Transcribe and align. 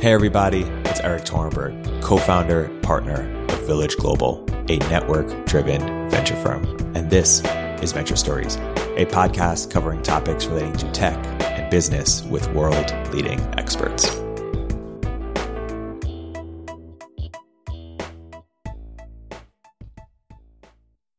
Hey, 0.00 0.14
everybody, 0.14 0.62
it's 0.86 0.98
Erik 1.00 1.24
Torenberg, 1.24 2.00
co 2.02 2.16
founder, 2.16 2.70
partner 2.80 3.30
of 3.50 3.66
Village 3.66 3.98
Global, 3.98 4.42
a 4.70 4.78
network 4.88 5.44
driven 5.44 6.08
venture 6.08 6.36
firm. 6.36 6.64
And 6.96 7.10
this 7.10 7.42
is 7.82 7.92
Venture 7.92 8.16
Stories, 8.16 8.56
a 8.96 9.04
podcast 9.04 9.70
covering 9.70 10.02
topics 10.02 10.46
relating 10.46 10.72
to 10.78 10.90
tech 10.92 11.18
and 11.42 11.70
business 11.70 12.22
with 12.22 12.50
world 12.54 12.94
leading 13.12 13.40
experts. 13.58 14.06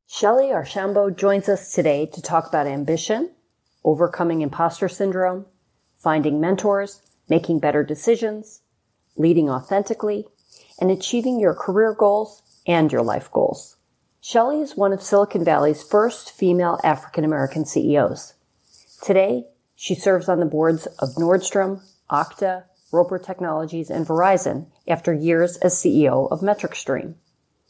Shellye 0.09 0.51
Archambeau 0.51 1.15
joins 1.15 1.47
us 1.47 1.71
today 1.71 2.07
to 2.07 2.19
talk 2.19 2.47
about 2.47 2.65
ambition, 2.65 3.29
overcoming 3.83 4.41
imposter 4.41 4.89
syndrome, 4.89 5.45
finding 5.99 6.41
mentors, 6.41 7.03
making 7.29 7.59
better 7.59 7.83
decisions, 7.83 8.60
leading 9.15 9.49
authentically, 9.49 10.27
and 10.79 10.89
achieving 10.89 11.39
your 11.39 11.53
career 11.53 11.93
goals 11.93 12.41
and 12.65 12.91
your 12.91 13.03
life 13.03 13.31
goals. 13.31 13.77
Shellye 14.21 14.61
is 14.61 14.77
one 14.77 14.93
of 14.93 15.01
Silicon 15.01 15.43
Valley's 15.43 15.83
first 15.83 16.31
female 16.31 16.79
African 16.83 17.23
American 17.23 17.65
CEOs. 17.65 18.33
Today, 19.01 19.47
she 19.75 19.95
serves 19.95 20.29
on 20.29 20.39
the 20.39 20.45
boards 20.45 20.85
of 20.99 21.15
Nordstrom, 21.15 21.81
Okta, 22.09 22.65
Roper 22.91 23.17
Technologies, 23.17 23.89
and 23.89 24.05
Verizon 24.05 24.67
after 24.87 25.13
years 25.13 25.57
as 25.57 25.73
CEO 25.73 26.29
of 26.31 26.41
MetricStream. 26.41 27.15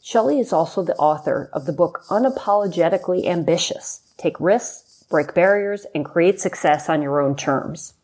Shellye 0.02 0.40
is 0.40 0.52
also 0.52 0.82
the 0.82 0.96
author 0.96 1.48
of 1.52 1.64
the 1.64 1.72
book 1.72 2.02
Unapologetically 2.10 3.24
Ambitious. 3.24 4.02
Take 4.18 4.38
risks, 4.40 5.04
break 5.08 5.32
barriers, 5.32 5.86
and 5.94 6.04
create 6.04 6.40
success 6.40 6.88
on 6.88 7.00
your 7.00 7.20
own 7.20 7.36
terms. 7.36 7.94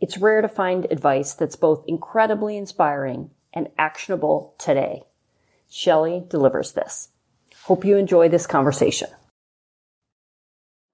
It's 0.00 0.16
rare 0.16 0.40
to 0.40 0.48
find 0.48 0.86
advice 0.90 1.34
that's 1.34 1.56
both 1.56 1.84
incredibly 1.86 2.56
inspiring 2.56 3.30
and 3.52 3.68
actionable 3.76 4.54
today. 4.58 5.02
Shellye 5.70 6.26
delivers 6.26 6.72
this. 6.72 7.10
Hope 7.64 7.84
you 7.84 7.98
enjoy 7.98 8.30
this 8.30 8.46
conversation. 8.46 9.10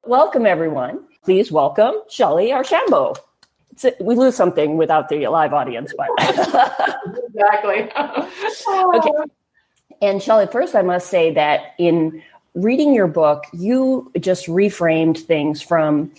Welcome, 0.05 0.45
everyone. 0.45 1.05
Please 1.25 1.53
welcome 1.53 1.95
Shellye 2.11 2.51
Archambeau. 2.53 3.17
A, 3.85 3.93
we 4.01 4.17
lose 4.17 4.35
something 4.35 4.77
without 4.77 5.09
the 5.09 5.29
live 5.29 5.53
audience, 5.53 5.95
but 5.97 6.09
exactly. 7.29 7.89
okay. 8.97 9.11
And 10.03 10.21
Shellye, 10.21 10.51
first, 10.51 10.75
I 10.75 10.83
must 10.83 11.09
say 11.09 11.33
that 11.35 11.75
in 11.79 12.23
reading 12.55 12.93
your 12.93 13.07
book, 13.07 13.45
you 13.53 14.11
just 14.19 14.47
reframed 14.47 15.19
things 15.19 15.63
from 15.63 16.11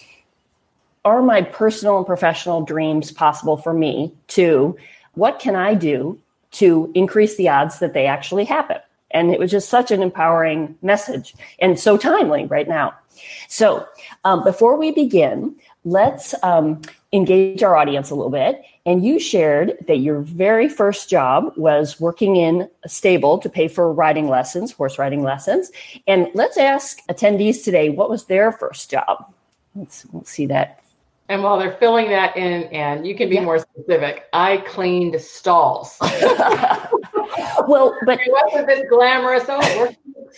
are 1.07 1.21
my 1.21 1.41
personal 1.41 1.97
and 1.97 2.05
professional 2.05 2.61
dreams 2.61 3.11
possible 3.11 3.57
for 3.57 3.73
me 3.73 4.13
to 4.27 4.77
what 5.13 5.39
can 5.39 5.55
I 5.55 5.73
do 5.73 6.19
to 6.51 6.91
increase 6.95 7.37
the 7.37 7.49
odds 7.49 7.79
that 7.79 7.93
they 7.93 8.05
actually 8.05 8.45
happen? 8.45 8.77
And 9.11 9.31
it 9.31 9.39
was 9.39 9.51
just 9.51 9.69
such 9.69 9.89
an 9.89 10.01
empowering 10.01 10.77
message 10.81 11.33
and 11.59 11.79
so 11.79 11.97
timely 11.97 12.45
right 12.45 12.67
now. 12.67 12.93
So, 13.47 13.87
um, 14.25 14.43
before 14.43 14.77
we 14.77 14.91
begin, 14.91 15.55
let's 15.85 16.35
um, 16.43 16.81
engage 17.13 17.63
our 17.63 17.75
audience 17.75 18.09
a 18.09 18.15
little 18.15 18.29
bit. 18.29 18.61
And 18.85 19.03
you 19.03 19.19
shared 19.19 19.77
that 19.87 19.97
your 19.97 20.19
very 20.21 20.69
first 20.69 21.09
job 21.09 21.53
was 21.55 21.99
working 21.99 22.35
in 22.35 22.69
a 22.83 22.89
stable 22.89 23.37
to 23.39 23.49
pay 23.49 23.67
for 23.67 23.91
riding 23.91 24.27
lessons, 24.27 24.71
horse 24.71 24.99
riding 24.99 25.23
lessons. 25.23 25.71
And 26.05 26.27
let's 26.33 26.57
ask 26.57 26.99
attendees 27.07 27.63
today 27.63 27.89
what 27.89 28.09
was 28.09 28.25
their 28.25 28.51
first 28.51 28.91
job? 28.91 29.33
Let's, 29.73 30.05
let's 30.13 30.29
see 30.29 30.45
that 30.47 30.81
and 31.29 31.43
while 31.43 31.59
they're 31.59 31.77
filling 31.77 32.09
that 32.09 32.37
in, 32.37 32.63
and 32.65 33.05
you 33.05 33.15
can 33.15 33.29
be 33.29 33.35
yeah. 33.35 33.43
more 33.43 33.59
specific, 33.59 34.25
I 34.33 34.57
cleaned 34.57 35.19
stalls. 35.19 35.97
well, 37.67 37.95
but 38.05 38.19
it 38.21 38.31
wasn't 38.31 38.67
this 38.67 38.85
glamorous. 38.89 39.45
Oh, 39.47 39.93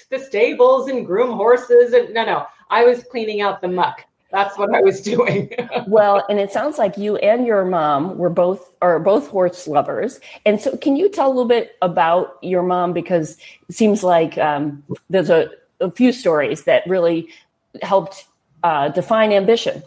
the 0.10 0.20
stables 0.20 0.90
and 0.90 1.06
groom 1.06 1.32
horses, 1.36 1.94
and 1.94 2.14
no, 2.14 2.26
no, 2.26 2.46
I 2.70 2.84
was 2.84 3.04
cleaning 3.04 3.42
out 3.42 3.62
the 3.62 3.68
muck. 3.68 4.06
That's 4.32 4.58
what 4.58 4.74
I 4.76 4.82
was 4.82 5.02
doing. 5.14 5.52
well, 5.88 6.24
and 6.30 6.40
it 6.40 6.52
sounds 6.52 6.78
like 6.78 6.98
you 6.98 7.18
and 7.18 7.46
your 7.46 7.66
mom 7.66 8.18
were 8.18 8.30
both 8.30 8.72
are 8.82 9.00
both 9.00 9.28
horse 9.28 9.68
lovers. 9.68 10.20
And 10.46 10.60
so, 10.60 10.76
can 10.78 10.96
you 10.96 11.10
tell 11.10 11.28
a 11.28 11.34
little 11.34 11.46
bit 11.46 11.76
about 11.82 12.38
your 12.42 12.64
mom 12.64 12.94
because 12.94 13.38
it 13.68 13.76
seems 13.76 14.04
like 14.04 14.38
um, 14.38 14.84
there's 15.10 15.30
a, 15.30 15.50
a 15.80 15.92
few 15.92 16.12
stories 16.12 16.64
that 16.64 16.88
really 16.88 17.30
helped 17.82 18.26
uh, 18.64 18.90
define 18.90 19.32
ambition. 19.32 19.84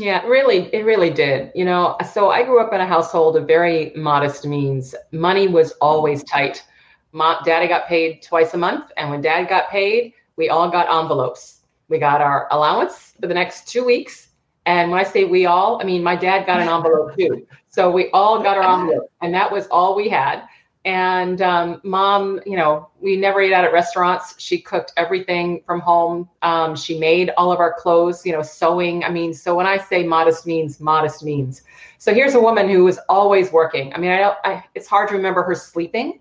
Yeah, 0.00 0.24
really, 0.26 0.74
it 0.74 0.86
really 0.86 1.10
did. 1.10 1.52
You 1.54 1.66
know, 1.66 1.96
so 2.12 2.30
I 2.30 2.42
grew 2.42 2.58
up 2.58 2.72
in 2.72 2.80
a 2.80 2.86
household 2.86 3.36
of 3.36 3.46
very 3.46 3.92
modest 3.94 4.46
means. 4.46 4.94
Money 5.12 5.46
was 5.46 5.72
always 5.72 6.24
tight. 6.24 6.64
Mom, 7.12 7.42
daddy 7.44 7.68
got 7.68 7.86
paid 7.86 8.22
twice 8.22 8.54
a 8.54 8.56
month, 8.56 8.90
and 8.96 9.10
when 9.10 9.20
dad 9.20 9.48
got 9.48 9.68
paid, 9.68 10.14
we 10.36 10.48
all 10.48 10.70
got 10.70 10.88
envelopes. 10.88 11.60
We 11.88 11.98
got 11.98 12.22
our 12.22 12.48
allowance 12.50 13.14
for 13.20 13.26
the 13.26 13.34
next 13.34 13.68
two 13.68 13.84
weeks. 13.84 14.28
And 14.64 14.90
when 14.90 15.00
I 15.00 15.02
say 15.02 15.24
we 15.24 15.44
all, 15.44 15.80
I 15.82 15.84
mean 15.84 16.02
my 16.02 16.16
dad 16.16 16.46
got 16.46 16.60
an 16.60 16.68
envelope 16.68 17.14
too. 17.16 17.46
So 17.68 17.90
we 17.90 18.10
all 18.12 18.42
got 18.42 18.56
our 18.56 18.80
envelope, 18.80 19.10
and 19.20 19.34
that 19.34 19.52
was 19.52 19.66
all 19.66 19.94
we 19.94 20.08
had. 20.08 20.46
And 20.84 21.42
um, 21.42 21.80
mom, 21.84 22.40
you 22.46 22.56
know, 22.56 22.88
we 23.00 23.16
never 23.16 23.42
ate 23.42 23.52
out 23.52 23.64
at 23.64 23.72
restaurants. 23.72 24.34
She 24.38 24.58
cooked 24.58 24.92
everything 24.96 25.62
from 25.66 25.80
home. 25.80 26.28
Um, 26.40 26.74
she 26.74 26.98
made 26.98 27.30
all 27.36 27.52
of 27.52 27.60
our 27.60 27.74
clothes, 27.74 28.24
you 28.24 28.32
know, 28.32 28.40
sewing. 28.40 29.04
I 29.04 29.10
mean, 29.10 29.34
so 29.34 29.54
when 29.54 29.66
I 29.66 29.76
say 29.76 30.06
modest 30.06 30.46
means, 30.46 30.80
modest 30.80 31.22
means. 31.22 31.62
So 31.98 32.14
here's 32.14 32.34
a 32.34 32.40
woman 32.40 32.68
who 32.68 32.84
was 32.84 32.98
always 33.10 33.52
working. 33.52 33.92
I 33.92 33.98
mean, 33.98 34.10
I 34.10 34.18
don't, 34.18 34.38
I, 34.42 34.64
it's 34.74 34.86
hard 34.86 35.10
to 35.10 35.14
remember 35.14 35.42
her 35.42 35.54
sleeping. 35.54 36.20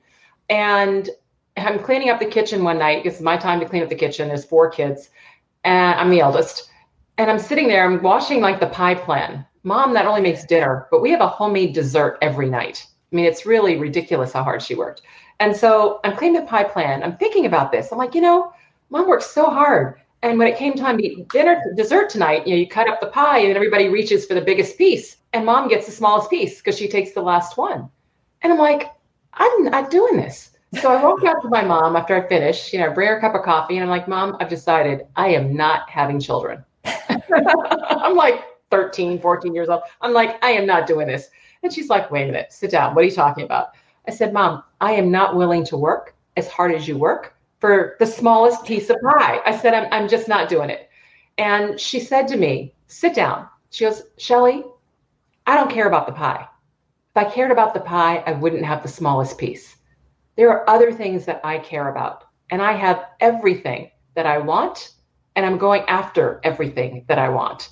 And 0.50 1.10
I'm 1.56 1.80
cleaning 1.80 2.10
up 2.10 2.20
the 2.20 2.26
kitchen 2.26 2.64
one 2.64 2.80
night. 2.80 3.06
It's 3.06 3.22
my 3.22 3.38
time 3.38 3.60
to 3.60 3.66
clean 3.66 3.84
up 3.84 3.90
the 3.90 3.96
kitchen. 3.96 4.28
There's 4.28 4.46
four 4.46 4.70
kids, 4.70 5.10
and 5.64 6.00
I'm 6.00 6.10
the 6.10 6.20
eldest. 6.20 6.70
And 7.18 7.30
I'm 7.30 7.40
sitting 7.40 7.68
there, 7.68 7.86
I'm 7.86 8.02
watching 8.02 8.42
like 8.42 8.60
the 8.60 8.68
pie 8.68 8.96
plan. 8.96 9.46
Mom 9.64 9.94
not 9.94 10.06
only 10.06 10.22
makes 10.22 10.46
dinner, 10.46 10.88
but 10.90 11.02
we 11.02 11.12
have 11.12 11.22
a 11.22 11.28
homemade 11.28 11.74
dessert 11.74 12.18
every 12.22 12.50
night. 12.50 12.86
I 13.12 13.16
mean, 13.16 13.26
it's 13.26 13.46
really 13.46 13.78
ridiculous 13.78 14.34
how 14.34 14.44
hard 14.44 14.62
she 14.62 14.76
worked. 14.76 15.02
And 15.40 15.56
so 15.56 16.00
I'm 16.04 16.16
cleaning 16.16 16.42
the 16.42 16.48
pie 16.48 16.64
plan. 16.64 17.02
I'm 17.02 17.18
thinking 17.18 17.46
about 17.46 17.72
this. 17.72 17.92
I'm 17.92 17.98
like, 17.98 18.14
you 18.14 18.22
know, 18.22 18.54
mom 18.90 19.08
works 19.08 19.28
so 19.28 19.46
hard. 19.50 20.00
And 20.22 20.38
when 20.38 20.48
it 20.48 20.58
came 20.58 20.74
time 20.74 20.98
to 20.98 21.06
eat 21.06 21.30
dinner, 21.30 21.64
dessert 21.76 22.10
tonight, 22.10 22.46
you 22.46 22.54
know, 22.54 22.60
you 22.60 22.68
cut 22.68 22.90
up 22.90 23.00
the 23.00 23.08
pie 23.08 23.40
and 23.40 23.56
everybody 23.56 23.88
reaches 23.88 24.26
for 24.26 24.34
the 24.34 24.42
biggest 24.42 24.78
piece. 24.78 25.18
And 25.32 25.46
mom 25.46 25.70
gets 25.70 25.86
the 25.86 25.92
smallest 25.94 26.30
piece 26.30 26.58
because 26.58 26.78
she 26.78 26.90
takes 26.90 27.14
the 27.14 27.22
last 27.22 27.58
one. 27.58 27.90
And 28.42 28.52
I'm 28.52 28.60
like, 28.60 28.92
I'm 29.34 29.64
not 29.66 29.90
doing 29.90 30.18
this. 30.18 30.52
So 30.82 30.92
I 30.92 31.02
walk 31.02 31.24
out 31.24 31.42
to 31.42 31.50
my 31.50 31.64
mom 31.64 31.96
after 31.96 32.16
I 32.16 32.28
finish, 32.28 32.74
you 32.74 32.80
know, 32.80 32.92
bring 32.92 33.08
her 33.08 33.18
a 33.18 33.22
cup 33.22 33.34
of 33.34 33.44
coffee. 33.44 33.76
And 33.76 33.84
I'm 33.84 33.90
like, 33.90 34.08
Mom, 34.08 34.38
I've 34.40 34.50
decided 34.50 35.08
I 35.16 35.30
am 35.30 35.56
not 35.56 35.90
having 35.90 36.20
children. 36.20 36.64
I'm 36.86 38.16
like 38.16 38.44
13, 38.70 39.20
14 39.20 39.56
years 39.56 39.70
old. 39.70 39.82
I'm 40.02 40.14
like, 40.14 40.44
I 40.44 40.52
am 40.52 40.68
not 40.68 40.86
doing 40.86 41.08
this. 41.08 41.30
And 41.64 41.74
she's 41.74 41.90
like, 41.90 42.10
wait 42.10 42.24
a 42.24 42.28
minute, 42.28 42.52
sit 42.52 42.72
down. 42.72 42.96
What 42.96 43.04
are 43.04 43.08
you 43.08 43.12
talking 43.12 43.44
about? 43.44 43.70
I 44.08 44.12
said, 44.12 44.34
Mom, 44.34 44.64
I 44.82 44.94
am 44.94 45.12
not 45.12 45.36
willing 45.36 45.66
to 45.66 45.78
work 45.78 46.16
as 46.38 46.48
hard 46.48 46.74
as 46.74 46.88
you 46.88 46.98
work 46.98 47.36
for 47.60 47.96
the 48.00 48.06
smallest 48.06 48.66
piece 48.66 48.90
of 48.90 48.98
pie. 49.02 49.42
I 49.46 49.58
said, 49.58 49.74
I'm, 49.74 49.88
I'm 49.92 50.08
just 50.08 50.28
not 50.28 50.50
doing 50.50 50.70
it. 50.70 50.90
And 51.38 51.80
she 51.80 52.00
said 52.00 52.28
to 52.30 52.38
me, 52.38 52.74
sit 52.88 53.14
down. 53.14 53.48
She 53.72 53.86
goes, 53.86 54.04
Shellye, 54.18 54.64
I 55.46 55.56
don't 55.56 55.72
care 55.72 55.88
about 55.88 56.08
the 56.08 56.14
pie. 56.14 56.48
If 57.16 57.28
I 57.28 57.30
cared 57.30 57.52
about 57.52 57.74
the 57.74 57.80
pie, 57.82 58.24
I 58.26 58.34
wouldn't 58.34 58.66
have 58.66 58.82
the 58.82 58.90
smallest 58.90 59.38
piece. 59.38 59.76
There 60.36 60.50
are 60.50 60.70
other 60.70 60.92
things 60.92 61.26
that 61.26 61.42
I 61.44 61.60
care 61.60 61.90
about, 61.90 62.26
and 62.50 62.62
I 62.62 62.74
have 62.74 63.06
everything 63.20 63.92
that 64.16 64.26
I 64.26 64.38
want, 64.38 64.92
and 65.36 65.46
I'm 65.46 65.58
going 65.58 65.84
after 65.88 66.40
everything 66.44 67.04
that 67.08 67.20
I 67.20 67.30
want. 67.30 67.70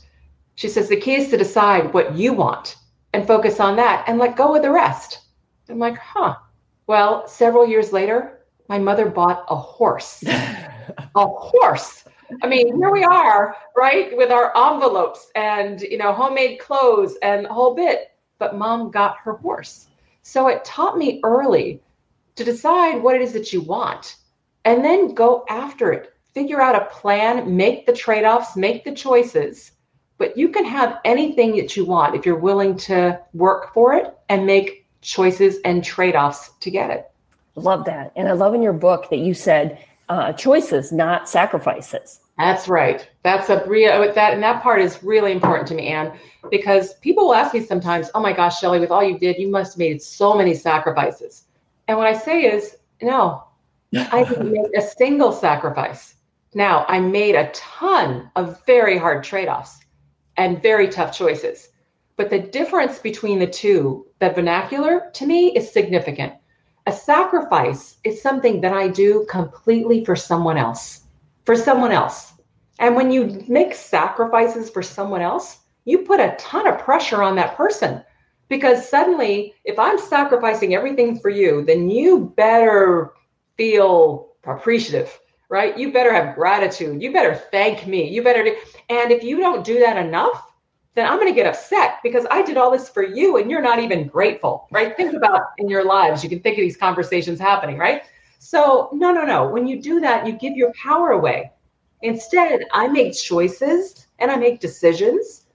She 0.55 0.67
says, 0.67 0.89
the 0.89 0.99
key 0.99 1.15
is 1.15 1.29
to 1.29 1.37
decide 1.37 1.93
what 1.93 2.15
you 2.15 2.33
want 2.33 2.75
and 3.13 3.25
focus 3.25 3.59
on 3.59 3.75
that 3.77 4.03
and 4.07 4.17
let 4.19 4.35
go 4.35 4.55
of 4.55 4.61
the 4.61 4.71
rest. 4.71 5.19
I'm 5.69 5.79
like, 5.79 5.97
huh. 5.97 6.35
Well, 6.87 7.27
several 7.27 7.67
years 7.67 7.91
later, 7.91 8.39
my 8.69 8.77
mother 8.77 9.09
bought 9.09 9.45
a 9.49 9.55
horse. 9.55 10.23
a 10.27 11.25
horse. 11.25 12.05
I 12.43 12.47
mean, 12.47 12.75
here 12.75 12.91
we 12.91 13.03
are, 13.03 13.55
right, 13.75 14.15
with 14.15 14.31
our 14.31 14.51
envelopes 14.55 15.31
and 15.35 15.81
you 15.81 15.97
know, 15.97 16.13
homemade 16.13 16.59
clothes 16.59 17.17
and 17.21 17.45
a 17.45 17.53
whole 17.53 17.73
bit. 17.73 18.11
But 18.39 18.57
mom 18.57 18.91
got 18.91 19.17
her 19.23 19.33
horse. 19.33 19.87
So 20.21 20.47
it 20.47 20.63
taught 20.65 20.97
me 20.97 21.21
early 21.23 21.81
to 22.35 22.43
decide 22.43 23.01
what 23.01 23.15
it 23.15 23.21
is 23.21 23.33
that 23.33 23.51
you 23.53 23.61
want 23.61 24.17
and 24.65 24.83
then 24.83 25.15
go 25.15 25.45
after 25.49 25.91
it. 25.91 26.13
Figure 26.33 26.61
out 26.61 26.75
a 26.75 26.93
plan, 26.93 27.55
make 27.55 27.85
the 27.85 27.93
trade 27.93 28.25
offs, 28.25 28.55
make 28.55 28.83
the 28.83 28.93
choices, 28.93 29.71
but 30.17 30.37
you 30.37 30.49
can 30.49 30.65
have 30.65 30.99
anything 31.05 31.55
that 31.57 31.75
you 31.77 31.85
want 31.85 32.15
if 32.15 32.25
you're 32.25 32.35
willing 32.35 32.75
to 32.75 33.19
work 33.33 33.73
for 33.73 33.93
it 33.93 34.17
and 34.29 34.45
make 34.45 34.85
choices 35.01 35.57
and 35.63 35.83
trade 35.83 36.15
offs 36.15 36.51
to 36.59 36.71
get 36.71 36.89
it. 36.89 37.09
Love 37.55 37.85
that. 37.85 38.11
And 38.15 38.27
I 38.27 38.33
love 38.33 38.53
in 38.53 38.61
your 38.61 38.73
book 38.73 39.09
that 39.09 39.19
you 39.19 39.33
said 39.33 39.79
uh, 40.09 40.33
choices, 40.33 40.91
not 40.91 41.29
sacrifices. 41.29 42.19
That's 42.37 42.67
right. 42.67 43.07
That's 43.23 43.49
a 43.49 43.65
real 43.67 44.13
that 44.13 44.33
and 44.33 44.43
that 44.43 44.61
part 44.61 44.79
is 44.79 45.01
really 45.01 45.31
important 45.31 45.67
to 45.69 45.75
me, 45.75 45.87
Anne, 45.87 46.13
because 46.51 46.93
people 46.95 47.25
will 47.25 47.33
ask 47.33 47.53
me 47.53 47.61
sometimes, 47.61 48.11
"Oh 48.13 48.19
my 48.19 48.31
gosh, 48.31 48.61
Shellye, 48.61 48.79
with 48.79 48.91
all 48.91 49.03
you 49.03 49.17
did, 49.17 49.37
you 49.39 49.49
must 49.49 49.73
have 49.73 49.79
made 49.79 50.01
so 50.01 50.35
many 50.35 50.53
sacrifices." 50.53 51.45
And 51.87 51.97
what 51.97 52.05
I 52.05 52.13
say 52.13 52.43
is, 52.43 52.77
no, 53.01 53.43
I 54.11 54.23
didn't 54.23 54.51
make 54.51 54.77
a 54.77 54.81
single 54.81 55.31
sacrifice. 55.31 56.15
Now, 56.53 56.85
I 56.87 56.99
made 56.99 57.35
a 57.35 57.49
ton 57.51 58.29
of 58.35 58.63
very 58.65 58.97
hard 58.97 59.23
trade-offs 59.23 59.79
and 60.37 60.61
very 60.61 60.87
tough 60.87 61.17
choices. 61.17 61.69
But 62.15 62.29
the 62.29 62.39
difference 62.39 62.99
between 62.99 63.39
the 63.39 63.47
two, 63.47 64.07
the 64.19 64.29
vernacular 64.29 65.09
to 65.13 65.25
me 65.25 65.55
is 65.55 65.71
significant. 65.71 66.33
A 66.85 66.91
sacrifice 66.91 67.97
is 68.03 68.21
something 68.21 68.61
that 68.61 68.73
I 68.73 68.87
do 68.87 69.25
completely 69.29 70.05
for 70.05 70.15
someone 70.15 70.57
else 70.57 71.07
for 71.47 71.55
someone 71.55 71.93
else. 71.93 72.33
And 72.77 72.93
when 72.93 73.09
you 73.09 73.43
make 73.47 73.73
sacrifices 73.73 74.69
for 74.69 74.83
someone 74.83 75.21
else, 75.21 75.59
you 75.85 75.99
put 75.99 76.19
a 76.19 76.35
ton 76.37 76.67
of 76.67 76.77
pressure 76.77 77.23
on 77.23 77.37
that 77.37 77.55
person 77.55 78.03
because 78.49 78.87
suddenly, 78.87 79.55
if 79.63 79.79
I'm 79.79 79.97
sacrificing 79.97 80.75
everything 80.75 81.17
for 81.17 81.29
you, 81.29 81.63
then 81.63 81.89
you 81.89 82.33
better 82.35 83.13
feel 83.55 84.33
appreciative, 84.43 85.17
right? 85.49 85.77
You 85.77 85.91
better 85.91 86.13
have 86.13 86.35
gratitude. 86.35 87.01
You 87.01 87.13
better 87.13 87.35
thank 87.35 87.87
me. 87.87 88.09
You 88.09 88.23
better 88.23 88.43
do. 88.43 88.55
And 88.89 89.11
if 89.11 89.23
you 89.23 89.37
don't 89.37 89.63
do 89.65 89.79
that 89.79 89.97
enough, 89.97 90.51
then 90.95 91.05
I'm 91.05 91.19
going 91.19 91.31
to 91.31 91.35
get 91.35 91.45
upset 91.45 91.99
because 92.01 92.25
I 92.31 92.41
did 92.41 92.57
all 92.57 92.71
this 92.71 92.89
for 92.89 93.03
you 93.03 93.37
and 93.37 93.51
you're 93.51 93.61
not 93.61 93.79
even 93.79 94.07
grateful, 94.07 94.67
right? 94.71 94.97
Think 94.97 95.13
about 95.13 95.41
in 95.59 95.69
your 95.69 95.85
lives, 95.85 96.23
you 96.23 96.29
can 96.29 96.39
think 96.39 96.57
of 96.57 96.61
these 96.61 96.75
conversations 96.75 97.39
happening, 97.39 97.77
right? 97.77 98.01
So, 98.39 98.89
no, 98.91 99.11
no, 99.11 99.23
no. 99.23 99.47
When 99.47 99.67
you 99.67 99.81
do 99.81 99.99
that, 100.01 100.25
you 100.25 100.33
give 100.33 100.57
your 100.57 100.73
power 100.73 101.11
away. 101.11 101.51
Instead, 102.01 102.61
I 102.73 102.87
make 102.87 103.15
choices 103.15 104.07
and 104.19 104.31
I 104.31 104.37
make 104.37 104.59
decisions, 104.59 105.45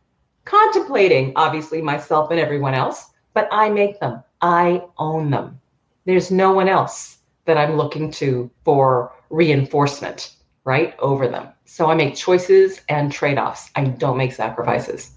contemplating 0.45 1.33
obviously 1.37 1.83
myself 1.83 2.31
and 2.31 2.39
everyone 2.39 2.75
else, 2.75 3.11
but 3.35 3.49
I 3.51 3.69
make 3.69 3.99
them. 3.99 4.23
I 4.41 4.83
own 4.99 5.31
them. 5.31 5.61
There's 6.05 6.31
no 6.31 6.53
one 6.53 6.69
else 6.69 7.19
that 7.47 7.59
I'm 7.59 7.77
looking 7.77 8.11
to 8.13 8.51
for 8.65 9.13
reinforcement, 9.33 10.35
right? 10.65 10.95
Over 11.01 11.27
them. 11.27 11.49
So 11.65 11.87
I 11.87 11.95
make 11.95 12.15
choices 12.15 12.83
and 12.89 13.11
trade 13.11 13.39
offs. 13.39 13.71
I 13.75 13.85
don't 13.85 14.17
make 14.17 14.33
sacrifices. 14.33 15.11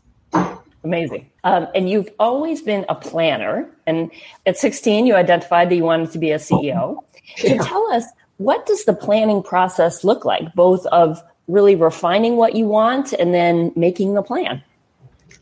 Amazing. 0.84 1.30
Um, 1.44 1.68
and 1.76 1.90
you've 1.90 2.10
always 2.20 2.62
been 2.62 2.86
a 2.90 2.96
planner. 2.96 3.70
And 3.86 4.10
at 4.46 4.58
16, 4.58 5.06
you 5.06 5.16
identified 5.16 5.70
that 5.70 5.76
you 5.76 5.84
wanted 5.84 6.12
to 6.12 6.18
be 6.18 6.32
a 6.32 6.38
CEO. 6.38 7.04
Yeah. 7.38 7.58
So 7.58 7.64
tell 7.64 7.92
us, 7.92 8.06
what 8.38 8.66
does 8.66 8.86
the 8.86 8.94
planning 8.94 9.44
process 9.44 10.04
look 10.04 10.26
like, 10.26 10.54
both 10.54 10.86
of 10.88 11.22
really 11.48 11.76
refining 11.76 12.38
what 12.38 12.56
you 12.56 12.66
want 12.66 13.14
and 13.14 13.34
then 13.34 13.72
making 13.76 14.14
the 14.14 14.22
plan? 14.22 14.64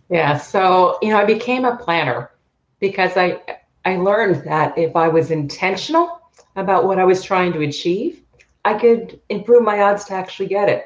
Yeah. 0.09 0.37
So, 0.37 0.97
you 1.01 1.09
know, 1.09 1.17
I 1.17 1.25
became 1.25 1.65
a 1.65 1.75
planner 1.75 2.31
because 2.79 3.17
I, 3.17 3.39
I 3.85 3.97
learned 3.97 4.43
that 4.45 4.77
if 4.77 4.95
I 4.95 5.09
was 5.09 5.29
intentional 5.29 6.21
about 6.55 6.85
what 6.85 6.99
I 6.99 7.03
was 7.03 7.23
trying 7.23 7.53
to 7.53 7.61
achieve, 7.61 8.22
I 8.65 8.75
could 8.75 9.19
improve 9.29 9.63
my 9.63 9.81
odds 9.81 10.05
to 10.05 10.13
actually 10.13 10.47
get 10.47 10.69
it. 10.69 10.85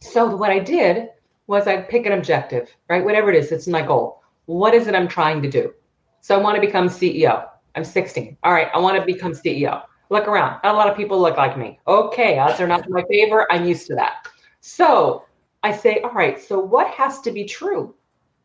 So, 0.00 0.34
what 0.36 0.50
I 0.50 0.58
did 0.58 1.10
was 1.46 1.66
I 1.66 1.82
pick 1.82 2.06
an 2.06 2.12
objective, 2.12 2.74
right? 2.88 3.04
Whatever 3.04 3.30
it 3.30 3.36
is, 3.36 3.50
it's 3.50 3.66
my 3.66 3.82
goal. 3.82 4.22
What 4.46 4.72
is 4.74 4.86
it 4.86 4.94
I'm 4.94 5.08
trying 5.08 5.42
to 5.42 5.50
do? 5.50 5.74
So 6.20 6.38
I 6.38 6.42
want 6.42 6.54
to 6.56 6.60
become 6.60 6.88
CEO. 6.88 7.48
I'm 7.74 7.84
16. 7.84 8.36
All 8.42 8.52
right, 8.52 8.68
I 8.74 8.78
want 8.78 8.98
to 8.98 9.04
become 9.04 9.32
CEO. 9.32 9.82
Look 10.10 10.28
around. 10.28 10.60
Not 10.62 10.74
a 10.74 10.78
lot 10.78 10.88
of 10.90 10.96
people 10.96 11.20
look 11.20 11.36
like 11.36 11.56
me. 11.56 11.78
Okay, 11.86 12.38
odds 12.38 12.60
are 12.60 12.66
not 12.66 12.86
in 12.86 12.92
my 12.92 13.04
favor. 13.10 13.50
I'm 13.50 13.64
used 13.64 13.86
to 13.88 13.94
that. 13.94 14.28
So 14.60 15.24
I 15.62 15.72
say, 15.72 16.00
all 16.00 16.12
right, 16.12 16.40
so 16.40 16.58
what 16.58 16.88
has 16.88 17.20
to 17.22 17.30
be 17.30 17.44
true 17.44 17.94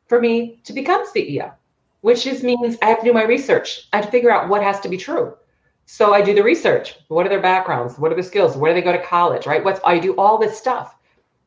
for 0.07 0.21
me 0.21 0.61
to 0.63 0.73
become 0.73 1.05
CEO? 1.05 1.53
Which 2.01 2.23
just 2.23 2.43
means 2.43 2.77
I 2.81 2.85
have 2.85 2.99
to 2.99 3.05
do 3.05 3.13
my 3.13 3.23
research. 3.23 3.87
I 3.93 3.97
have 3.97 4.05
to 4.05 4.11
figure 4.11 4.31
out 4.31 4.47
what 4.47 4.63
has 4.63 4.79
to 4.81 4.89
be 4.89 4.97
true. 4.97 5.35
So 5.85 6.13
I 6.13 6.21
do 6.21 6.33
the 6.33 6.43
research. 6.43 6.95
What 7.09 7.25
are 7.25 7.29
their 7.29 7.41
backgrounds? 7.41 7.99
What 7.99 8.11
are 8.11 8.15
the 8.15 8.23
skills? 8.23 8.57
Where 8.57 8.73
do 8.73 8.79
they 8.79 8.85
go 8.85 8.91
to 8.91 9.03
college? 9.03 9.45
Right? 9.45 9.63
What's 9.63 9.79
I 9.85 9.99
do 9.99 10.15
all 10.15 10.37
this 10.37 10.57
stuff. 10.57 10.95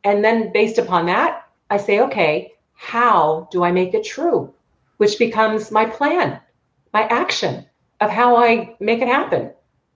And 0.05 0.25
then 0.25 0.53
based 0.53 0.79
upon 0.79 1.07
that, 1.07 1.49
I 1.71 1.77
say, 1.77 2.01
okay, 2.01 2.53
how 2.75 3.49
do 3.51 3.65
I 3.65 3.73
make 3.73 3.95
it 3.95 4.05
true? 4.05 4.55
Which 4.99 5.19
becomes 5.19 5.71
my 5.71 5.85
plan, 5.85 6.41
my 6.93 7.03
action 7.09 7.67
of 8.01 8.11
how 8.11 8.37
I 8.37 8.77
make 8.81 9.03
it 9.03 9.09
happen. 9.09 9.53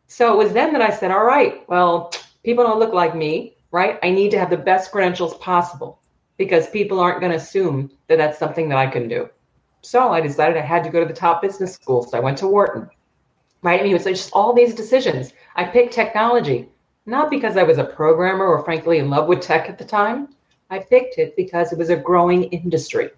So 0.08 0.32
it 0.32 0.36
was 0.36 0.52
then 0.52 0.72
that 0.72 0.82
I 0.82 0.90
said, 0.90 1.10
all 1.10 1.24
right, 1.24 1.66
well, 1.68 2.12
people 2.44 2.64
don't 2.64 2.80
look 2.80 2.92
like 2.92 3.14
me, 3.14 3.56
right? 3.70 3.98
I 4.02 4.10
need 4.10 4.30
to 4.32 4.38
have 4.38 4.50
the 4.50 4.56
best 4.56 4.90
credentials 4.90 5.36
possible 5.38 6.00
because 6.36 6.68
people 6.68 6.98
aren't 6.98 7.20
going 7.20 7.32
to 7.32 7.38
assume 7.38 7.90
that 8.08 8.18
that's 8.18 8.38
something 8.38 8.68
that 8.68 8.78
I 8.78 8.88
can 8.88 9.08
do. 9.08 9.30
So 9.82 10.12
I 10.12 10.20
decided 10.20 10.56
I 10.56 10.62
had 10.62 10.84
to 10.84 10.90
go 10.90 11.00
to 11.00 11.06
the 11.06 11.18
top 11.18 11.40
business 11.42 11.74
school. 11.74 12.02
So 12.02 12.18
I 12.18 12.20
went 12.20 12.38
to 12.38 12.48
Wharton, 12.48 12.90
right? 13.62 13.80
I 13.80 13.82
mean, 13.82 13.92
it 13.92 13.94
was 13.94 14.04
just 14.04 14.32
all 14.32 14.52
these 14.52 14.74
decisions. 14.74 15.32
I 15.56 15.64
picked 15.64 15.94
technology, 15.94 16.68
not 17.06 17.30
because 17.30 17.56
I 17.56 17.62
was 17.62 17.78
a 17.78 17.84
programmer 17.84 18.46
or 18.46 18.64
frankly 18.64 18.98
in 18.98 19.10
love 19.10 19.28
with 19.28 19.40
tech 19.40 19.68
at 19.68 19.78
the 19.78 19.84
time, 19.84 20.28
I 20.70 20.78
picked 20.78 21.18
it 21.18 21.36
because 21.36 21.72
it 21.72 21.78
was 21.78 21.90
a 21.90 21.96
growing 21.96 22.44
industry. 22.44 23.10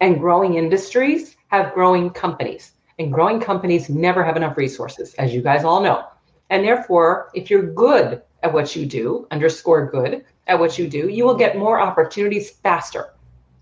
And 0.00 0.20
growing 0.20 0.54
industries 0.54 1.36
have 1.48 1.74
growing 1.74 2.10
companies. 2.10 2.72
And 2.98 3.12
growing 3.12 3.40
companies 3.40 3.88
never 3.88 4.22
have 4.22 4.36
enough 4.36 4.56
resources, 4.56 5.14
as 5.14 5.34
you 5.34 5.42
guys 5.42 5.64
all 5.64 5.80
know. 5.80 6.04
And 6.50 6.64
therefore, 6.64 7.30
if 7.34 7.50
you're 7.50 7.72
good 7.72 8.22
at 8.42 8.52
what 8.52 8.76
you 8.76 8.86
do, 8.86 9.26
underscore 9.30 9.86
good 9.86 10.24
at 10.46 10.58
what 10.58 10.78
you 10.78 10.86
do, 10.86 11.08
you 11.08 11.24
will 11.24 11.34
get 11.34 11.56
more 11.56 11.80
opportunities 11.80 12.50
faster 12.50 13.14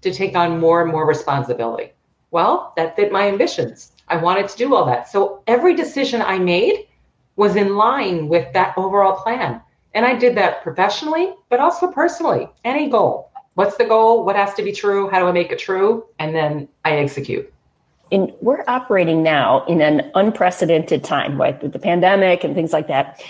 to 0.03 0.13
take 0.13 0.35
on 0.35 0.59
more 0.59 0.83
and 0.83 0.91
more 0.91 1.07
responsibility. 1.07 1.93
Well, 2.33 2.73
that 2.77 2.97
fit 2.97 3.13
my 3.13 3.29
ambitions. 3.29 3.92
I 4.13 4.17
wanted 4.17 4.49
to 4.51 4.59
do 4.59 4.75
all 4.75 4.85
that. 4.85 5.09
So 5.09 5.43
every 5.47 5.75
decision 5.75 6.21
I 6.21 6.39
made 6.39 6.87
was 7.37 7.57
in 7.57 7.77
line 7.77 8.29
with 8.29 8.53
that 8.53 8.75
overall 8.77 9.23
plan. 9.23 9.61
And 9.95 10.05
I 10.05 10.15
did 10.15 10.37
that 10.37 10.63
professionally, 10.63 11.33
but 11.49 11.61
also 11.61 11.91
personally. 11.91 12.49
Any 12.65 12.91
goal. 12.91 13.31
What's 13.55 13.79
the 13.79 13.87
goal? 13.87 14.25
What 14.25 14.37
has 14.37 14.53
to 14.55 14.63
be 14.63 14.73
true? 14.73 15.09
How 15.09 15.19
do 15.19 15.27
I 15.27 15.33
make 15.33 15.51
it 15.51 15.59
true? 15.59 16.05
And 16.19 16.35
then 16.35 16.69
I 16.85 16.97
execute. 16.97 17.51
And 18.11 18.33
we're 18.43 18.65
operating 18.69 19.23
now 19.23 19.65
in 19.65 19.81
an 19.81 20.11
unprecedented 20.15 21.05
time, 21.05 21.41
right? 21.41 21.61
With 21.63 21.73
the 21.73 21.79
pandemic 21.79 22.45
and 22.45 22.55
things 22.55 22.73
like 22.73 22.89
that. 22.89 23.23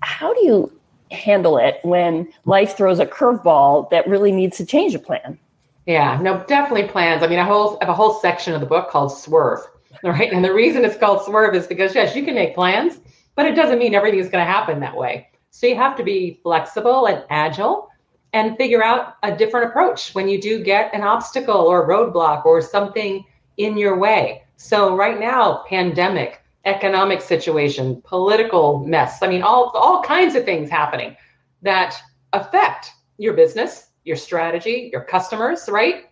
How 0.00 0.32
do 0.32 0.40
you 0.44 0.72
handle 1.10 1.58
it 1.58 1.78
when 1.82 2.26
life 2.46 2.74
throws 2.74 2.98
a 2.98 3.06
curveball 3.06 3.90
that 3.90 4.08
really 4.08 4.32
needs 4.32 4.56
to 4.56 4.64
change 4.64 4.94
a 4.94 4.98
plan? 4.98 5.38
Yeah, 5.86 6.18
no, 6.22 6.42
definitely 6.48 6.88
plans. 6.88 7.22
I 7.22 7.26
mean, 7.26 7.38
I, 7.38 7.42
I 7.42 7.76
have 7.80 7.88
a 7.90 7.94
whole 7.94 8.14
section 8.20 8.54
of 8.54 8.60
the 8.60 8.66
book 8.66 8.88
called 8.88 9.16
Swerve, 9.16 9.60
right? 10.04 10.32
And 10.32 10.44
the 10.44 10.52
reason 10.52 10.84
it's 10.84 10.96
called 10.96 11.24
Swerve 11.24 11.54
is 11.54 11.66
because, 11.66 11.94
yes, 11.94 12.14
you 12.14 12.24
can 12.24 12.34
make 12.34 12.54
plans, 12.54 13.00
but 13.34 13.46
it 13.46 13.54
doesn't 13.54 13.78
mean 13.78 13.94
everything 13.94 14.20
is 14.20 14.28
going 14.28 14.44
to 14.44 14.50
happen 14.50 14.80
that 14.80 14.96
way. 14.96 15.28
So 15.50 15.66
you 15.66 15.76
have 15.76 15.96
to 15.96 16.02
be 16.02 16.40
flexible 16.42 17.06
and 17.06 17.24
agile 17.30 17.88
and 18.32 18.56
figure 18.56 18.82
out 18.82 19.16
a 19.22 19.36
different 19.36 19.68
approach 19.68 20.14
when 20.14 20.28
you 20.28 20.40
do 20.40 20.62
get 20.62 20.94
an 20.94 21.02
obstacle 21.02 21.56
or 21.56 21.86
roadblock 21.86 22.46
or 22.46 22.60
something 22.62 23.24
in 23.58 23.76
your 23.76 23.98
way. 23.98 24.44
So 24.56 24.96
right 24.96 25.20
now, 25.20 25.64
pandemic, 25.68 26.40
economic 26.64 27.20
situation, 27.20 28.00
political 28.02 28.78
mess. 28.86 29.22
I 29.22 29.28
mean, 29.28 29.42
all 29.42 29.70
all 29.70 30.02
kinds 30.02 30.34
of 30.34 30.44
things 30.44 30.70
happening 30.70 31.16
that 31.62 32.00
affect 32.32 32.92
your 33.18 33.34
business, 33.34 33.88
your 34.04 34.16
strategy, 34.16 34.88
your 34.92 35.02
customers, 35.02 35.68
right? 35.68 36.04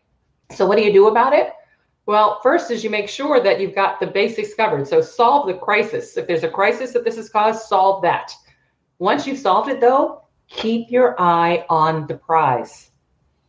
So 0.53 0.67
what 0.67 0.77
do 0.77 0.83
you 0.83 0.93
do 0.93 1.07
about 1.07 1.33
it? 1.33 1.53
Well, 2.11 2.41
first 2.43 2.73
is 2.73 2.83
you 2.83 2.91
make 2.91 3.09
sure 3.09 3.39
that 3.39 3.61
you've 3.61 3.77
got 3.77 4.01
the 4.01 4.07
basics 4.09 4.53
covered. 4.53 4.89
So 4.89 5.01
solve 5.01 5.47
the 5.47 5.55
crisis. 5.55 6.17
If 6.17 6.27
there's 6.27 6.43
a 6.43 6.51
crisis 6.51 6.93
that 6.93 7.05
this 7.05 7.15
has 7.15 7.29
caused, 7.29 7.69
solve 7.69 8.03
that. 8.03 8.35
Once 8.99 9.29
you've 9.29 9.39
solved 9.39 9.71
it, 9.71 9.81
though, 9.81 10.25
keep 10.49 10.91
your 10.91 11.15
eye 11.21 11.65
on 11.71 12.09
the 12.09 12.17
prize. 12.17 12.91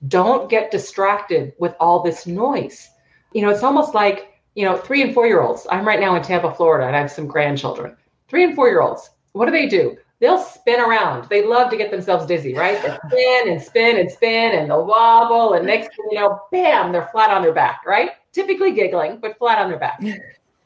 Don't 0.07 0.47
get 0.47 0.69
distracted 0.69 1.53
with 1.57 1.73
all 1.79 2.03
this 2.03 2.27
noise. 2.27 2.87
You 3.33 3.41
know, 3.41 3.49
it's 3.49 3.63
almost 3.63 3.95
like, 3.95 4.31
you 4.53 4.63
know, 4.63 4.77
three 4.77 5.01
and 5.01 5.11
four 5.11 5.25
year 5.25 5.41
olds. 5.41 5.65
I'm 5.71 5.87
right 5.87 5.99
now 5.99 6.15
in 6.15 6.21
Tampa, 6.21 6.53
Florida, 6.53 6.85
and 6.85 6.95
I 6.95 6.99
have 6.99 7.11
some 7.11 7.25
grandchildren. 7.25 7.97
Three 8.27 8.43
and 8.43 8.53
four 8.53 8.67
year 8.67 8.81
olds, 8.81 9.09
what 9.31 9.47
do 9.47 9.51
they 9.51 9.65
do? 9.65 9.97
They'll 10.19 10.37
spin 10.37 10.79
around. 10.79 11.27
They 11.29 11.47
love 11.47 11.71
to 11.71 11.77
get 11.77 11.89
themselves 11.89 12.27
dizzy, 12.27 12.53
right? 12.53 12.79
They 12.79 12.95
spin 13.09 13.53
and 13.53 13.59
spin 13.59 13.97
and 13.97 14.11
spin 14.11 14.59
and 14.59 14.69
they'll 14.69 14.85
wobble. 14.85 15.53
And 15.53 15.65
next 15.65 15.87
thing 15.95 16.05
you 16.11 16.19
know, 16.19 16.41
bam, 16.51 16.91
they're 16.91 17.09
flat 17.11 17.31
on 17.31 17.41
their 17.41 17.55
back, 17.55 17.87
right? 17.87 18.11
Typically 18.33 18.71
giggling, 18.71 19.17
but 19.17 19.37
flat 19.37 19.59
on 19.59 19.69
their 19.69 19.79
back. 19.79 20.01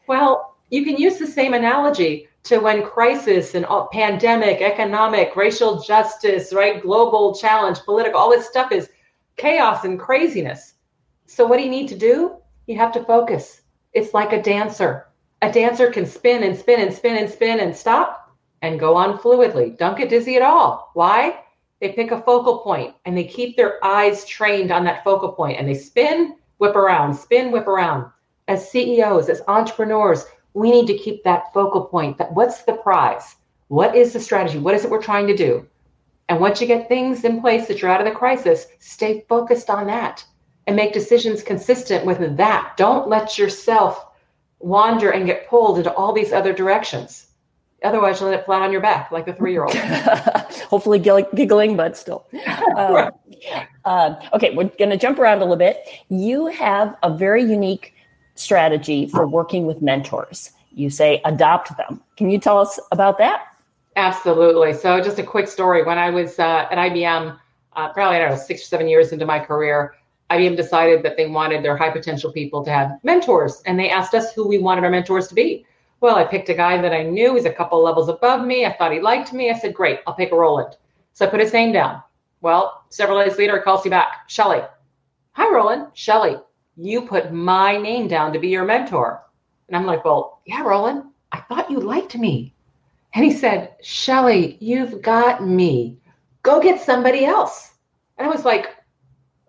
Well, 0.08 0.56
you 0.70 0.86
can 0.86 0.98
use 0.98 1.18
the 1.18 1.26
same 1.26 1.56
analogy 1.56 2.30
to 2.44 2.60
when 2.60 2.84
crisis 2.84 3.56
and 3.56 3.66
all, 3.66 3.88
pandemic, 3.88 4.62
economic, 4.62 5.36
racial 5.36 5.82
justice, 5.82 6.54
right, 6.54 6.80
global 6.80 7.34
challenge, 7.34 7.80
political, 7.86 8.20
all 8.20 8.30
this 8.30 8.48
stuff 8.48 8.72
is 8.72 8.88
chaos 9.36 9.84
and 9.84 10.00
craziness. 10.00 10.76
So 11.26 11.48
what 11.48 11.58
do 11.58 11.64
you 11.64 11.72
need 11.72 11.88
to 11.88 11.98
do? 11.98 12.36
You 12.68 12.78
have 12.78 12.92
to 12.92 13.04
focus. 13.04 13.62
It's 13.94 14.14
like 14.14 14.32
a 14.32 14.44
dancer. 14.44 15.08
A 15.42 15.52
dancer 15.52 15.90
can 15.90 16.06
spin 16.06 16.44
and 16.44 16.56
spin 16.56 16.82
and 16.82 16.94
spin 16.94 17.18
and 17.18 17.28
spin 17.28 17.60
and 17.60 17.76
stop 17.76 18.32
and 18.62 18.80
go 18.80 18.96
on 18.96 19.18
fluidly. 19.18 19.76
Don't 19.76 19.98
get 19.98 20.10
dizzy 20.10 20.36
at 20.36 20.44
all. 20.44 20.92
Why? 20.94 21.40
they 21.80 21.94
pick 21.94 22.12
a 22.12 22.22
focal 22.22 22.60
point 22.60 22.96
and 23.06 23.18
they 23.18 23.26
keep 23.26 23.56
their 23.56 23.84
eyes 23.84 24.26
trained 24.26 24.72
on 24.72 24.84
that 24.86 25.04
focal 25.04 25.32
point 25.34 25.60
and 25.60 25.68
they 25.68 25.74
spin, 25.76 26.36
whip 26.66 26.76
around, 26.76 27.14
spin, 27.14 27.52
whip 27.52 27.68
around. 27.68 28.12
As 28.48 28.72
CEOs, 28.72 29.30
as 29.30 29.42
entrepreneurs, 29.48 30.26
we 30.56 30.72
need 30.72 30.88
to 30.88 30.98
keep 30.98 31.24
that 31.24 31.54
focal 31.54 31.86
point. 31.86 32.18
That 32.18 32.34
what's 32.34 32.64
the 32.64 32.74
prize? 32.74 33.36
What 33.68 33.96
is 33.96 34.14
the 34.14 34.20
strategy? 34.20 34.58
What 34.58 34.74
is 34.74 34.84
it 34.84 34.90
we're 34.90 35.02
trying 35.02 35.28
to 35.28 35.36
do? 35.36 35.68
And 36.28 36.40
once 36.40 36.60
you 36.60 36.66
get 36.66 36.88
things 36.88 37.24
in 37.24 37.40
place 37.40 37.68
that 37.68 37.82
you're 37.82 37.92
out 37.92 38.02
of 38.02 38.08
the 38.08 38.20
crisis, 38.20 38.66
stay 38.80 39.26
focused 39.30 39.70
on 39.70 39.86
that 39.88 40.26
and 40.66 40.76
make 40.76 40.92
decisions 40.92 41.44
consistent 41.44 42.04
with 42.04 42.38
that. 42.38 42.74
Don't 42.78 43.08
let 43.08 43.38
yourself 43.38 44.08
wander 44.58 45.12
and 45.12 45.28
get 45.28 45.48
pulled 45.48 45.78
into 45.78 45.94
all 45.94 46.14
these 46.14 46.34
other 46.34 46.54
directions. 46.54 47.25
Otherwise, 47.86 48.20
you'll 48.20 48.30
end 48.30 48.40
up 48.40 48.46
flat 48.46 48.62
on 48.62 48.72
your 48.72 48.82
back 48.82 49.12
like 49.12 49.28
a 49.28 49.34
three 49.34 49.52
year 49.52 49.64
old. 49.64 49.76
Hopefully, 50.70 51.00
giggling, 51.00 51.78
but 51.78 51.96
still. 51.98 52.26
Um, 52.78 53.12
uh, 53.86 54.16
okay, 54.34 54.54
we're 54.54 54.70
going 54.78 54.90
to 54.90 54.98
jump 54.98 55.18
around 55.18 55.38
a 55.38 55.42
little 55.42 55.56
bit. 55.56 55.88
You 56.10 56.48
have 56.48 56.96
a 57.04 57.16
very 57.16 57.44
unique 57.44 57.94
strategy 58.36 59.08
for 59.08 59.28
working 59.28 59.66
with 59.66 59.82
mentors. 59.82 60.52
You 60.72 60.90
say 60.90 61.22
adopt 61.24 61.76
them. 61.78 62.02
Can 62.18 62.30
you 62.30 62.38
tell 62.38 62.60
us 62.60 62.80
about 62.92 63.18
that? 63.20 63.46
Absolutely. 63.96 64.74
So, 64.74 65.00
just 65.02 65.20
a 65.20 65.24
quick 65.24 65.48
story. 65.48 65.84
When 65.84 65.98
I 65.98 66.10
was 66.10 66.38
uh, 66.38 66.68
at 66.70 66.78
IBM, 66.78 67.38
uh, 67.76 67.94
probably 67.94 68.18
I 68.18 68.20
don't 68.20 68.32
know 68.32 68.38
six 68.38 68.62
or 68.64 68.66
seven 68.66 68.88
years 68.88 69.14
into 69.14 69.26
my 69.26 69.40
career, 69.40 69.96
IBM 70.32 70.58
decided 70.58 71.04
that 71.04 71.18
they 71.18 71.28
wanted 71.28 71.64
their 71.64 71.78
high 71.78 71.92
potential 71.92 72.32
people 72.32 72.64
to 72.66 72.72
have 72.72 73.00
mentors, 73.04 73.62
and 73.66 73.80
they 73.80 73.90
asked 73.90 74.14
us 74.14 74.34
who 74.34 74.48
we 74.48 74.58
wanted 74.58 74.84
our 74.84 74.90
mentors 74.90 75.28
to 75.30 75.36
be. 75.36 75.66
Well, 76.06 76.18
I 76.18 76.24
picked 76.24 76.50
a 76.50 76.54
guy 76.54 76.80
that 76.80 76.94
I 76.94 77.02
knew 77.02 77.34
was 77.34 77.46
a 77.46 77.52
couple 77.52 77.82
levels 77.82 78.10
above 78.10 78.46
me. 78.46 78.64
I 78.64 78.74
thought 78.74 78.92
he 78.92 79.00
liked 79.00 79.34
me. 79.34 79.50
I 79.50 79.58
said, 79.58 79.74
"Great, 79.74 80.02
I'll 80.06 80.14
pick 80.14 80.32
Roland." 80.32 80.78
So 81.14 81.26
I 81.26 81.30
put 81.32 81.40
his 81.40 81.52
name 81.52 81.72
down. 81.72 82.04
Well, 82.42 82.84
several 82.90 83.18
days 83.18 83.40
later, 83.40 83.58
he 83.58 83.64
calls 83.64 83.84
me 83.84 83.90
back, 83.90 84.30
Shellye. 84.30 84.70
Hi, 85.32 85.52
Roland. 85.52 85.88
Shellye, 85.96 86.44
you 86.78 87.02
put 87.02 87.34
my 87.34 87.78
name 87.78 88.08
down 88.08 88.34
to 88.34 88.38
be 88.38 88.50
your 88.50 88.66
mentor. 88.66 89.24
And 89.68 89.76
I'm 89.76 89.88
like, 89.88 90.06
Well, 90.06 90.42
yeah, 90.46 90.62
Roland, 90.62 91.06
I 91.32 91.40
thought 91.40 91.72
you 91.72 91.80
liked 91.80 92.16
me. 92.16 92.54
And 93.16 93.26
he 93.26 93.32
said, 93.32 93.74
Shellye, 93.82 94.58
you've 94.60 95.02
got 95.02 95.44
me. 95.44 95.98
Go 96.44 96.62
get 96.62 96.82
somebody 96.82 97.26
else. 97.26 97.72
And 98.20 98.28
I 98.28 98.30
was 98.30 98.46
like, 98.46 98.76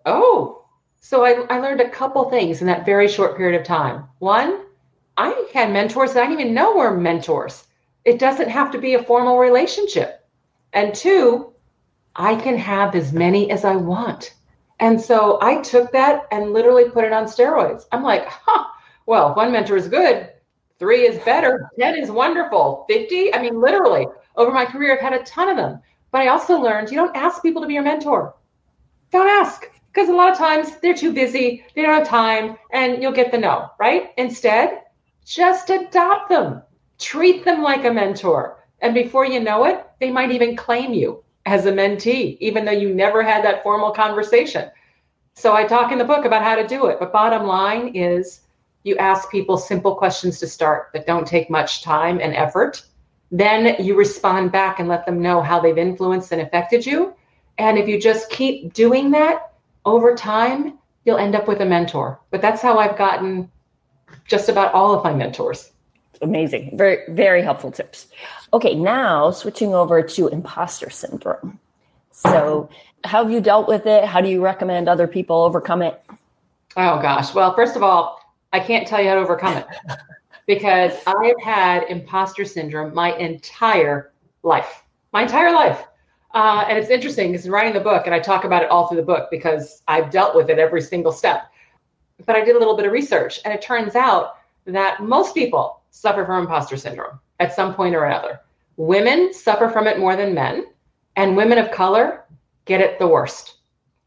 Oh, 0.07 0.65
so 1.01 1.23
I, 1.23 1.45
I 1.51 1.59
learned 1.59 1.81
a 1.81 1.89
couple 1.91 2.31
things 2.31 2.61
in 2.61 2.65
that 2.65 2.83
very 2.83 3.07
short 3.07 3.37
period 3.37 3.61
of 3.61 3.67
time. 3.67 4.05
One, 4.17 4.63
I 5.17 5.49
had 5.53 5.71
mentors 5.71 6.13
that 6.13 6.23
I 6.23 6.27
didn't 6.27 6.41
even 6.41 6.53
know 6.53 6.77
were 6.77 6.95
mentors. 6.95 7.65
It 8.05 8.19
doesn't 8.19 8.49
have 8.49 8.71
to 8.71 8.77
be 8.77 8.93
a 8.93 9.03
formal 9.03 9.39
relationship. 9.39 10.25
And 10.73 10.93
two, 10.93 11.53
I 12.15 12.35
can 12.35 12.57
have 12.57 12.95
as 12.95 13.11
many 13.11 13.51
as 13.51 13.65
I 13.65 13.75
want. 13.75 14.35
And 14.79 15.01
so 15.01 15.39
I 15.41 15.61
took 15.61 15.91
that 15.91 16.27
and 16.31 16.53
literally 16.53 16.89
put 16.89 17.03
it 17.03 17.13
on 17.13 17.25
steroids. 17.25 17.85
I'm 17.91 18.03
like, 18.03 18.27
huh, 18.27 18.65
well, 19.07 19.33
one 19.33 19.51
mentor 19.51 19.75
is 19.75 19.87
good, 19.87 20.29
three 20.77 21.07
is 21.07 21.23
better, 21.23 21.69
10 21.79 21.97
is 21.97 22.11
wonderful, 22.11 22.85
50. 22.87 23.33
I 23.33 23.41
mean, 23.41 23.59
literally, 23.59 24.05
over 24.35 24.51
my 24.51 24.65
career, 24.65 24.93
I've 24.93 25.01
had 25.01 25.13
a 25.13 25.23
ton 25.23 25.49
of 25.49 25.57
them. 25.57 25.79
But 26.11 26.21
I 26.21 26.27
also 26.27 26.59
learned 26.59 26.91
you 26.91 26.97
don't 26.97 27.15
ask 27.15 27.41
people 27.41 27.61
to 27.61 27.67
be 27.67 27.73
your 27.73 27.83
mentor. 27.83 28.35
Don't 29.11 29.27
ask 29.27 29.69
because 29.91 30.09
a 30.09 30.15
lot 30.15 30.31
of 30.31 30.37
times 30.37 30.77
they're 30.77 30.93
too 30.93 31.11
busy, 31.11 31.65
they 31.73 31.81
don't 31.81 31.97
have 31.97 32.07
time, 32.07 32.57
and 32.71 33.01
you'll 33.01 33.11
get 33.11 33.31
the 33.31 33.37
no, 33.37 33.71
right? 33.79 34.11
Instead, 34.17 34.83
just 35.27 35.69
adopt 35.69 36.29
them, 36.29 36.61
treat 36.99 37.43
them 37.43 37.61
like 37.61 37.83
a 37.83 37.93
mentor. 37.93 38.63
And 38.79 38.93
before 38.93 39.25
you 39.25 39.41
know 39.41 39.65
it, 39.65 39.85
they 39.99 40.09
might 40.09 40.31
even 40.31 40.55
claim 40.55 40.93
you 40.93 41.21
as 41.45 41.65
a 41.65 41.71
mentee, 41.71 42.37
even 42.39 42.63
though 42.63 42.71
you 42.71 42.95
never 42.95 43.21
had 43.21 43.43
that 43.43 43.61
formal 43.61 43.91
conversation. 43.91 44.71
So 45.33 45.53
I 45.53 45.65
talk 45.65 45.91
in 45.91 45.97
the 45.97 46.05
book 46.05 46.23
about 46.23 46.43
how 46.43 46.55
to 46.55 46.65
do 46.65 46.85
it. 46.85 46.97
But 46.99 47.11
bottom 47.11 47.45
line 47.45 47.93
is 47.93 48.41
you 48.83 48.95
ask 48.97 49.29
people 49.29 49.57
simple 49.57 49.95
questions 49.95 50.39
to 50.39 50.47
start 50.47 50.91
that 50.93 51.05
don't 51.05 51.27
take 51.27 51.49
much 51.49 51.83
time 51.83 52.19
and 52.21 52.33
effort. 52.33 52.83
Then 53.29 53.75
you 53.83 53.97
respond 53.97 54.53
back 54.53 54.79
and 54.79 54.87
let 54.87 55.05
them 55.05 55.21
know 55.21 55.41
how 55.41 55.59
they've 55.59 55.77
influenced 55.77 56.31
and 56.31 56.41
affected 56.41 56.85
you. 56.85 57.13
And 57.57 57.77
if 57.77 57.87
you 57.87 57.99
just 57.99 58.29
keep 58.29 58.73
doing 58.73 59.11
that, 59.11 59.51
over 59.85 60.15
time, 60.15 60.77
you'll 61.03 61.17
end 61.17 61.35
up 61.35 61.47
with 61.47 61.59
a 61.61 61.65
mentor. 61.65 62.19
But 62.29 62.41
that's 62.41 62.61
how 62.61 62.77
I've 62.77 62.97
gotten 62.97 63.51
just 64.25 64.49
about 64.49 64.73
all 64.73 64.93
of 64.93 65.03
my 65.03 65.13
mentors. 65.13 65.71
Amazing. 66.21 66.77
Very, 66.77 66.99
very 67.13 67.41
helpful 67.41 67.71
tips. 67.71 68.07
Okay, 68.53 68.75
now 68.75 69.31
switching 69.31 69.73
over 69.73 70.01
to 70.01 70.27
imposter 70.27 70.89
syndrome. 70.89 71.59
So, 72.11 72.69
how 73.03 73.23
have 73.23 73.31
you 73.31 73.39
dealt 73.41 73.67
with 73.67 73.85
it? 73.85 74.03
How 74.03 74.21
do 74.21 74.29
you 74.29 74.41
recommend 74.41 74.89
other 74.89 75.07
people 75.07 75.43
overcome 75.43 75.81
it? 75.81 76.01
Oh, 76.75 76.99
gosh. 77.01 77.33
Well, 77.33 77.55
first 77.55 77.75
of 77.75 77.83
all, 77.83 78.19
I 78.53 78.59
can't 78.59 78.87
tell 78.87 79.01
you 79.01 79.09
how 79.09 79.15
to 79.15 79.21
overcome 79.21 79.57
it 79.57 79.67
because 80.47 80.93
I 81.05 81.27
have 81.27 81.41
had 81.43 81.83
imposter 81.89 82.45
syndrome 82.45 82.93
my 82.93 83.15
entire 83.17 84.11
life. 84.43 84.83
My 85.11 85.23
entire 85.23 85.51
life. 85.51 85.85
Uh, 86.33 86.65
and 86.67 86.77
it's 86.77 86.89
interesting 86.89 87.31
because 87.31 87.45
in 87.45 87.51
writing 87.51 87.73
the 87.73 87.79
book, 87.79 88.05
and 88.05 88.13
I 88.13 88.19
talk 88.19 88.43
about 88.43 88.63
it 88.63 88.69
all 88.69 88.87
through 88.87 88.97
the 88.97 89.03
book 89.03 89.29
because 89.31 89.81
I've 89.87 90.09
dealt 90.11 90.35
with 90.35 90.49
it 90.49 90.59
every 90.59 90.81
single 90.81 91.11
step. 91.11 91.51
But 92.25 92.35
I 92.35 92.43
did 92.43 92.55
a 92.55 92.59
little 92.59 92.75
bit 92.75 92.85
of 92.85 92.91
research, 92.91 93.39
and 93.45 93.53
it 93.53 93.61
turns 93.61 93.95
out 93.95 94.37
that 94.65 95.01
most 95.01 95.33
people 95.33 95.81
suffer 95.91 96.25
from 96.25 96.41
imposter 96.41 96.77
syndrome 96.77 97.19
at 97.39 97.53
some 97.53 97.73
point 97.73 97.95
or 97.95 98.05
another. 98.05 98.41
Women 98.75 99.33
suffer 99.33 99.69
from 99.69 99.87
it 99.87 99.99
more 99.99 100.15
than 100.15 100.33
men, 100.33 100.65
and 101.15 101.37
women 101.37 101.57
of 101.57 101.71
color 101.71 102.25
get 102.65 102.81
it 102.81 102.99
the 102.99 103.07
worst. 103.07 103.55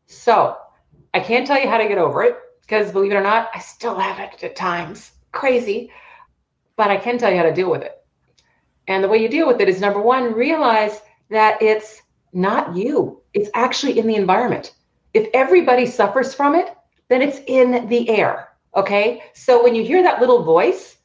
So 0.06 0.56
I 1.14 1.20
can't 1.20 1.46
tell 1.46 1.60
you 1.60 1.68
how 1.68 1.78
to 1.78 1.88
get 1.88 1.98
over 1.98 2.22
it 2.22 2.36
because, 2.62 2.92
believe 2.92 3.12
it 3.12 3.16
or 3.16 3.22
not, 3.22 3.50
I 3.54 3.58
still 3.58 3.98
have 3.98 4.18
it 4.18 4.42
at 4.44 4.56
times. 4.56 5.12
Crazy. 5.32 5.90
But 6.76 6.90
I 6.90 6.96
can 6.96 7.18
tell 7.18 7.30
you 7.30 7.36
how 7.36 7.42
to 7.44 7.52
deal 7.52 7.70
with 7.70 7.82
it. 7.82 7.96
And 8.86 9.02
the 9.02 9.08
way 9.08 9.18
you 9.18 9.28
deal 9.28 9.46
with 9.46 9.60
it 9.60 9.68
is 9.68 9.80
number 9.80 10.00
one, 10.00 10.32
realize 10.32 11.00
that 11.30 11.60
it's 11.62 12.02
not 12.32 12.76
you. 12.76 13.20
It's 13.34 13.50
actually 13.54 13.98
in 13.98 14.06
the 14.06 14.16
environment. 14.16 14.74
If 15.14 15.28
everybody 15.34 15.86
suffers 15.86 16.34
from 16.34 16.54
it, 16.54 16.74
then 17.10 17.20
it's 17.20 17.40
in 17.48 17.88
the 17.88 18.08
air. 18.08 18.48
Okay. 18.74 19.22
So 19.34 19.62
when 19.62 19.74
you 19.74 19.82
hear 19.82 20.02
that 20.02 20.20
little 20.20 20.44
voice, 20.44 20.96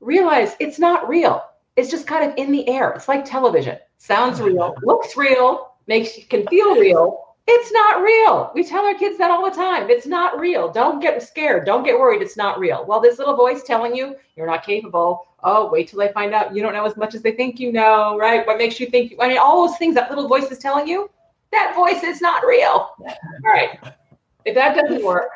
realize 0.00 0.54
it's 0.60 0.78
not 0.78 1.08
real. 1.08 1.42
It's 1.76 1.90
just 1.90 2.06
kind 2.06 2.30
of 2.30 2.36
in 2.36 2.52
the 2.52 2.68
air. 2.68 2.92
It's 2.92 3.08
like 3.08 3.24
television. 3.24 3.78
Sounds 3.96 4.40
oh 4.40 4.46
real, 4.46 4.74
looks 4.82 5.16
real, 5.16 5.72
makes 5.86 6.16
you 6.16 6.24
can 6.24 6.46
feel 6.46 6.76
real. 6.76 7.20
It's 7.46 7.72
not 7.72 8.02
real. 8.02 8.52
We 8.54 8.62
tell 8.62 8.84
our 8.84 8.94
kids 8.94 9.18
that 9.18 9.30
all 9.30 9.44
the 9.44 9.54
time. 9.54 9.90
It's 9.90 10.06
not 10.06 10.38
real. 10.38 10.70
Don't 10.70 11.00
get 11.00 11.22
scared. 11.22 11.66
Don't 11.66 11.82
get 11.82 11.98
worried. 11.98 12.22
It's 12.22 12.36
not 12.36 12.58
real. 12.58 12.84
Well, 12.86 13.00
this 13.00 13.18
little 13.18 13.36
voice 13.36 13.62
telling 13.62 13.94
you 13.94 14.16
you're 14.36 14.46
not 14.46 14.64
capable. 14.64 15.26
Oh, 15.42 15.70
wait 15.70 15.88
till 15.88 15.98
they 15.98 16.12
find 16.12 16.34
out 16.34 16.54
you 16.54 16.62
don't 16.62 16.74
know 16.74 16.84
as 16.84 16.96
much 16.96 17.14
as 17.14 17.22
they 17.22 17.32
think 17.32 17.58
you 17.58 17.72
know, 17.72 18.18
right? 18.18 18.46
What 18.46 18.58
makes 18.58 18.78
you 18.78 18.86
think? 18.86 19.14
I 19.20 19.28
mean, 19.28 19.38
all 19.38 19.66
those 19.66 19.78
things 19.78 19.94
that 19.94 20.10
little 20.10 20.28
voice 20.28 20.50
is 20.50 20.58
telling 20.58 20.86
you, 20.86 21.10
that 21.52 21.74
voice 21.74 22.02
is 22.02 22.20
not 22.20 22.44
real. 22.44 22.90
All 23.00 23.14
right. 23.44 23.78
If 24.44 24.54
that 24.54 24.76
doesn't 24.76 25.02
work, 25.02 25.30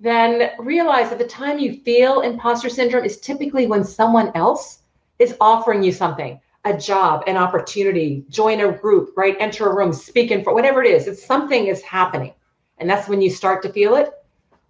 then 0.00 0.50
realize 0.58 1.10
that 1.10 1.18
the 1.18 1.26
time 1.26 1.58
you 1.58 1.80
feel 1.80 2.20
imposter 2.20 2.68
syndrome 2.68 3.04
is 3.04 3.20
typically 3.20 3.66
when 3.66 3.84
someone 3.84 4.30
else 4.34 4.82
is 5.18 5.36
offering 5.40 5.82
you 5.82 5.92
something 5.92 6.40
a 6.64 6.76
job, 6.76 7.22
an 7.26 7.36
opportunity, 7.36 8.24
join 8.28 8.60
a 8.60 8.72
group, 8.72 9.12
right? 9.16 9.36
Enter 9.38 9.70
a 9.70 9.74
room, 9.74 9.92
speak 9.92 10.30
in 10.30 10.42
for 10.42 10.54
whatever 10.54 10.82
it 10.82 10.90
is. 10.90 11.06
If 11.06 11.18
something 11.18 11.66
is 11.66 11.82
happening, 11.82 12.34
and 12.78 12.90
that's 12.90 13.08
when 13.08 13.22
you 13.22 13.30
start 13.30 13.62
to 13.62 13.72
feel 13.72 13.94
it. 13.94 14.10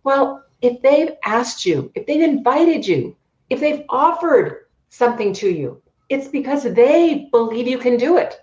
Well, 0.04 0.44
if 0.62 0.80
they've 0.82 1.12
asked 1.24 1.64
you, 1.66 1.90
if 1.94 2.06
they've 2.06 2.22
invited 2.22 2.86
you, 2.86 3.16
if 3.50 3.58
they've 3.58 3.84
offered 3.88 4.66
something 4.90 5.32
to 5.34 5.50
you, 5.50 5.82
it's 6.08 6.28
because 6.28 6.62
they 6.62 7.28
believe 7.32 7.66
you 7.66 7.78
can 7.78 7.96
do 7.96 8.16
it. 8.16 8.40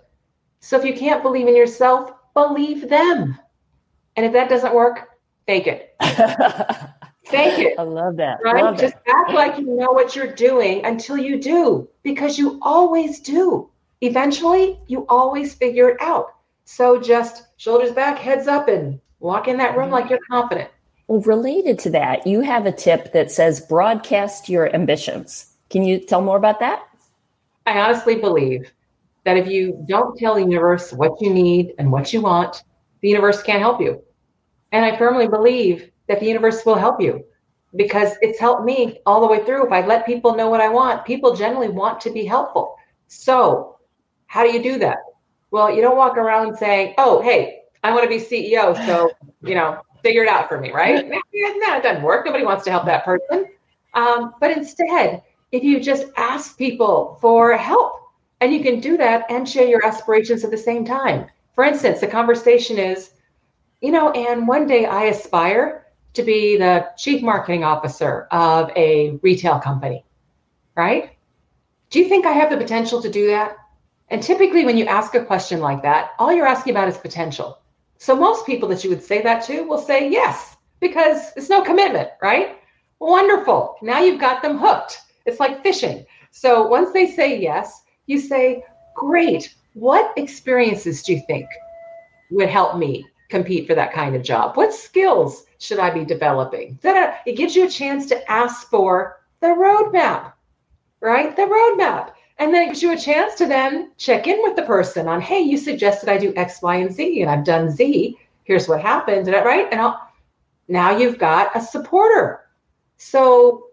So 0.60 0.78
if 0.78 0.84
you 0.84 0.94
can't 0.94 1.22
believe 1.22 1.48
in 1.48 1.56
yourself, 1.56 2.12
believe 2.34 2.88
them. 2.88 3.38
And 4.16 4.26
if 4.26 4.32
that 4.32 4.48
doesn't 4.48 4.74
work, 4.74 5.15
fake 5.46 5.66
it. 5.66 5.94
fake 7.24 7.58
it. 7.58 7.78
I 7.78 7.82
love 7.82 8.16
that. 8.16 8.38
Right? 8.44 8.64
Love 8.64 8.78
Just 8.78 8.96
act 9.06 9.32
like 9.32 9.58
you 9.58 9.66
know 9.66 9.92
what 9.92 10.14
you're 10.14 10.32
doing 10.32 10.84
until 10.84 11.16
you 11.16 11.40
do, 11.40 11.88
because 12.02 12.38
you 12.38 12.58
always 12.62 13.20
do. 13.20 13.70
Eventually, 14.00 14.78
you 14.86 15.06
always 15.08 15.54
figure 15.54 15.88
it 15.88 16.00
out. 16.00 16.34
So 16.64 17.00
just 17.00 17.44
shoulders 17.56 17.92
back, 17.92 18.18
heads 18.18 18.46
up, 18.48 18.68
and 18.68 19.00
walk 19.20 19.48
in 19.48 19.56
that 19.58 19.76
room 19.76 19.90
like 19.90 20.10
you're 20.10 20.18
confident. 20.30 20.70
Well, 21.06 21.20
related 21.20 21.78
to 21.80 21.90
that, 21.90 22.26
you 22.26 22.40
have 22.40 22.66
a 22.66 22.72
tip 22.72 23.12
that 23.12 23.30
says 23.30 23.60
broadcast 23.60 24.48
your 24.48 24.74
ambitions. 24.74 25.52
Can 25.70 25.84
you 25.84 25.98
tell 26.00 26.20
more 26.20 26.36
about 26.36 26.60
that? 26.60 26.82
I 27.64 27.78
honestly 27.78 28.16
believe 28.16 28.72
that 29.24 29.36
if 29.36 29.46
you 29.48 29.84
don't 29.88 30.18
tell 30.18 30.34
the 30.34 30.40
universe 30.40 30.92
what 30.92 31.20
you 31.20 31.32
need 31.32 31.74
and 31.78 31.90
what 31.90 32.12
you 32.12 32.20
want, 32.20 32.62
the 33.00 33.08
universe 33.08 33.42
can't 33.42 33.60
help 33.60 33.80
you. 33.80 34.02
And 34.76 34.84
I 34.84 34.94
firmly 34.98 35.26
believe 35.26 35.90
that 36.06 36.20
the 36.20 36.26
universe 36.26 36.66
will 36.66 36.74
help 36.74 37.00
you 37.00 37.24
because 37.76 38.12
it's 38.20 38.38
helped 38.38 38.66
me 38.66 38.98
all 39.06 39.22
the 39.22 39.26
way 39.26 39.42
through. 39.42 39.64
If 39.64 39.72
I 39.72 39.80
let 39.86 40.04
people 40.04 40.36
know 40.36 40.50
what 40.50 40.60
I 40.60 40.68
want, 40.68 41.06
people 41.06 41.34
generally 41.34 41.70
want 41.70 41.98
to 42.02 42.10
be 42.10 42.26
helpful. 42.26 42.76
So, 43.06 43.78
how 44.26 44.44
do 44.44 44.52
you 44.52 44.62
do 44.62 44.78
that? 44.80 44.98
Well, 45.50 45.74
you 45.74 45.80
don't 45.80 45.96
walk 45.96 46.18
around 46.18 46.58
saying, 46.58 46.92
oh, 46.98 47.22
hey, 47.22 47.62
I 47.84 47.90
want 47.90 48.02
to 48.02 48.08
be 48.10 48.22
CEO. 48.22 48.76
So, 48.84 49.10
you 49.42 49.54
know, 49.54 49.80
figure 50.02 50.24
it 50.24 50.28
out 50.28 50.46
for 50.46 50.60
me, 50.60 50.72
right? 50.72 51.08
no, 51.08 51.18
it 51.32 51.82
doesn't 51.82 52.02
work. 52.02 52.26
Nobody 52.26 52.44
wants 52.44 52.64
to 52.64 52.70
help 52.70 52.84
that 52.84 53.02
person. 53.02 53.46
Um, 53.94 54.34
but 54.40 54.50
instead, 54.50 55.22
if 55.52 55.64
you 55.64 55.80
just 55.80 56.08
ask 56.18 56.58
people 56.58 57.16
for 57.22 57.56
help, 57.56 57.94
and 58.42 58.52
you 58.52 58.62
can 58.62 58.80
do 58.80 58.98
that 58.98 59.24
and 59.30 59.48
share 59.48 59.66
your 59.66 59.86
aspirations 59.86 60.44
at 60.44 60.50
the 60.50 60.58
same 60.58 60.84
time. 60.84 61.28
For 61.54 61.64
instance, 61.64 62.00
the 62.00 62.06
conversation 62.08 62.76
is, 62.76 63.12
you 63.80 63.90
know, 63.92 64.10
and 64.10 64.48
one 64.48 64.66
day 64.66 64.86
I 64.86 65.04
aspire 65.04 65.86
to 66.14 66.22
be 66.22 66.56
the 66.56 66.88
chief 66.96 67.22
marketing 67.22 67.62
officer 67.62 68.26
of 68.30 68.70
a 68.74 69.18
retail 69.22 69.58
company, 69.58 70.04
right? 70.74 71.10
Do 71.90 71.98
you 71.98 72.08
think 72.08 72.26
I 72.26 72.32
have 72.32 72.50
the 72.50 72.56
potential 72.56 73.02
to 73.02 73.10
do 73.10 73.26
that? 73.28 73.56
And 74.08 74.22
typically, 74.22 74.64
when 74.64 74.76
you 74.76 74.86
ask 74.86 75.14
a 75.14 75.24
question 75.24 75.60
like 75.60 75.82
that, 75.82 76.12
all 76.18 76.32
you're 76.32 76.46
asking 76.46 76.72
about 76.72 76.88
is 76.88 76.96
potential. 76.96 77.58
So, 77.98 78.14
most 78.16 78.46
people 78.46 78.68
that 78.68 78.84
you 78.84 78.90
would 78.90 79.02
say 79.02 79.22
that 79.22 79.44
to 79.44 79.62
will 79.62 79.78
say 79.78 80.08
yes, 80.08 80.56
because 80.80 81.32
it's 81.36 81.50
no 81.50 81.62
commitment, 81.62 82.10
right? 82.22 82.58
Wonderful. 82.98 83.76
Now 83.82 84.00
you've 84.00 84.20
got 84.20 84.42
them 84.42 84.58
hooked. 84.58 84.98
It's 85.26 85.40
like 85.40 85.62
fishing. 85.62 86.06
So, 86.30 86.66
once 86.66 86.92
they 86.92 87.10
say 87.10 87.38
yes, 87.40 87.82
you 88.06 88.20
say, 88.20 88.64
Great. 88.94 89.54
What 89.74 90.16
experiences 90.16 91.02
do 91.02 91.14
you 91.14 91.22
think 91.26 91.46
would 92.30 92.48
help 92.48 92.78
me 92.78 93.06
compete 93.28 93.66
for 93.66 93.74
that 93.74 93.92
kind 93.92 94.14
of 94.14 94.22
job? 94.22 94.56
What 94.56 94.72
skills 94.72 95.46
should 95.58 95.78
I 95.78 95.90
be 95.90 96.04
developing? 96.04 96.78
That 96.82 97.20
it 97.26 97.36
gives 97.36 97.56
you 97.56 97.66
a 97.66 97.70
chance 97.70 98.06
to 98.06 98.30
ask 98.30 98.68
for 98.68 99.20
the 99.40 99.48
roadmap, 99.48 100.32
right? 101.00 101.34
The 101.34 101.42
roadmap. 101.42 102.12
And 102.38 102.52
then 102.52 102.64
it 102.64 102.66
gives 102.66 102.82
you 102.82 102.92
a 102.92 102.98
chance 102.98 103.34
to 103.36 103.46
then 103.46 103.92
check 103.96 104.26
in 104.26 104.42
with 104.42 104.56
the 104.56 104.62
person 104.62 105.08
on, 105.08 105.20
hey, 105.20 105.40
you 105.40 105.56
suggested 105.56 106.08
I 106.08 106.18
do 106.18 106.34
X, 106.36 106.60
Y, 106.60 106.76
and 106.76 106.92
Z, 106.92 107.22
and 107.22 107.30
I've 107.30 107.44
done 107.44 107.70
Z. 107.70 108.18
Here's 108.44 108.68
what 108.68 108.82
happened, 108.82 109.26
right? 109.28 109.66
And 109.72 109.80
I'll, 109.80 110.10
now 110.68 110.96
you've 110.96 111.18
got 111.18 111.56
a 111.56 111.60
supporter. 111.60 112.42
So, 112.98 113.68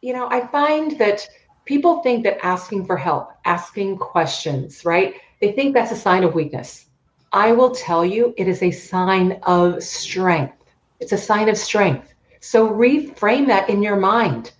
you 0.00 0.12
know, 0.12 0.28
I 0.28 0.46
find 0.48 0.98
that 0.98 1.26
people 1.64 2.02
think 2.02 2.24
that 2.24 2.44
asking 2.44 2.86
for 2.86 2.96
help, 2.96 3.30
asking 3.44 3.98
questions, 3.98 4.84
right? 4.84 5.14
They 5.40 5.52
think 5.52 5.72
that's 5.72 5.92
a 5.92 5.96
sign 5.96 6.24
of 6.24 6.34
weakness. 6.34 6.86
I 7.32 7.52
will 7.52 7.70
tell 7.70 8.04
you, 8.04 8.34
it 8.36 8.48
is 8.48 8.62
a 8.62 8.70
sign 8.70 9.40
of 9.44 9.82
strength. 9.82 10.56
It's 10.98 11.12
a 11.12 11.18
sign 11.18 11.48
of 11.48 11.56
strength. 11.56 12.12
So 12.40 12.68
reframe 12.68 13.46
that 13.46 13.68
in 13.68 13.82
your 13.82 13.96
mind 13.96 14.52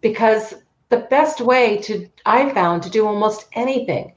because 0.00 0.54
the 0.88 0.98
best 0.98 1.40
way 1.40 1.78
to, 1.78 2.08
I 2.24 2.52
found, 2.52 2.82
to 2.84 2.90
do 2.90 3.06
almost 3.06 3.46
anything 3.54 4.14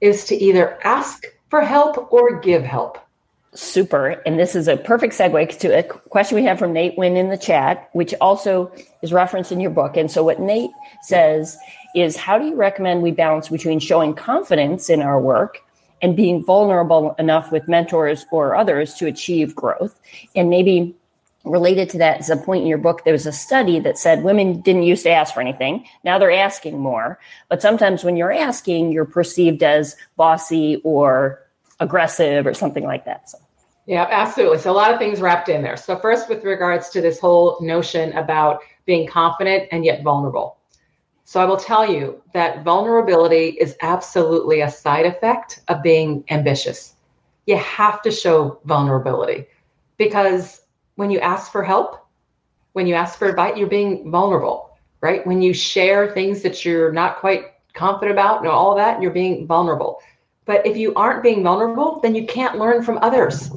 is 0.00 0.24
to 0.26 0.36
either 0.36 0.78
ask 0.84 1.24
for 1.50 1.62
help 1.62 2.12
or 2.12 2.40
give 2.40 2.62
help. 2.62 2.98
Super. 3.54 4.22
And 4.24 4.38
this 4.38 4.54
is 4.54 4.68
a 4.68 4.78
perfect 4.78 5.12
segue 5.12 5.58
to 5.58 5.78
a 5.78 5.82
question 5.82 6.36
we 6.36 6.44
have 6.44 6.58
from 6.58 6.72
Nate 6.72 6.96
Wynn 6.96 7.16
in 7.16 7.28
the 7.28 7.36
chat, 7.36 7.90
which 7.92 8.14
also 8.20 8.72
is 9.02 9.12
referenced 9.12 9.52
in 9.52 9.60
your 9.60 9.70
book. 9.70 9.96
And 9.96 10.10
so, 10.10 10.24
what 10.24 10.40
Nate 10.40 10.70
says 11.02 11.58
is 11.94 12.16
How 12.16 12.38
do 12.38 12.46
you 12.46 12.54
recommend 12.54 13.02
we 13.02 13.10
balance 13.10 13.50
between 13.50 13.78
showing 13.78 14.14
confidence 14.14 14.88
in 14.88 15.02
our 15.02 15.20
work 15.20 15.58
and 16.02 16.16
being 16.16 16.44
vulnerable 16.44 17.14
enough 17.18 17.50
with 17.52 17.68
mentors 17.68 18.26
or 18.30 18.54
others 18.54 18.94
to 18.94 19.06
achieve 19.06 19.54
growth? 19.54 19.98
And 20.36 20.50
maybe 20.50 20.94
related 21.44 21.90
to 21.90 21.98
that 21.98 22.20
is 22.20 22.30
a 22.30 22.36
point 22.36 22.62
in 22.62 22.68
your 22.68 22.78
book 22.78 23.04
there 23.04 23.12
was 23.12 23.26
a 23.26 23.32
study 23.32 23.80
that 23.80 23.98
said 23.98 24.22
women 24.22 24.60
didn't 24.60 24.84
used 24.84 25.02
to 25.04 25.10
ask 25.10 25.34
for 25.34 25.40
anything. 25.40 25.84
Now 26.04 26.18
they're 26.18 26.30
asking 26.30 26.78
more. 26.78 27.18
But 27.48 27.62
sometimes 27.62 28.04
when 28.04 28.16
you're 28.16 28.32
asking 28.32 28.92
you're 28.92 29.04
perceived 29.04 29.62
as 29.62 29.96
bossy 30.16 30.80
or 30.84 31.40
aggressive 31.80 32.46
or 32.46 32.54
something 32.54 32.84
like 32.84 33.04
that 33.06 33.28
so. 33.28 33.38
Yeah 33.86 34.06
absolutely. 34.08 34.58
So 34.58 34.70
a 34.70 34.74
lot 34.74 34.92
of 34.92 34.98
things 34.98 35.20
wrapped 35.20 35.48
in 35.48 35.62
there. 35.62 35.76
So 35.76 35.96
first 35.96 36.28
with 36.28 36.44
regards 36.44 36.90
to 36.90 37.00
this 37.00 37.18
whole 37.18 37.58
notion 37.60 38.12
about 38.12 38.60
being 38.86 39.08
confident 39.08 39.68
and 39.72 39.84
yet 39.84 40.02
vulnerable 40.02 40.58
so 41.32 41.40
i 41.40 41.44
will 41.44 41.62
tell 41.70 41.84
you 41.94 42.20
that 42.32 42.62
vulnerability 42.62 43.46
is 43.64 43.76
absolutely 43.82 44.60
a 44.60 44.70
side 44.70 45.06
effect 45.06 45.60
of 45.68 45.82
being 45.82 46.24
ambitious 46.30 46.94
you 47.46 47.56
have 47.56 48.02
to 48.02 48.10
show 48.10 48.60
vulnerability 48.64 49.46
because 49.96 50.62
when 50.96 51.10
you 51.10 51.18
ask 51.20 51.50
for 51.50 51.62
help, 51.62 52.06
when 52.72 52.86
you 52.86 52.94
ask 52.94 53.18
for 53.18 53.28
advice, 53.28 53.56
you're 53.56 53.68
being 53.68 54.10
vulnerable, 54.10 54.76
right? 55.00 55.26
When 55.26 55.42
you 55.42 55.52
share 55.52 56.12
things 56.12 56.42
that 56.42 56.64
you're 56.64 56.92
not 56.92 57.18
quite 57.18 57.44
confident 57.74 58.12
about 58.12 58.40
and 58.40 58.48
all 58.48 58.74
that, 58.76 59.00
you're 59.00 59.10
being 59.10 59.46
vulnerable. 59.46 60.00
But 60.44 60.66
if 60.66 60.76
you 60.76 60.94
aren't 60.94 61.22
being 61.22 61.42
vulnerable, 61.42 62.00
then 62.00 62.14
you 62.14 62.26
can't 62.26 62.58
learn 62.58 62.82
from 62.82 62.98
others. 62.98 63.50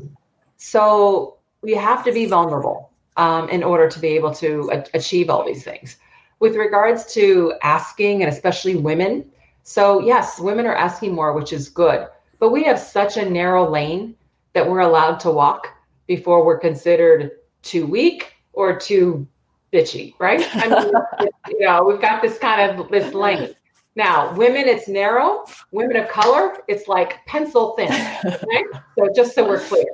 So 0.58 1.38
you 1.64 1.78
have 1.78 2.04
to 2.06 2.12
be 2.12 2.26
vulnerable 2.26 2.92
um, 3.18 3.50
in 3.50 3.64
order 3.64 3.90
to 3.90 4.00
be 4.00 4.10
able 4.10 4.34
to 4.36 4.70
a- 4.72 4.98
achieve 4.98 5.30
all 5.30 5.46
these 5.46 5.64
things. 5.64 5.98
With 6.40 6.56
regards 6.56 7.14
to 7.14 7.54
asking, 7.64 8.22
and 8.22 8.32
especially 8.32 8.76
women, 8.76 9.26
so 9.64 10.00
yes, 10.00 10.40
women 10.40 10.66
are 10.66 10.76
asking 10.76 11.14
more, 11.14 11.34
which 11.34 11.54
is 11.54 11.70
good. 11.70 12.08
But 12.40 12.52
we 12.52 12.64
have 12.64 12.80
such 12.80 13.18
a 13.18 13.28
narrow 13.28 13.70
lane 13.70 14.16
that 14.54 14.70
we're 14.70 14.82
allowed 14.82 15.20
to 15.22 15.32
walk 15.32 15.70
before 16.08 16.46
we're 16.46 16.60
considered 16.60 17.32
too 17.62 17.88
weak 17.88 18.34
or 18.54 18.78
too 18.78 19.28
bitchy, 19.74 20.14
right? 20.20 20.48
I 20.56 20.68
mean, 20.68 21.30
you 21.50 21.60
know, 21.66 21.84
we've 21.84 22.02
got 22.02 22.22
this 22.22 22.38
kind 22.38 22.80
of 22.80 22.90
this 22.90 23.14
lane. 23.14 23.56
Now, 23.96 24.34
women, 24.36 24.68
it's 24.68 24.88
narrow. 24.88 25.46
Women 25.72 25.96
of 25.98 26.10
color, 26.10 26.58
it's 26.68 26.88
like 26.88 27.26
pencil 27.26 27.76
thin. 27.76 27.90
Right? 27.90 28.66
So 28.98 29.10
just 29.16 29.36
so 29.36 29.48
we're 29.48 29.60
clear. 29.60 29.86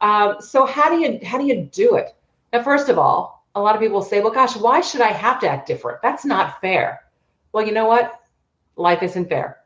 Um, 0.00 0.36
so 0.40 0.66
how 0.66 0.88
do 0.88 1.00
you 1.00 1.20
how 1.24 1.38
do 1.38 1.46
you 1.46 1.68
do 1.72 1.96
it? 1.96 2.14
Now, 2.52 2.62
first 2.62 2.88
of 2.88 2.98
all, 2.98 3.41
a 3.54 3.60
lot 3.60 3.74
of 3.74 3.80
people 3.80 4.02
say, 4.02 4.20
"Well, 4.20 4.32
gosh, 4.32 4.56
why 4.56 4.80
should 4.80 5.00
I 5.00 5.12
have 5.12 5.40
to 5.40 5.48
act 5.48 5.66
different? 5.66 6.02
That's 6.02 6.24
not 6.24 6.60
fair." 6.60 7.00
Well, 7.52 7.66
you 7.66 7.72
know 7.72 7.86
what? 7.86 8.20
Life 8.76 9.02
isn't 9.02 9.28
fair. 9.28 9.58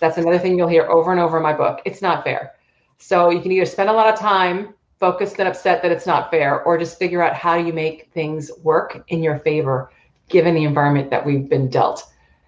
That's 0.00 0.18
another 0.18 0.38
thing 0.38 0.58
you'll 0.58 0.68
hear 0.68 0.86
over 0.90 1.12
and 1.12 1.20
over 1.20 1.36
in 1.36 1.42
my 1.42 1.52
book. 1.52 1.80
It's 1.84 2.02
not 2.02 2.24
fair. 2.24 2.54
So 2.98 3.30
you 3.30 3.40
can 3.40 3.52
either 3.52 3.66
spend 3.66 3.88
a 3.88 3.92
lot 3.92 4.12
of 4.12 4.18
time 4.18 4.74
focused 4.98 5.38
and 5.38 5.48
upset 5.48 5.82
that 5.82 5.90
it's 5.92 6.06
not 6.06 6.30
fair, 6.30 6.62
or 6.62 6.78
just 6.78 6.98
figure 6.98 7.22
out 7.22 7.34
how 7.34 7.56
you 7.56 7.72
make 7.72 8.10
things 8.12 8.50
work 8.62 9.02
in 9.08 9.22
your 9.22 9.38
favor, 9.40 9.90
given 10.28 10.54
the 10.54 10.64
environment 10.64 11.10
that 11.10 11.26
we've 11.26 11.48
been 11.48 11.68
dealt. 11.68 12.04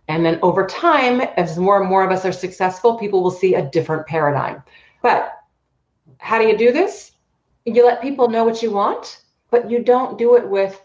And 0.06 0.24
then 0.24 0.38
over 0.42 0.66
time, 0.66 1.20
as 1.37 1.58
more 1.58 1.80
and 1.80 1.88
more 1.88 2.04
of 2.04 2.12
us 2.12 2.24
are 2.24 2.32
successful, 2.32 2.96
people 2.96 3.22
will 3.22 3.30
see 3.30 3.54
a 3.54 3.68
different 3.70 4.06
paradigm. 4.06 4.62
But 5.02 5.32
how 6.18 6.38
do 6.38 6.46
you 6.46 6.56
do 6.56 6.72
this? 6.72 7.12
You 7.64 7.84
let 7.84 8.02
people 8.02 8.28
know 8.28 8.44
what 8.44 8.62
you 8.62 8.70
want, 8.70 9.23
but 9.55 9.71
you 9.71 9.85
don't 9.85 10.19
do 10.19 10.35
it 10.35 10.49
with, 10.49 10.83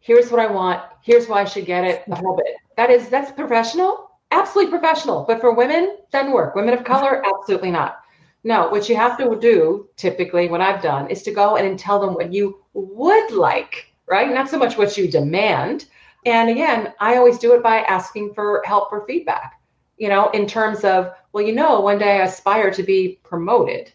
here's 0.00 0.30
what 0.30 0.40
I 0.40 0.46
want, 0.46 0.82
here's 1.02 1.26
why 1.26 1.40
I 1.40 1.46
should 1.46 1.64
get 1.64 1.84
it, 1.84 2.04
the 2.06 2.16
whole 2.16 2.36
bit. 2.36 2.54
That 2.76 2.90
is, 2.90 3.08
that's 3.08 3.32
professional, 3.32 4.10
absolutely 4.30 4.78
professional. 4.78 5.24
But 5.26 5.40
for 5.40 5.54
women, 5.54 5.96
doesn't 6.12 6.32
work. 6.32 6.54
Women 6.54 6.74
of 6.74 6.84
color, 6.84 7.24
absolutely 7.24 7.70
not. 7.70 8.00
No, 8.44 8.68
what 8.68 8.90
you 8.90 8.96
have 8.96 9.16
to 9.16 9.38
do, 9.40 9.88
typically, 9.96 10.48
what 10.48 10.60
I've 10.60 10.82
done 10.82 11.08
is 11.08 11.22
to 11.22 11.32
go 11.32 11.56
in 11.56 11.64
and 11.64 11.78
tell 11.78 11.98
them 11.98 12.12
what 12.12 12.30
you 12.30 12.62
would 12.74 13.30
like, 13.30 13.86
right? 14.06 14.28
Not 14.28 14.50
so 14.50 14.58
much 14.58 14.76
what 14.76 14.98
you 14.98 15.10
demand. 15.10 15.86
And 16.26 16.50
again, 16.50 16.92
I 17.00 17.16
always 17.16 17.38
do 17.38 17.54
it 17.54 17.62
by 17.62 17.78
asking 17.84 18.34
for 18.34 18.62
help 18.66 18.92
or 18.92 19.06
feedback, 19.06 19.58
you 19.96 20.10
know, 20.10 20.28
in 20.32 20.46
terms 20.46 20.84
of, 20.84 21.14
well, 21.32 21.44
you 21.44 21.54
know, 21.54 21.80
one 21.80 21.98
day 21.98 22.20
I 22.20 22.24
aspire 22.24 22.70
to 22.70 22.82
be 22.82 23.18
promoted. 23.22 23.92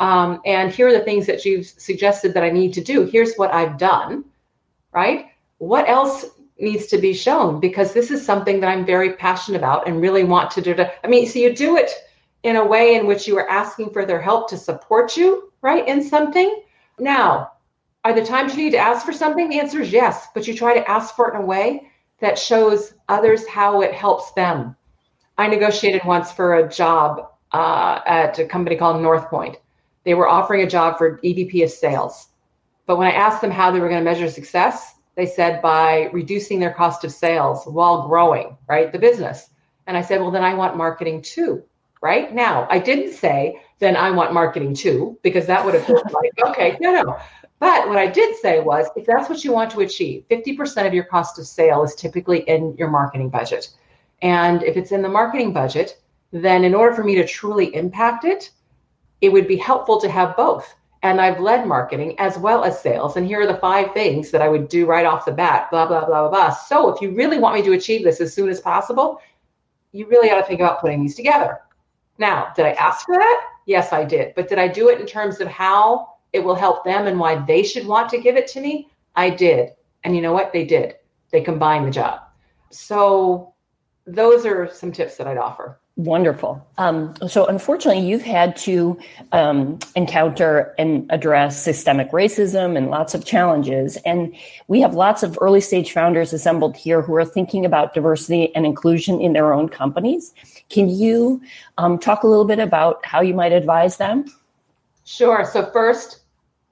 Um, 0.00 0.40
and 0.46 0.72
here 0.72 0.88
are 0.88 0.92
the 0.92 1.04
things 1.04 1.26
that 1.26 1.44
you've 1.44 1.66
suggested 1.66 2.32
that 2.32 2.42
I 2.42 2.48
need 2.50 2.72
to 2.72 2.80
do. 2.80 3.04
Here's 3.04 3.36
what 3.36 3.52
I've 3.52 3.76
done, 3.76 4.24
right? 4.92 5.26
What 5.58 5.86
else 5.88 6.24
needs 6.58 6.86
to 6.86 6.98
be 6.98 7.12
shown? 7.12 7.60
Because 7.60 7.92
this 7.92 8.10
is 8.10 8.24
something 8.24 8.60
that 8.60 8.68
I'm 8.68 8.86
very 8.86 9.12
passionate 9.12 9.58
about 9.58 9.86
and 9.86 10.00
really 10.00 10.24
want 10.24 10.50
to 10.52 10.62
do. 10.62 10.74
I 11.04 11.06
mean, 11.06 11.26
so 11.26 11.38
you 11.38 11.54
do 11.54 11.76
it 11.76 11.90
in 12.44 12.56
a 12.56 12.66
way 12.66 12.94
in 12.94 13.06
which 13.06 13.28
you 13.28 13.36
are 13.36 13.48
asking 13.50 13.90
for 13.90 14.06
their 14.06 14.22
help 14.22 14.48
to 14.48 14.56
support 14.56 15.18
you, 15.18 15.52
right, 15.60 15.86
in 15.86 16.02
something. 16.02 16.62
Now, 16.98 17.52
are 18.02 18.14
the 18.14 18.24
times 18.24 18.56
you 18.56 18.64
need 18.64 18.70
to 18.70 18.78
ask 18.78 19.04
for 19.04 19.12
something? 19.12 19.50
The 19.50 19.60
answer 19.60 19.82
is 19.82 19.92
yes, 19.92 20.28
but 20.34 20.48
you 20.48 20.54
try 20.54 20.72
to 20.72 20.90
ask 20.90 21.14
for 21.14 21.28
it 21.28 21.34
in 21.34 21.42
a 21.42 21.46
way 21.46 21.90
that 22.20 22.38
shows 22.38 22.94
others 23.10 23.46
how 23.46 23.82
it 23.82 23.92
helps 23.92 24.32
them. 24.32 24.74
I 25.36 25.46
negotiated 25.46 26.02
once 26.06 26.32
for 26.32 26.54
a 26.54 26.68
job 26.70 27.32
uh, 27.52 28.00
at 28.06 28.38
a 28.38 28.46
company 28.46 28.76
called 28.76 29.02
North 29.02 29.28
Point. 29.28 29.58
They 30.04 30.14
were 30.14 30.28
offering 30.28 30.62
a 30.62 30.70
job 30.70 30.98
for 30.98 31.18
EVP 31.18 31.62
of 31.64 31.70
sales. 31.70 32.28
But 32.86 32.96
when 32.96 33.06
I 33.06 33.12
asked 33.12 33.40
them 33.40 33.50
how 33.50 33.70
they 33.70 33.80
were 33.80 33.88
going 33.88 34.04
to 34.04 34.10
measure 34.10 34.30
success, 34.30 34.94
they 35.14 35.26
said 35.26 35.60
by 35.60 36.08
reducing 36.12 36.58
their 36.60 36.72
cost 36.72 37.04
of 37.04 37.12
sales 37.12 37.64
while 37.66 38.08
growing, 38.08 38.56
right, 38.68 38.90
the 38.90 38.98
business. 38.98 39.50
And 39.86 39.96
I 39.96 40.02
said, 40.02 40.20
well, 40.20 40.30
then 40.30 40.44
I 40.44 40.54
want 40.54 40.76
marketing 40.76 41.22
too 41.22 41.64
right? 42.00 42.34
Now, 42.34 42.66
I 42.70 42.78
didn't 42.78 43.12
say, 43.12 43.60
then 43.78 43.96
I 43.96 44.10
want 44.10 44.32
marketing 44.32 44.74
too, 44.74 45.18
because 45.22 45.46
that 45.46 45.64
would 45.64 45.74
have 45.74 45.86
been 45.86 45.96
like, 46.12 46.32
okay, 46.46 46.78
no, 46.80 46.92
no. 46.92 47.18
But 47.58 47.88
what 47.88 47.98
I 47.98 48.06
did 48.06 48.36
say 48.36 48.60
was, 48.60 48.86
if 48.96 49.04
that's 49.04 49.28
what 49.28 49.44
you 49.44 49.52
want 49.52 49.70
to 49.72 49.80
achieve, 49.80 50.24
50% 50.30 50.86
of 50.86 50.94
your 50.94 51.04
cost 51.04 51.38
of 51.38 51.46
sale 51.46 51.82
is 51.82 51.94
typically 51.94 52.40
in 52.40 52.74
your 52.78 52.88
marketing 52.88 53.28
budget. 53.28 53.68
And 54.22 54.62
if 54.62 54.76
it's 54.76 54.92
in 54.92 55.02
the 55.02 55.08
marketing 55.08 55.52
budget, 55.52 56.00
then 56.32 56.64
in 56.64 56.74
order 56.74 56.94
for 56.94 57.04
me 57.04 57.14
to 57.16 57.26
truly 57.26 57.74
impact 57.74 58.24
it, 58.24 58.50
it 59.20 59.30
would 59.30 59.46
be 59.48 59.56
helpful 59.56 60.00
to 60.00 60.08
have 60.08 60.36
both. 60.36 60.74
and 61.02 61.20
I've 61.20 61.40
led 61.40 61.66
marketing 61.66 62.14
as 62.18 62.36
well 62.36 62.62
as 62.62 62.80
sales. 62.80 63.16
And 63.16 63.26
here 63.26 63.40
are 63.40 63.46
the 63.46 63.58
five 63.58 63.92
things 63.94 64.30
that 64.30 64.42
I 64.42 64.48
would 64.48 64.68
do 64.68 64.86
right 64.86 65.06
off 65.06 65.24
the 65.24 65.32
bat, 65.32 65.70
blah, 65.70 65.86
blah, 65.86 66.04
blah, 66.04 66.22
blah, 66.22 66.28
blah. 66.28 66.50
So 66.50 66.90
if 66.90 67.00
you 67.00 67.10
really 67.12 67.38
want 67.38 67.54
me 67.54 67.62
to 67.62 67.72
achieve 67.72 68.04
this 68.04 68.20
as 68.20 68.34
soon 68.34 68.50
as 68.50 68.60
possible, 68.60 69.20
you 69.92 70.06
really 70.06 70.30
ought 70.30 70.40
to 70.40 70.46
think 70.46 70.60
about 70.60 70.80
putting 70.80 71.02
these 71.02 71.14
together. 71.14 71.60
Now, 72.18 72.52
did 72.54 72.66
I 72.66 72.72
ask 72.72 73.06
for 73.06 73.14
that? 73.16 73.46
Yes, 73.64 73.92
I 73.92 74.04
did. 74.04 74.34
But 74.34 74.48
did 74.48 74.58
I 74.58 74.68
do 74.68 74.90
it 74.90 75.00
in 75.00 75.06
terms 75.06 75.40
of 75.40 75.48
how 75.48 76.14
it 76.34 76.44
will 76.44 76.54
help 76.54 76.84
them 76.84 77.06
and 77.06 77.18
why 77.18 77.36
they 77.46 77.62
should 77.62 77.86
want 77.86 78.10
to 78.10 78.20
give 78.20 78.36
it 78.36 78.46
to 78.48 78.60
me? 78.60 78.90
I 79.16 79.30
did. 79.30 79.70
And 80.04 80.14
you 80.14 80.20
know 80.20 80.32
what? 80.34 80.52
They 80.52 80.64
did. 80.64 80.96
They 81.32 81.40
combined 81.40 81.86
the 81.86 81.90
job. 81.90 82.20
So 82.70 83.54
those 84.06 84.44
are 84.44 84.70
some 84.72 84.92
tips 84.92 85.16
that 85.16 85.26
I'd 85.26 85.38
offer. 85.38 85.79
Wonderful. 85.96 86.66
Um, 86.78 87.14
so, 87.28 87.44
unfortunately, 87.46 88.06
you've 88.08 88.22
had 88.22 88.56
to 88.58 88.98
um, 89.32 89.78
encounter 89.96 90.74
and 90.78 91.04
address 91.10 91.62
systemic 91.62 92.10
racism 92.12 92.76
and 92.76 92.88
lots 92.88 93.12
of 93.12 93.26
challenges. 93.26 93.96
And 94.06 94.34
we 94.68 94.80
have 94.80 94.94
lots 94.94 95.22
of 95.22 95.36
early 95.42 95.60
stage 95.60 95.92
founders 95.92 96.32
assembled 96.32 96.76
here 96.76 97.02
who 97.02 97.14
are 97.16 97.24
thinking 97.24 97.66
about 97.66 97.92
diversity 97.92 98.54
and 98.54 98.64
inclusion 98.64 99.20
in 99.20 99.34
their 99.34 99.52
own 99.52 99.68
companies. 99.68 100.32
Can 100.70 100.88
you 100.88 101.42
um, 101.76 101.98
talk 101.98 102.22
a 102.22 102.26
little 102.26 102.46
bit 102.46 102.60
about 102.60 103.04
how 103.04 103.20
you 103.20 103.34
might 103.34 103.52
advise 103.52 103.98
them? 103.98 104.24
Sure. 105.04 105.44
So, 105.44 105.70
first, 105.70 106.20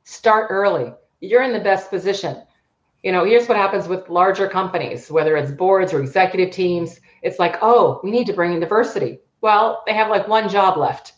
start 0.05 0.47
early. 0.49 0.93
You're 1.21 1.43
in 1.43 1.53
the 1.53 1.61
best 1.61 1.91
position. 1.91 2.41
You 3.03 3.13
know, 3.13 3.25
here's 3.25 3.47
what 3.47 3.59
happens 3.59 3.89
with 3.89 4.09
larger 4.09 4.49
companies, 4.49 5.11
whether 5.11 5.37
it's 5.37 5.51
boards 5.51 5.93
or 5.93 6.01
executive 6.01 6.51
teams 6.51 7.01
it's 7.23 7.39
like, 7.39 7.57
oh, 7.63 8.01
we 8.03 8.11
need 8.11 8.27
to 8.27 8.33
bring 8.33 8.53
in 8.53 8.61
diversity. 8.61 9.21
Well, 9.41 9.83
they 9.87 9.95
have 9.95 10.11
like 10.11 10.29
one 10.29 10.49
job 10.49 10.77
left. 10.77 11.15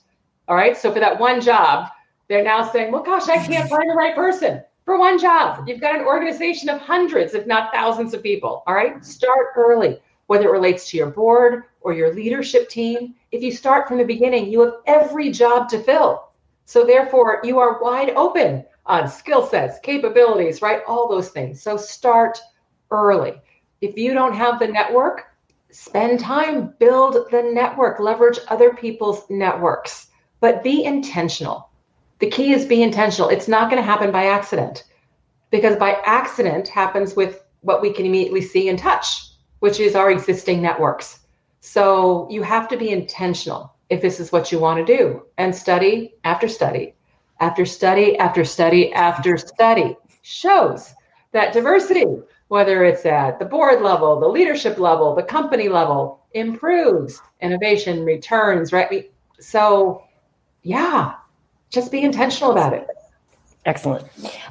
All 0.48 0.56
right. 0.56 0.76
So 0.76 0.92
for 0.92 1.00
that 1.00 1.18
one 1.18 1.40
job, 1.40 1.88
they're 2.28 2.44
now 2.44 2.68
saying, 2.70 2.92
well, 2.92 3.02
gosh, 3.02 3.28
I 3.28 3.44
can't 3.44 3.68
find 3.68 3.88
the 3.88 3.94
right 3.94 4.14
person 4.14 4.62
for 4.84 4.98
one 4.98 5.18
job. 5.18 5.68
You've 5.68 5.80
got 5.80 5.96
an 5.96 6.04
organization 6.04 6.68
of 6.68 6.80
hundreds, 6.80 7.34
if 7.34 7.46
not 7.46 7.72
thousands 7.72 8.14
of 8.14 8.22
people. 8.22 8.62
All 8.66 8.74
right. 8.74 9.04
Start 9.04 9.48
early, 9.56 10.00
whether 10.26 10.48
it 10.48 10.52
relates 10.52 10.90
to 10.90 10.96
your 10.96 11.10
board 11.10 11.64
or 11.80 11.92
your 11.92 12.14
leadership 12.14 12.68
team. 12.68 13.14
If 13.32 13.42
you 13.42 13.52
start 13.52 13.88
from 13.88 13.98
the 13.98 14.04
beginning, 14.04 14.50
you 14.50 14.60
have 14.60 14.74
every 14.86 15.30
job 15.30 15.68
to 15.70 15.82
fill. 15.82 16.28
So 16.64 16.84
therefore, 16.84 17.40
you 17.42 17.58
are 17.58 17.82
wide 17.82 18.10
open 18.10 18.64
on 18.86 19.08
skill 19.08 19.46
sets, 19.46 19.78
capabilities, 19.80 20.62
right? 20.62 20.82
All 20.86 21.08
those 21.08 21.30
things. 21.30 21.62
So 21.62 21.76
start 21.76 22.38
early. 22.90 23.40
If 23.80 23.96
you 23.96 24.14
don't 24.14 24.34
have 24.34 24.58
the 24.58 24.68
network, 24.68 25.26
spend 25.70 26.20
time, 26.20 26.74
build 26.78 27.30
the 27.30 27.42
network, 27.42 28.00
leverage 28.00 28.38
other 28.48 28.74
people's 28.74 29.24
networks, 29.30 30.08
but 30.40 30.62
be 30.62 30.84
intentional. 30.84 31.70
The 32.18 32.30
key 32.30 32.52
is 32.52 32.66
be 32.66 32.82
intentional. 32.82 33.30
It's 33.30 33.48
not 33.48 33.70
going 33.70 33.82
to 33.82 33.86
happen 33.86 34.10
by 34.10 34.26
accident 34.26 34.84
because 35.50 35.76
by 35.76 36.00
accident 36.04 36.68
happens 36.68 37.16
with 37.16 37.44
what 37.62 37.82
we 37.82 37.92
can 37.92 38.06
immediately 38.06 38.42
see 38.42 38.68
and 38.68 38.78
touch, 38.78 39.30
which 39.60 39.80
is 39.80 39.94
our 39.94 40.10
existing 40.10 40.62
networks. 40.62 41.20
So 41.60 42.28
you 42.30 42.42
have 42.42 42.68
to 42.68 42.76
be 42.76 42.90
intentional 42.90 43.74
if 43.90 44.00
this 44.00 44.20
is 44.20 44.32
what 44.32 44.50
you 44.50 44.58
want 44.58 44.84
to 44.84 44.96
do 44.96 45.22
and 45.36 45.54
study 45.54 46.14
after 46.24 46.48
study 46.48 46.94
after 47.40 47.66
study 47.66 48.18
after 48.18 48.44
study 48.44 48.92
after 48.92 49.36
study 49.36 49.96
shows 50.22 50.94
that 51.32 51.52
diversity 51.52 52.04
whether 52.50 52.84
it's 52.84 53.06
at 53.06 53.38
the 53.38 53.44
board 53.44 53.80
level, 53.80 54.18
the 54.18 54.26
leadership 54.26 54.76
level, 54.76 55.14
the 55.14 55.22
company 55.22 55.68
level, 55.68 56.20
improves, 56.32 57.22
innovation 57.40 58.04
returns, 58.04 58.72
right? 58.72 59.08
So, 59.38 60.02
yeah, 60.64 61.14
just 61.70 61.92
be 61.92 62.02
intentional 62.02 62.50
about 62.50 62.72
it. 62.72 62.88
Excellent. 63.66 64.04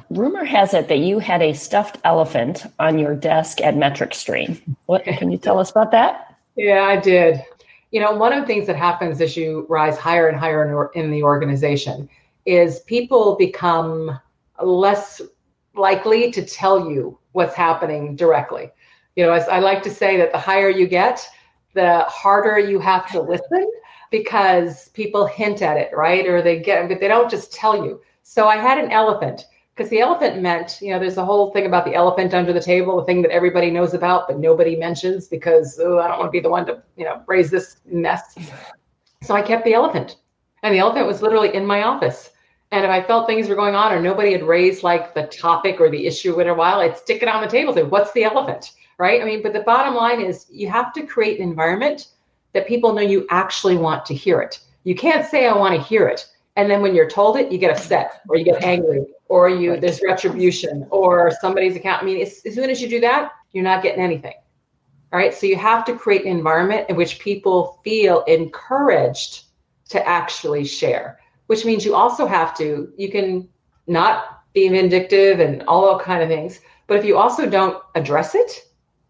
Rumor 0.08 0.44
has 0.44 0.72
it 0.72 0.88
that 0.88 1.00
you 1.00 1.18
had 1.18 1.42
a 1.42 1.52
stuffed 1.52 1.98
elephant 2.02 2.64
on 2.78 2.98
your 2.98 3.14
desk 3.14 3.60
at 3.60 3.74
MetricStream. 3.74 4.58
What 4.86 5.04
can 5.04 5.30
you 5.30 5.36
tell 5.36 5.58
us 5.58 5.70
about 5.70 5.90
that? 5.90 6.38
Yeah, 6.56 6.84
I 6.84 6.96
did. 6.96 7.44
You 7.90 8.00
know, 8.00 8.12
one 8.12 8.32
of 8.32 8.40
the 8.40 8.46
things 8.46 8.66
that 8.68 8.76
happens 8.76 9.20
as 9.20 9.36
you 9.36 9.66
rise 9.68 9.98
higher 9.98 10.26
and 10.26 10.38
higher 10.40 10.90
in, 10.94 11.04
in 11.04 11.10
the 11.10 11.22
organization 11.22 12.08
is 12.46 12.80
people 12.80 13.36
become 13.36 14.18
less 14.62 15.20
likely 15.74 16.32
to 16.32 16.42
tell 16.42 16.90
you 16.90 17.19
what's 17.32 17.54
happening 17.54 18.16
directly. 18.16 18.70
You 19.16 19.26
know, 19.26 19.32
as 19.32 19.48
I 19.48 19.58
like 19.58 19.82
to 19.82 19.90
say 19.90 20.16
that 20.16 20.32
the 20.32 20.38
higher 20.38 20.68
you 20.68 20.86
get, 20.86 21.26
the 21.74 22.00
harder 22.08 22.58
you 22.58 22.78
have 22.80 23.10
to 23.12 23.20
listen 23.20 23.70
because 24.10 24.88
people 24.88 25.26
hint 25.26 25.62
at 25.62 25.76
it, 25.76 25.90
right? 25.94 26.26
Or 26.26 26.42
they 26.42 26.58
get, 26.58 26.88
but 26.88 27.00
they 27.00 27.08
don't 27.08 27.30
just 27.30 27.52
tell 27.52 27.84
you. 27.84 28.00
So 28.22 28.48
I 28.48 28.56
had 28.56 28.78
an 28.78 28.90
elephant 28.90 29.46
because 29.74 29.90
the 29.90 30.00
elephant 30.00 30.42
meant, 30.42 30.78
you 30.82 30.90
know, 30.90 30.98
there's 30.98 31.16
a 31.16 31.24
whole 31.24 31.52
thing 31.52 31.66
about 31.66 31.84
the 31.84 31.94
elephant 31.94 32.34
under 32.34 32.52
the 32.52 32.60
table, 32.60 32.98
the 32.98 33.04
thing 33.04 33.22
that 33.22 33.30
everybody 33.30 33.70
knows 33.70 33.94
about, 33.94 34.28
but 34.28 34.38
nobody 34.38 34.76
mentions 34.76 35.28
because 35.28 35.80
oh, 35.82 35.98
I 35.98 36.08
don't 36.08 36.18
want 36.18 36.28
to 36.28 36.32
be 36.32 36.40
the 36.40 36.50
one 36.50 36.66
to, 36.66 36.82
you 36.96 37.04
know, 37.04 37.22
raise 37.26 37.50
this 37.50 37.76
mess. 37.86 38.36
So 39.22 39.34
I 39.34 39.42
kept 39.42 39.64
the 39.64 39.74
elephant. 39.74 40.16
And 40.62 40.74
the 40.74 40.78
elephant 40.78 41.06
was 41.06 41.22
literally 41.22 41.54
in 41.54 41.64
my 41.64 41.82
office. 41.82 42.30
And 42.72 42.84
if 42.84 42.90
I 42.90 43.02
felt 43.02 43.26
things 43.26 43.48
were 43.48 43.56
going 43.56 43.74
on 43.74 43.92
or 43.92 44.00
nobody 44.00 44.32
had 44.32 44.44
raised 44.44 44.82
like 44.82 45.12
the 45.14 45.26
topic 45.26 45.80
or 45.80 45.90
the 45.90 46.06
issue 46.06 46.40
in 46.40 46.48
a 46.48 46.54
while, 46.54 46.80
I'd 46.80 46.96
stick 46.96 47.22
it 47.22 47.28
on 47.28 47.42
the 47.42 47.48
table. 47.48 47.74
Say, 47.74 47.82
what's 47.82 48.12
the 48.12 48.24
elephant? 48.24 48.72
Right. 48.98 49.20
I 49.20 49.24
mean, 49.24 49.42
but 49.42 49.52
the 49.52 49.60
bottom 49.60 49.94
line 49.94 50.20
is 50.20 50.46
you 50.50 50.68
have 50.68 50.92
to 50.92 51.06
create 51.06 51.40
an 51.40 51.48
environment 51.48 52.08
that 52.52 52.68
people 52.68 52.92
know 52.92 53.02
you 53.02 53.26
actually 53.30 53.76
want 53.76 54.04
to 54.06 54.14
hear 54.14 54.40
it. 54.40 54.60
You 54.84 54.94
can't 54.94 55.26
say, 55.26 55.46
I 55.46 55.56
want 55.56 55.74
to 55.74 55.82
hear 55.82 56.06
it. 56.06 56.26
And 56.56 56.70
then 56.70 56.82
when 56.82 56.94
you're 56.94 57.08
told 57.08 57.36
it, 57.36 57.50
you 57.50 57.58
get 57.58 57.70
upset 57.70 58.20
or 58.28 58.36
you 58.36 58.44
get 58.44 58.62
angry 58.62 59.06
or 59.28 59.48
you 59.48 59.72
right. 59.72 59.80
there's 59.80 60.00
retribution 60.02 60.86
or 60.90 61.32
somebody's 61.40 61.76
account. 61.76 62.02
I 62.02 62.04
mean, 62.06 62.20
as, 62.20 62.42
as 62.44 62.54
soon 62.54 62.70
as 62.70 62.82
you 62.82 62.88
do 62.88 63.00
that, 63.00 63.32
you're 63.52 63.64
not 63.64 63.82
getting 63.82 64.02
anything. 64.02 64.34
All 65.12 65.18
right. 65.18 65.32
So 65.32 65.46
you 65.46 65.56
have 65.56 65.84
to 65.86 65.96
create 65.96 66.22
an 66.22 66.28
environment 66.28 66.86
in 66.88 66.96
which 66.96 67.18
people 67.18 67.80
feel 67.82 68.22
encouraged 68.24 69.44
to 69.88 70.06
actually 70.06 70.64
share 70.64 71.19
which 71.50 71.64
means 71.64 71.84
you 71.84 71.96
also 71.96 72.26
have 72.26 72.56
to, 72.56 72.92
you 72.96 73.10
can 73.10 73.48
not 73.88 74.44
be 74.52 74.68
vindictive 74.68 75.40
and 75.40 75.64
all 75.64 75.82
those 75.82 76.00
kind 76.00 76.22
of 76.22 76.28
things. 76.28 76.60
But 76.86 76.96
if 76.96 77.04
you 77.04 77.18
also 77.18 77.50
don't 77.50 77.82
address 77.96 78.36
it, 78.36 78.52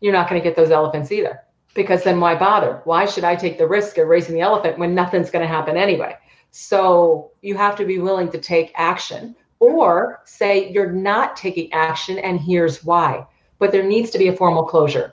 you're 0.01 0.15
not 0.15 0.27
going 0.27 0.41
to 0.41 0.49
get 0.49 0.57
those 0.57 0.71
elephants 0.71 1.13
either. 1.13 1.41
Because 1.75 2.03
then 2.03 2.19
why 2.19 2.35
bother? 2.37 2.81
Why 2.85 3.05
should 3.05 3.25
I 3.25 3.37
take 3.37 3.59
the 3.59 3.69
risk 3.69 3.99
of 3.99 4.09
raising 4.09 4.35
the 4.35 4.41
elephant 4.41 4.79
when 4.79 4.95
nothing's 4.95 5.31
going 5.31 5.43
to 5.43 5.55
happen 5.55 5.77
anyway? 5.77 6.17
So 6.51 7.33
you 7.43 7.59
have 7.59 7.77
to 7.77 7.85
be 7.85 7.99
willing 7.99 8.31
to 8.31 8.39
take 8.39 8.73
action 8.75 9.37
or 9.59 10.23
say 10.25 10.73
you're 10.73 10.93
not 10.93 11.37
taking 11.37 11.71
action 11.75 12.19
and 12.19 12.41
here's 12.41 12.83
why. 12.83 13.27
But 13.59 13.71
there 13.71 13.87
needs 13.87 14.09
to 14.13 14.19
be 14.19 14.29
a 14.29 14.35
formal 14.35 14.65
closure. 14.65 15.13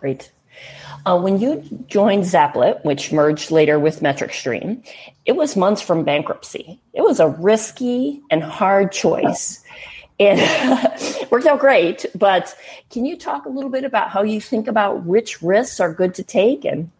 Great. 0.00 0.32
Uh, 1.04 1.18
when 1.18 1.38
you 1.38 1.62
joined 1.86 2.24
Zaplet, 2.24 2.84
which 2.84 3.12
merged 3.12 3.50
later 3.50 3.78
with 3.78 4.00
MetricStream, 4.00 4.86
it 5.24 5.36
was 5.36 5.56
months 5.56 5.82
from 5.82 6.04
bankruptcy. 6.04 6.80
It 6.92 7.02
was 7.02 7.20
a 7.20 7.28
risky 7.28 8.22
and 8.30 8.42
hard 8.42 8.92
choice. 8.92 9.62
And 10.18 10.40
worked 11.30 11.46
out 11.46 11.60
great. 11.60 12.06
But 12.14 12.54
can 12.90 13.04
you 13.04 13.16
talk 13.16 13.44
a 13.44 13.48
little 13.48 13.70
bit 13.70 13.84
about 13.84 14.10
how 14.10 14.22
you 14.22 14.40
think 14.40 14.66
about 14.66 15.04
which 15.04 15.42
risks 15.42 15.78
are 15.80 15.92
good 15.92 16.14
to 16.14 16.22
take? 16.22 16.64
And 16.64 16.90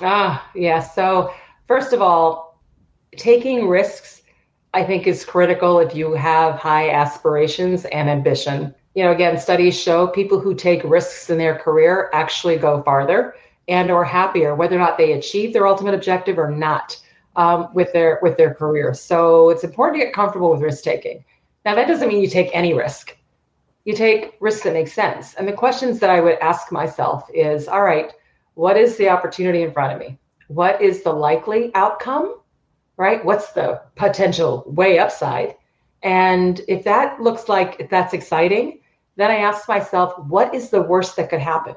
ah, 0.00 0.44
yeah. 0.54 0.80
So 0.80 1.32
first 1.68 1.92
of 1.92 2.02
all, 2.02 2.58
taking 3.16 3.68
risks, 3.68 4.22
I 4.74 4.84
think, 4.84 5.06
is 5.06 5.24
critical 5.24 5.78
if 5.78 5.94
you 5.94 6.14
have 6.14 6.56
high 6.56 6.90
aspirations 6.90 7.84
and 7.84 8.10
ambition 8.10 8.74
you 8.94 9.02
know 9.02 9.12
again 9.12 9.38
studies 9.38 9.78
show 9.78 10.06
people 10.06 10.38
who 10.38 10.54
take 10.54 10.82
risks 10.84 11.30
in 11.30 11.38
their 11.38 11.56
career 11.56 12.10
actually 12.12 12.56
go 12.56 12.82
farther 12.82 13.34
and 13.68 13.90
are 13.90 14.04
happier 14.04 14.54
whether 14.54 14.76
or 14.76 14.78
not 14.78 14.98
they 14.98 15.12
achieve 15.12 15.52
their 15.52 15.66
ultimate 15.66 15.94
objective 15.94 16.38
or 16.38 16.50
not 16.50 16.96
um, 17.36 17.68
with 17.74 17.92
their 17.92 18.18
with 18.22 18.36
their 18.36 18.54
career. 18.54 18.92
So 18.94 19.50
it's 19.50 19.64
important 19.64 20.00
to 20.00 20.06
get 20.06 20.14
comfortable 20.14 20.50
with 20.50 20.60
risk 20.60 20.84
taking. 20.84 21.24
Now 21.64 21.74
that 21.74 21.88
doesn't 21.88 22.08
mean 22.08 22.20
you 22.20 22.28
take 22.28 22.50
any 22.52 22.74
risk. 22.74 23.16
You 23.84 23.94
take 23.94 24.36
risks 24.40 24.64
that 24.64 24.74
make 24.74 24.88
sense. 24.88 25.34
And 25.34 25.48
the 25.48 25.52
questions 25.52 25.98
that 26.00 26.10
i 26.10 26.20
would 26.20 26.38
ask 26.38 26.70
myself 26.70 27.28
is 27.32 27.68
all 27.68 27.82
right 27.82 28.12
what 28.54 28.76
is 28.76 28.96
the 28.98 29.08
opportunity 29.08 29.62
in 29.62 29.72
front 29.72 29.94
of 29.94 29.98
me? 29.98 30.18
What 30.48 30.82
is 30.82 31.02
the 31.02 31.12
likely 31.12 31.74
outcome 31.74 32.36
right? 32.98 33.24
What's 33.24 33.52
the 33.52 33.80
potential 33.96 34.64
way 34.66 34.98
upside? 34.98 35.56
And 36.02 36.60
if 36.68 36.84
that 36.84 37.20
looks 37.20 37.48
like 37.48 37.88
that's 37.88 38.12
exciting 38.12 38.80
then 39.16 39.30
I 39.30 39.36
ask 39.36 39.68
myself, 39.68 40.18
what 40.26 40.54
is 40.54 40.70
the 40.70 40.82
worst 40.82 41.16
that 41.16 41.30
could 41.30 41.40
happen? 41.40 41.74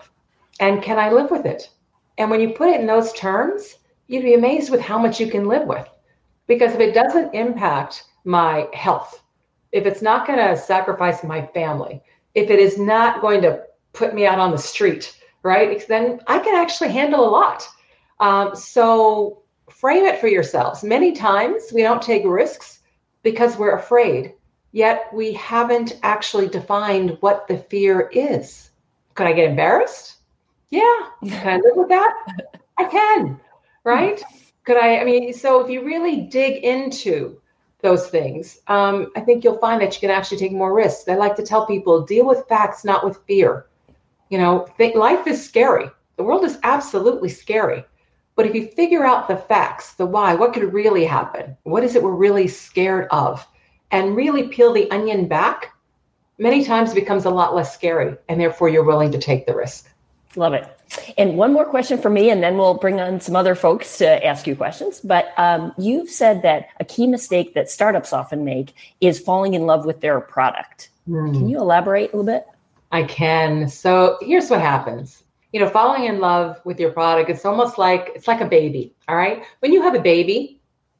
And 0.59 0.81
can 0.81 0.97
I 0.97 1.11
live 1.11 1.31
with 1.31 1.45
it? 1.45 1.69
And 2.17 2.29
when 2.29 2.39
you 2.39 2.49
put 2.49 2.69
it 2.69 2.79
in 2.79 2.87
those 2.87 3.11
terms, 3.13 3.75
you'd 4.07 4.23
be 4.23 4.35
amazed 4.35 4.71
with 4.71 4.79
how 4.79 4.97
much 4.97 5.19
you 5.19 5.29
can 5.29 5.47
live 5.47 5.67
with. 5.67 5.87
Because 6.47 6.73
if 6.73 6.79
it 6.79 6.93
doesn't 6.93 7.33
impact 7.33 8.05
my 8.23 8.67
health, 8.73 9.21
if 9.71 9.85
it's 9.85 10.01
not 10.01 10.25
going 10.25 10.39
to 10.39 10.55
sacrifice 10.55 11.23
my 11.23 11.45
family, 11.47 12.01
if 12.35 12.49
it 12.49 12.59
is 12.59 12.77
not 12.77 13.21
going 13.21 13.41
to 13.41 13.63
put 13.93 14.13
me 14.13 14.25
out 14.25 14.39
on 14.39 14.51
the 14.51 14.57
street, 14.57 15.19
right, 15.43 15.85
then 15.87 16.21
I 16.27 16.39
can 16.39 16.55
actually 16.55 16.91
handle 16.91 17.27
a 17.27 17.29
lot. 17.29 17.67
Um, 18.19 18.55
so 18.55 19.41
frame 19.69 20.05
it 20.05 20.19
for 20.19 20.27
yourselves. 20.27 20.83
Many 20.83 21.11
times 21.11 21.71
we 21.73 21.81
don't 21.81 22.01
take 22.01 22.23
risks 22.25 22.79
because 23.23 23.57
we're 23.57 23.75
afraid, 23.75 24.33
yet 24.75 25.07
we 25.13 25.31
haven't 25.31 25.97
actually 26.03 26.49
defined 26.49 27.17
what 27.21 27.47
the 27.47 27.57
fear 27.57 28.09
is. 28.11 28.71
Could 29.13 29.25
I 29.25 29.31
get 29.31 29.49
embarrassed? 29.49 30.17
Yeah. 30.69 30.97
Can 31.25 31.47
I 31.47 31.55
live 31.55 31.77
with 31.77 31.87
that? 31.87 32.13
I 32.77 32.83
can. 32.83 33.39
Right? 33.85 34.21
Could 34.65 34.75
I? 34.75 34.97
I 34.97 35.05
mean, 35.05 35.31
so 35.31 35.63
if 35.63 35.71
you 35.71 35.85
really 35.85 36.21
dig 36.21 36.65
into 36.65 37.39
those 37.81 38.09
things, 38.09 38.59
um, 38.67 39.11
I 39.15 39.21
think 39.21 39.43
you'll 39.45 39.59
find 39.59 39.81
that 39.81 39.93
you 39.93 40.01
can 40.01 40.09
actually 40.09 40.39
take 40.39 40.51
more 40.51 40.73
risks. 40.73 41.07
I 41.07 41.15
like 41.15 41.37
to 41.37 41.43
tell 41.43 41.65
people 41.65 42.01
deal 42.01 42.25
with 42.25 42.47
facts, 42.49 42.83
not 42.83 43.05
with 43.05 43.23
fear. 43.25 43.67
You 44.29 44.39
know, 44.39 44.67
think 44.77 44.95
life 44.95 45.25
is 45.25 45.41
scary. 45.41 45.89
The 46.17 46.23
world 46.23 46.43
is 46.43 46.59
absolutely 46.63 47.29
scary. 47.29 47.85
But 48.35 48.45
if 48.45 48.53
you 48.53 48.67
figure 48.67 49.05
out 49.05 49.29
the 49.29 49.37
facts, 49.37 49.93
the 49.93 50.05
why, 50.05 50.35
what 50.35 50.51
could 50.51 50.73
really 50.73 51.05
happen? 51.05 51.55
What 51.63 51.85
is 51.85 51.95
it 51.95 52.03
we're 52.03 52.11
really 52.11 52.49
scared 52.49 53.07
of? 53.11 53.47
And 53.95 54.13
really 54.13 54.49
peel 54.49 54.73
the 54.73 54.91
onion 54.91 55.25
back, 55.29 55.73
many 56.37 56.65
times 56.65 56.93
becomes 56.93 57.23
a 57.23 57.29
lot 57.29 57.55
less 57.55 57.73
scary. 57.73 58.17
And 58.27 58.41
therefore, 58.41 58.67
you're 58.67 58.83
willing 58.83 59.09
to 59.13 59.17
take 59.17 59.45
the 59.45 59.55
risk. 59.55 59.89
Love 60.35 60.53
it. 60.53 60.67
And 61.17 61.37
one 61.37 61.53
more 61.53 61.63
question 61.63 61.97
for 61.97 62.09
me, 62.09 62.29
and 62.29 62.43
then 62.43 62.57
we'll 62.57 62.73
bring 62.73 62.99
on 62.99 63.21
some 63.21 63.37
other 63.37 63.55
folks 63.55 63.97
to 63.99 64.25
ask 64.25 64.45
you 64.47 64.53
questions. 64.53 64.99
But 64.99 65.33
um, 65.37 65.73
you've 65.77 66.09
said 66.09 66.41
that 66.41 66.67
a 66.81 66.83
key 66.83 67.07
mistake 67.07 67.53
that 67.53 67.69
startups 67.69 68.11
often 68.11 68.43
make 68.43 68.73
is 68.99 69.17
falling 69.17 69.53
in 69.53 69.65
love 69.65 69.85
with 69.85 70.01
their 70.01 70.19
product. 70.19 70.89
Mm. 71.09 71.33
Can 71.33 71.47
you 71.47 71.57
elaborate 71.57 72.11
a 72.11 72.17
little 72.17 72.33
bit? 72.33 72.45
I 72.91 73.03
can. 73.03 73.69
So 73.69 74.17
here's 74.21 74.49
what 74.49 74.59
happens. 74.59 75.23
You 75.53 75.61
know, 75.61 75.69
falling 75.69 76.03
in 76.03 76.19
love 76.19 76.59
with 76.65 76.81
your 76.81 76.91
product, 76.91 77.29
it's 77.29 77.45
almost 77.45 77.77
like 77.77 78.11
it's 78.13 78.27
like 78.27 78.41
a 78.41 78.45
baby. 78.45 78.93
All 79.07 79.15
right. 79.15 79.41
When 79.59 79.71
you 79.71 79.81
have 79.83 79.95
a 79.95 80.01
baby, 80.01 80.54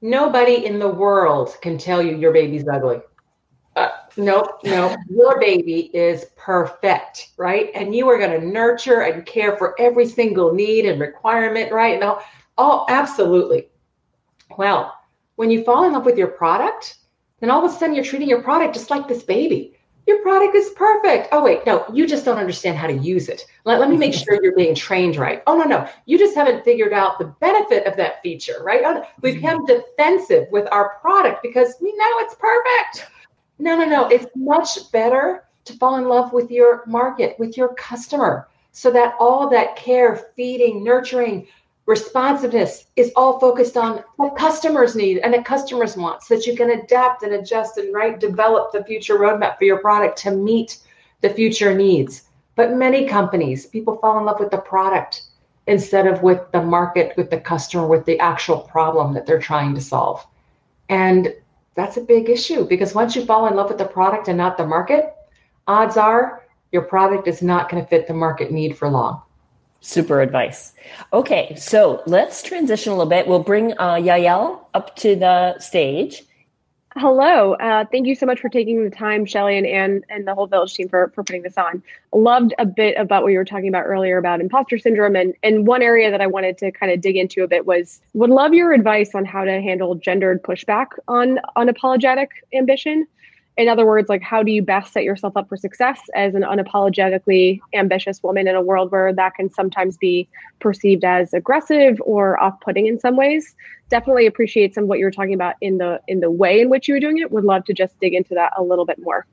nobody 0.06 0.66
in 0.66 0.78
the 0.78 0.88
world 0.88 1.58
can 1.62 1.78
tell 1.78 2.02
you 2.02 2.16
your 2.16 2.32
baby's 2.32 2.68
ugly. 2.68 3.02
Uh, 3.76 3.90
nope, 4.16 4.62
nope. 4.64 4.98
Your 5.10 5.40
baby 5.40 5.90
is 5.94 6.28
perfect, 6.38 7.32
right? 7.38 7.72
And 7.76 7.94
you 7.94 8.08
are 8.08 8.18
going 8.18 8.40
to 8.40 8.46
nurture 8.46 9.02
and 9.02 9.26
care 9.26 9.58
for 9.58 9.76
every 9.82 10.08
single 10.08 10.54
need 10.54 10.86
and 10.86 11.02
requirement, 11.02 11.72
right? 11.72 12.00
No, 12.00 12.22
oh, 12.58 12.86
absolutely. 12.88 13.68
Well, 14.58 14.94
when 15.36 15.50
you 15.50 15.64
fall 15.64 15.84
in 15.84 15.94
love 15.94 16.06
with 16.06 16.18
your 16.18 16.28
product, 16.28 16.98
then 17.42 17.50
all 17.50 17.66
of 17.66 17.70
a 17.70 17.76
sudden 17.76 17.96
you're 17.96 18.06
treating 18.06 18.30
your 18.30 18.44
product 18.44 18.76
just 18.76 18.90
like 18.90 19.08
this 19.08 19.24
baby. 19.24 19.75
Your 20.08 20.22
product 20.22 20.56
is 20.56 20.70
perfect. 20.72 21.30
Oh, 21.32 21.44
wait, 21.44 21.66
no, 21.66 21.86
you 21.92 22.06
just 22.06 22.26
don't 22.26 22.38
understand 22.38 22.78
how 22.78 22.86
to 22.88 22.94
use 22.94 23.28
it. 23.28 23.46
Let, 23.64 23.80
let 23.80 23.90
me 23.90 23.98
make 23.98 24.14
sure 24.14 24.40
you're 24.44 24.56
being 24.56 24.76
trained 24.76 25.16
right. 25.16 25.42
Oh, 25.48 25.58
no, 25.58 25.64
no, 25.64 25.90
you 26.06 26.20
just 26.20 26.36
haven't 26.36 26.64
figured 26.64 26.94
out 26.94 27.18
the 27.18 27.26
benefit 27.40 27.88
of 27.88 27.98
that 27.98 28.22
feature, 28.22 28.62
right? 28.64 28.82
Oh, 28.86 29.04
we 29.22 29.36
become 29.36 29.66
defensive 29.66 30.48
with 30.52 30.68
our 30.72 31.00
product 31.02 31.42
because 31.42 31.76
we 31.82 31.92
know 31.96 32.20
it's 32.20 32.36
perfect 32.36 33.10
no, 33.60 33.78
no, 33.78 33.86
no. 33.86 34.08
It's 34.08 34.26
much 34.36 34.92
better 34.92 35.46
to 35.66 35.74
fall 35.74 35.98
in 35.98 36.08
love 36.08 36.34
with 36.34 36.52
your 36.52 36.84
market, 36.86 37.38
with 37.40 37.58
your 37.58 37.74
customer, 37.76 38.48
so 38.72 38.92
that 38.92 39.16
all 39.20 39.50
that 39.50 39.76
care, 39.76 40.28
feeding, 40.36 40.84
nurturing, 40.84 41.48
responsiveness 41.86 42.86
is 42.96 43.12
all 43.16 43.40
focused 43.40 43.78
on 43.78 44.04
what 44.16 44.36
customers 44.36 44.96
need 44.96 45.20
and 45.20 45.34
what 45.34 45.46
customers 45.46 45.96
want, 45.96 46.24
so 46.24 46.36
that 46.36 46.48
you 46.48 46.56
can 46.56 46.72
adapt 46.72 47.24
and 47.24 47.34
adjust 47.34 47.78
and 47.78 47.94
right 47.94 48.20
develop 48.20 48.72
the 48.72 48.84
future 48.84 49.18
roadmap 49.18 49.58
for 49.58 49.66
your 49.66 49.80
product 49.80 50.18
to 50.20 50.32
meet 50.32 50.80
the 51.22 51.30
future 51.30 51.76
needs. 51.76 52.24
But 52.56 52.74
many 52.74 53.08
companies, 53.08 53.66
people 53.66 53.98
fall 53.98 54.18
in 54.20 54.26
love 54.26 54.40
with 54.40 54.52
the 54.52 54.58
product 54.58 55.24
instead 55.68 56.08
of 56.08 56.22
with 56.22 56.40
the 56.52 56.62
market, 56.62 57.16
with 57.18 57.30
the 57.30 57.40
customer, 57.40 57.88
with 57.88 58.06
the 58.06 58.20
actual 58.20 58.60
problem 58.60 59.14
that 59.14 59.26
they're 59.26 59.40
trying 59.40 59.76
to 59.76 59.82
solve. 59.82 60.26
And 60.90 61.34
that's 61.76 61.98
a 61.98 62.02
big 62.02 62.30
issue 62.30 62.66
because 62.66 62.96
once 62.96 63.16
you 63.16 63.26
fall 63.26 63.48
in 63.48 63.56
love 63.56 63.70
with 63.70 63.78
the 63.78 63.86
product 63.86 64.28
and 64.28 64.38
not 64.38 64.58
the 64.58 64.66
market, 64.66 65.14
odds 65.68 65.98
are 65.98 66.44
your 66.72 66.84
product 66.84 67.28
is 67.28 67.42
not 67.42 67.70
going 67.70 67.84
to 67.84 67.90
fit 67.90 68.08
the 68.08 68.14
market 68.14 68.52
need 68.52 68.78
for 68.78 68.90
long. 68.90 69.22
Super 69.86 70.20
advice. 70.20 70.74
Okay, 71.14 71.54
so 71.56 72.02
let's 72.08 72.42
transition 72.42 72.92
a 72.92 72.96
little 72.96 73.08
bit. 73.08 73.28
We'll 73.28 73.44
bring 73.44 73.74
uh, 73.74 73.94
Yael 73.94 74.66
up 74.74 74.96
to 74.96 75.16
the 75.16 75.60
stage. 75.60 76.24
Hello. 76.98 77.54
Uh, 77.54 77.86
thank 77.92 78.08
you 78.08 78.16
so 78.16 78.26
much 78.26 78.40
for 78.40 78.50
taking 78.50 78.84
the 78.84 78.90
time, 78.90 79.28
Shellye 79.28 79.60
and 79.60 79.68
Anne 79.68 80.02
and 80.10 80.28
the 80.28 80.34
whole 80.34 80.48
Village 80.48 80.74
team 80.74 80.90
for, 80.90 81.12
for 81.14 81.24
putting 81.24 81.44
this 81.44 81.56
on. 81.56 81.84
Loved 82.14 82.56
a 82.58 82.66
bit 82.66 82.98
about 82.98 83.22
what 83.22 83.32
you 83.32 83.38
were 83.38 83.46
talking 83.46 83.68
about 83.68 83.84
earlier 83.84 84.18
about 84.18 84.42
imposter 84.42 84.80
syndrome. 84.80 85.16
And, 85.16 85.36
and 85.44 85.68
one 85.68 85.84
area 85.84 86.10
that 86.10 86.20
I 86.20 86.26
wanted 86.26 86.58
to 86.60 86.72
kind 86.72 86.92
of 86.92 87.00
dig 87.00 87.16
into 87.16 87.44
a 87.44 87.48
bit 87.48 87.68
was 87.68 88.02
would 88.16 88.32
love 88.32 88.56
your 88.56 88.74
advice 88.74 89.14
on 89.14 89.24
how 89.24 89.44
to 89.44 89.62
handle 89.62 89.94
gendered 89.94 90.42
pushback 90.42 90.88
on 91.08 91.38
unapologetic 91.56 92.30
ambition 92.56 93.06
in 93.58 93.70
other 93.70 93.86
words, 93.86 94.10
like 94.10 94.22
how 94.22 94.44
do 94.44 94.52
you 94.52 94.62
best 94.62 94.92
set 94.92 95.04
yourself 95.04 95.38
up 95.38 95.48
for 95.48 95.56
success 95.56 96.02
as 96.14 96.36
an 96.36 96.42
unapologetically 96.42 97.62
ambitious 97.74 98.22
woman 98.22 98.48
in 98.48 98.56
a 98.56 98.62
world 98.62 98.92
where 98.92 99.14
that 99.14 99.36
can 99.36 99.50
sometimes 99.50 99.98
be 99.98 100.28
perceived 100.60 101.06
as 101.06 101.34
aggressive 101.34 102.02
or 102.04 102.42
off-putting 102.42 102.86
in 102.86 103.00
some 103.00 103.16
ways? 103.16 103.56
Definitely 103.90 104.26
appreciate 104.26 104.74
some 104.74 104.84
of 104.84 104.90
what 104.90 105.00
you 105.00 105.06
were 105.06 105.12
talking 105.12 105.34
about 105.34 105.56
in 105.62 105.78
the 105.78 106.02
in 106.08 106.20
the 106.20 106.32
way 106.32 106.60
in 106.60 106.70
which 106.70 106.88
you 106.88 106.96
were 106.96 107.00
doing 107.00 107.18
it. 107.18 107.32
Would 107.32 107.46
love 107.46 107.64
to 107.66 107.74
just 107.74 107.98
dig 108.00 108.14
into 108.14 108.34
that 108.34 108.52
a 108.58 108.64
little 108.64 108.86
bit 108.86 109.00
more. 109.00 109.26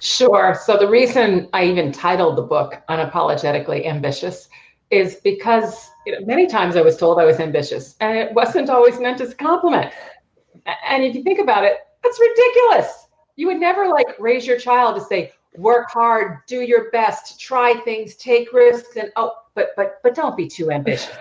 Sure. 0.00 0.54
So 0.54 0.76
the 0.76 0.88
reason 0.88 1.48
I 1.52 1.64
even 1.64 1.90
titled 1.90 2.36
the 2.36 2.42
book 2.42 2.82
Unapologetically 2.88 3.86
Ambitious 3.86 4.48
is 4.90 5.16
because 5.16 5.90
you 6.04 6.12
know, 6.12 6.24
many 6.24 6.46
times 6.46 6.76
I 6.76 6.82
was 6.82 6.96
told 6.96 7.18
I 7.18 7.24
was 7.24 7.40
ambitious 7.40 7.96
and 7.98 8.16
it 8.16 8.32
wasn't 8.32 8.70
always 8.70 9.00
meant 9.00 9.20
as 9.20 9.32
a 9.32 9.34
compliment. 9.34 9.92
And 10.86 11.02
if 11.02 11.16
you 11.16 11.24
think 11.24 11.40
about 11.40 11.64
it, 11.64 11.78
that's 12.02 12.20
ridiculous 12.20 13.05
you 13.36 13.46
would 13.46 13.60
never 13.60 13.88
like 13.88 14.18
raise 14.18 14.46
your 14.46 14.58
child 14.58 14.96
to 14.96 15.02
say, 15.02 15.32
work 15.56 15.90
hard, 15.90 16.38
do 16.46 16.62
your 16.62 16.90
best, 16.90 17.40
try 17.40 17.74
things, 17.84 18.16
take 18.16 18.52
risks, 18.52 18.96
and 18.96 19.10
oh, 19.16 19.34
but 19.54 19.70
but 19.76 20.00
but 20.02 20.14
don't 20.14 20.36
be 20.36 20.48
too 20.48 20.70
ambitious. 20.70 21.10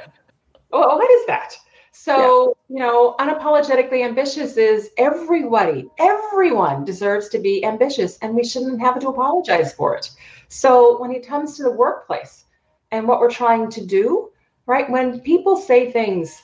Oh, 0.73 0.89
oh, 0.91 0.97
what 0.97 1.09
is 1.09 1.25
that? 1.27 1.55
So, 1.93 2.57
yeah. 2.67 2.73
you 2.73 2.79
know, 2.81 3.15
unapologetically 3.19 4.03
ambitious 4.03 4.57
is 4.57 4.89
everybody, 4.97 5.89
everyone 5.99 6.83
deserves 6.83 7.29
to 7.29 7.39
be 7.39 7.63
ambitious, 7.63 8.17
and 8.17 8.35
we 8.35 8.43
shouldn't 8.43 8.81
have 8.81 8.99
to 8.99 9.07
apologize 9.07 9.71
for 9.71 9.95
it. 9.95 10.11
So, 10.49 10.99
when 10.99 11.11
it 11.11 11.25
comes 11.25 11.55
to 11.55 11.63
the 11.63 11.71
workplace 11.71 12.43
and 12.91 13.07
what 13.07 13.21
we're 13.21 13.31
trying 13.31 13.69
to 13.69 13.85
do, 13.85 14.31
right, 14.65 14.89
when 14.89 15.21
people 15.21 15.55
say 15.55 15.91
things, 15.91 16.43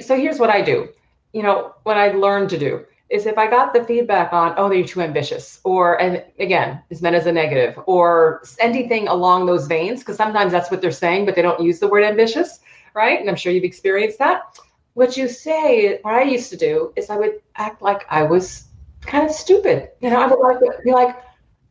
so 0.00 0.16
here's 0.16 0.38
what 0.38 0.48
I 0.48 0.62
do, 0.62 0.88
you 1.34 1.42
know, 1.42 1.74
what 1.82 1.98
I 1.98 2.12
learned 2.12 2.48
to 2.50 2.58
do 2.58 2.86
is 3.08 3.26
if 3.26 3.38
I 3.38 3.48
got 3.48 3.72
the 3.72 3.84
feedback 3.84 4.32
on, 4.32 4.54
oh, 4.56 4.70
you're 4.70 4.86
too 4.86 5.00
ambitious, 5.00 5.60
or, 5.64 6.00
and 6.00 6.24
again, 6.40 6.82
is 6.90 7.02
meant 7.02 7.14
as 7.14 7.26
a 7.26 7.32
negative, 7.32 7.78
or 7.86 8.42
anything 8.58 9.06
along 9.06 9.46
those 9.46 9.66
veins, 9.66 10.00
because 10.00 10.16
sometimes 10.16 10.50
that's 10.52 10.70
what 10.70 10.80
they're 10.80 10.90
saying, 10.90 11.24
but 11.24 11.36
they 11.36 11.42
don't 11.42 11.60
use 11.60 11.78
the 11.78 11.86
word 11.86 12.02
ambitious, 12.04 12.60
right? 12.94 13.20
And 13.20 13.30
I'm 13.30 13.36
sure 13.36 13.52
you've 13.52 13.64
experienced 13.64 14.18
that. 14.18 14.58
What 14.94 15.16
you 15.16 15.28
say, 15.28 16.00
what 16.02 16.14
I 16.14 16.22
used 16.22 16.50
to 16.50 16.56
do 16.56 16.92
is 16.96 17.10
I 17.10 17.16
would 17.16 17.40
act 17.54 17.80
like 17.80 18.06
I 18.10 18.24
was 18.24 18.64
kind 19.02 19.24
of 19.24 19.30
stupid. 19.30 19.90
You 20.00 20.10
know, 20.10 20.20
I 20.20 20.26
would 20.26 20.40
like 20.40 20.58
be 20.84 20.90
like, 20.90 21.16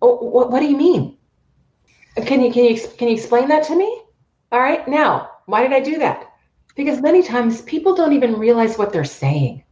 oh, 0.02 0.16
what, 0.16 0.52
what 0.52 0.62
do 0.62 0.68
you 0.68 0.78
mean? 0.78 1.18
Can 2.26 2.42
you, 2.42 2.54
can 2.54 2.64
you, 2.64 2.80
can 2.98 3.10
you 3.10 3.16
explain 3.16 3.50
that 3.50 3.64
to 3.66 3.76
me? 3.76 4.04
All 4.54 4.62
right. 4.62 4.88
Now, 4.88 5.32
why 5.48 5.64
did 5.64 5.74
I 5.74 5.82
do 5.82 5.98
that? 5.98 6.32
Because 6.76 7.02
many 7.02 7.24
times 7.24 7.62
people 7.64 7.94
don't 7.94 8.14
even 8.14 8.40
realize 8.40 8.78
what 8.78 8.94
they're 8.94 9.04
saying 9.04 9.65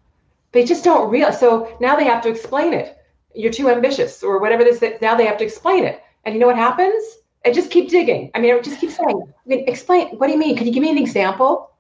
they 0.54 0.64
just 0.64 0.84
don't 0.84 1.10
realize. 1.10 1.40
So 1.40 1.76
now 1.82 1.96
they 1.96 2.06
have 2.06 2.24
to 2.24 2.30
explain 2.30 2.74
it. 2.74 2.98
You're 3.36 3.52
too 3.52 3.70
ambitious 3.70 4.24
or 4.24 4.40
whatever 4.40 4.64
this 4.64 4.82
is. 4.82 5.02
Now 5.02 5.16
they 5.16 5.26
have 5.26 5.38
to 5.38 5.44
explain 5.44 5.84
it. 5.84 6.02
And 6.24 6.34
you 6.34 6.40
know 6.40 6.48
what 6.48 6.56
happens? 6.56 7.04
I 7.46 7.52
just 7.52 7.72
keep 7.72 7.90
digging. 7.90 8.32
I 8.34 8.40
mean, 8.40 8.56
I 8.56 8.60
just 8.62 8.80
keep 8.80 8.92
saying, 8.92 9.22
I 9.28 9.50
mean, 9.50 9.68
explain. 9.68 10.18
What 10.18 10.28
do 10.28 10.34
you 10.34 10.40
mean? 10.40 10.56
Can 10.56 10.68
you 10.68 10.74
give 10.74 10.84
me 10.84 10.92
an 10.92 10.98
example? 10.98 11.72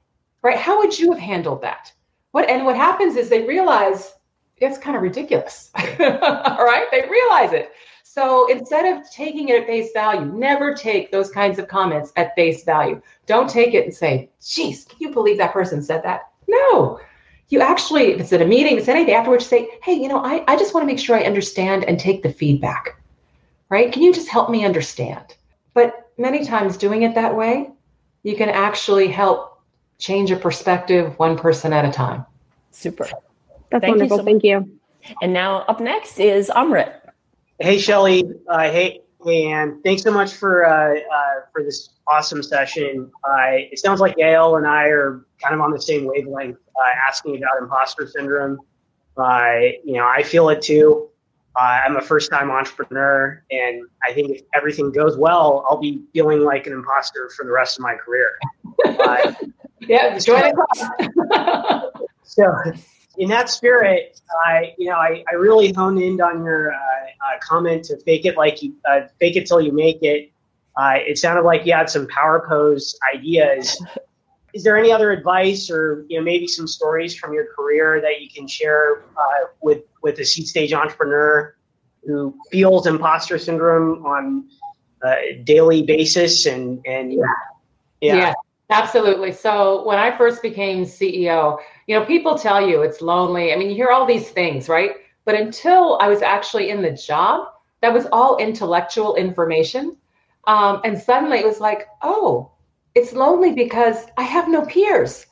Right? 0.41 0.57
How 0.57 0.79
would 0.79 0.97
you 0.97 1.11
have 1.11 1.21
handled 1.21 1.61
that? 1.61 1.93
What 2.31 2.49
and 2.49 2.65
what 2.65 2.75
happens 2.75 3.15
is 3.15 3.29
they 3.29 3.45
realize 3.45 4.13
it's 4.57 4.77
kind 4.77 4.95
of 4.95 5.03
ridiculous. 5.03 5.71
All 5.75 6.65
right? 6.65 6.87
They 6.91 7.07
realize 7.09 7.53
it. 7.53 7.71
So 8.03 8.47
instead 8.47 8.85
of 8.85 9.09
taking 9.09 9.49
it 9.49 9.61
at 9.61 9.67
face 9.67 9.91
value, 9.93 10.25
never 10.25 10.73
take 10.73 11.11
those 11.11 11.31
kinds 11.31 11.57
of 11.59 11.67
comments 11.67 12.11
at 12.15 12.35
face 12.35 12.63
value. 12.63 13.01
Don't 13.25 13.49
take 13.49 13.73
it 13.73 13.85
and 13.85 13.93
say, 13.93 14.29
geez, 14.41 14.85
can 14.85 14.97
you 14.99 15.11
believe 15.11 15.37
that 15.37 15.53
person 15.53 15.81
said 15.81 16.03
that? 16.03 16.31
No, 16.47 16.99
you 17.53 17.61
actually, 17.61 18.13
if 18.13 18.19
it's 18.19 18.33
at 18.33 18.41
a 18.41 18.45
meeting, 18.45 18.79
it's 18.79 18.87
anything 18.87 19.13
afterwards, 19.13 19.45
say, 19.45 19.69
hey, 19.83 19.93
you 19.93 20.07
know, 20.07 20.17
I, 20.17 20.43
I 20.47 20.57
just 20.57 20.73
want 20.73 20.81
to 20.81 20.87
make 20.87 20.97
sure 20.97 21.15
I 21.15 21.23
understand 21.23 21.83
and 21.83 21.99
take 21.99 22.23
the 22.23 22.33
feedback, 22.33 22.99
right? 23.69 23.93
Can 23.93 24.01
you 24.01 24.11
just 24.11 24.27
help 24.27 24.49
me 24.49 24.65
understand? 24.65 25.35
But 25.75 26.11
many 26.17 26.43
times 26.43 26.77
doing 26.77 27.03
it 27.03 27.13
that 27.13 27.35
way, 27.37 27.69
you 28.23 28.35
can 28.35 28.49
actually 28.49 29.07
help 29.07 29.61
change 29.99 30.31
a 30.31 30.35
perspective 30.35 31.13
one 31.19 31.37
person 31.37 31.73
at 31.73 31.85
a 31.85 31.91
time. 31.91 32.25
Super. 32.71 33.03
That's 33.69 33.81
Thank 33.81 33.97
wonderful. 33.97 34.17
You 34.17 34.21
so 34.21 34.25
Thank 34.25 34.43
you. 34.43 34.79
And 35.21 35.31
now 35.31 35.59
up 35.61 35.79
next 35.79 36.19
is 36.19 36.49
Amrit. 36.49 36.91
Hey, 37.59 37.77
Shellye. 37.77 38.33
Uh, 38.47 38.59
hey, 38.71 39.01
hey, 39.23 39.51
Anne. 39.51 39.79
Thanks 39.83 40.01
so 40.01 40.11
much 40.11 40.33
for 40.33 40.65
uh, 40.65 40.95
uh, 40.95 41.33
for 41.51 41.61
this 41.61 41.89
awesome 42.07 42.43
session. 42.43 43.11
it 43.25 43.79
sounds 43.79 43.99
like 43.99 44.15
Yael 44.17 44.57
and 44.57 44.67
I 44.67 44.87
are 44.87 45.25
kind 45.41 45.55
of 45.55 45.61
on 45.61 45.71
the 45.71 45.81
same 45.81 46.05
wavelength 46.05 46.57
uh, 46.75 47.07
asking 47.07 47.37
about 47.37 47.61
imposter 47.61 48.07
syndrome. 48.07 48.59
Uh, 49.17 49.59
you 49.83 49.93
know, 49.93 50.07
I 50.07 50.23
feel 50.23 50.49
it 50.49 50.61
too. 50.61 51.09
Uh, 51.55 51.81
I'm 51.85 51.97
a 51.97 52.01
first 52.01 52.31
time 52.31 52.49
entrepreneur, 52.49 53.43
and 53.51 53.85
I 54.03 54.11
think 54.13 54.31
if 54.31 54.41
everything 54.55 54.91
goes 54.91 55.17
well, 55.17 55.63
I'll 55.69 55.79
be 55.79 56.01
feeling 56.11 56.43
like 56.43 56.65
an 56.65 56.73
imposter 56.73 57.29
for 57.35 57.45
the 57.45 57.51
rest 57.51 57.77
of 57.77 57.83
my 57.83 57.93
career. 57.93 58.31
Uh, 58.83 59.33
yeah, 59.81 60.17
join 60.17 60.41
the 60.41 61.91
so, 62.23 62.51
in 63.19 63.29
that 63.29 63.51
spirit, 63.51 64.19
I, 64.43 64.73
you 64.79 64.89
know, 64.89 64.95
I, 64.95 65.23
I 65.29 65.35
really 65.35 65.71
honed 65.71 66.01
in 66.01 66.19
on 66.21 66.43
your 66.43 66.73
uh, 66.73 66.77
uh, 66.77 67.39
comment 67.39 67.83
to 67.85 67.99
fake 67.99 68.25
it 68.25 68.35
like 68.35 68.63
you 68.63 68.73
uh, 68.89 69.01
fake 69.19 69.35
it 69.35 69.45
till 69.45 69.61
you 69.61 69.71
make 69.71 69.99
it. 70.01 70.31
Uh, 70.75 70.95
it 70.97 71.17
sounded 71.17 71.43
like 71.43 71.65
you 71.65 71.73
had 71.73 71.89
some 71.89 72.07
power 72.07 72.45
pose 72.47 72.97
ideas. 73.13 73.83
Is 74.53 74.63
there 74.63 74.77
any 74.77 74.91
other 74.91 75.11
advice, 75.11 75.69
or 75.69 76.05
you 76.09 76.17
know, 76.17 76.23
maybe 76.23 76.47
some 76.47 76.67
stories 76.67 77.15
from 77.15 77.33
your 77.33 77.47
career 77.55 77.99
that 78.01 78.21
you 78.21 78.29
can 78.29 78.47
share 78.47 79.03
uh, 79.17 79.47
with 79.61 79.83
with 80.01 80.19
a 80.19 80.25
seed 80.25 80.47
stage 80.47 80.73
entrepreneur 80.73 81.55
who 82.05 82.35
feels 82.51 82.85
imposter 82.85 83.39
syndrome 83.39 84.05
on 84.05 84.47
a 85.03 85.41
daily 85.43 85.83
basis? 85.83 86.45
And 86.45 86.85
and 86.85 87.13
yeah, 87.13 87.19
yeah. 88.01 88.15
yeah. 88.15 88.33
Absolutely. 88.69 89.31
So 89.31 89.85
when 89.85 89.99
I 89.99 90.17
first 90.17 90.41
became 90.41 90.83
CEO, 90.83 91.59
you 91.87 91.99
know, 91.99 92.05
people 92.05 92.37
tell 92.37 92.65
you 92.67 92.81
it's 92.81 93.01
lonely. 93.01 93.53
I 93.53 93.55
mean, 93.55 93.69
you 93.69 93.75
hear 93.75 93.89
all 93.89 94.05
these 94.05 94.29
things, 94.29 94.69
right? 94.69 94.91
But 95.25 95.35
until 95.35 95.97
I 95.99 96.07
was 96.07 96.21
actually 96.21 96.69
in 96.69 96.81
the 96.81 96.91
job, 96.91 97.49
that 97.81 97.93
was 97.93 98.07
all 98.11 98.37
intellectual 98.37 99.15
information. 99.15 99.97
Um, 100.45 100.81
and 100.83 100.97
suddenly 100.97 101.39
it 101.39 101.45
was 101.45 101.59
like, 101.59 101.87
oh, 102.01 102.51
it's 102.95 103.13
lonely 103.13 103.53
because 103.53 104.05
I 104.17 104.23
have 104.23 104.49
no 104.49 104.65
peers. 104.65 105.25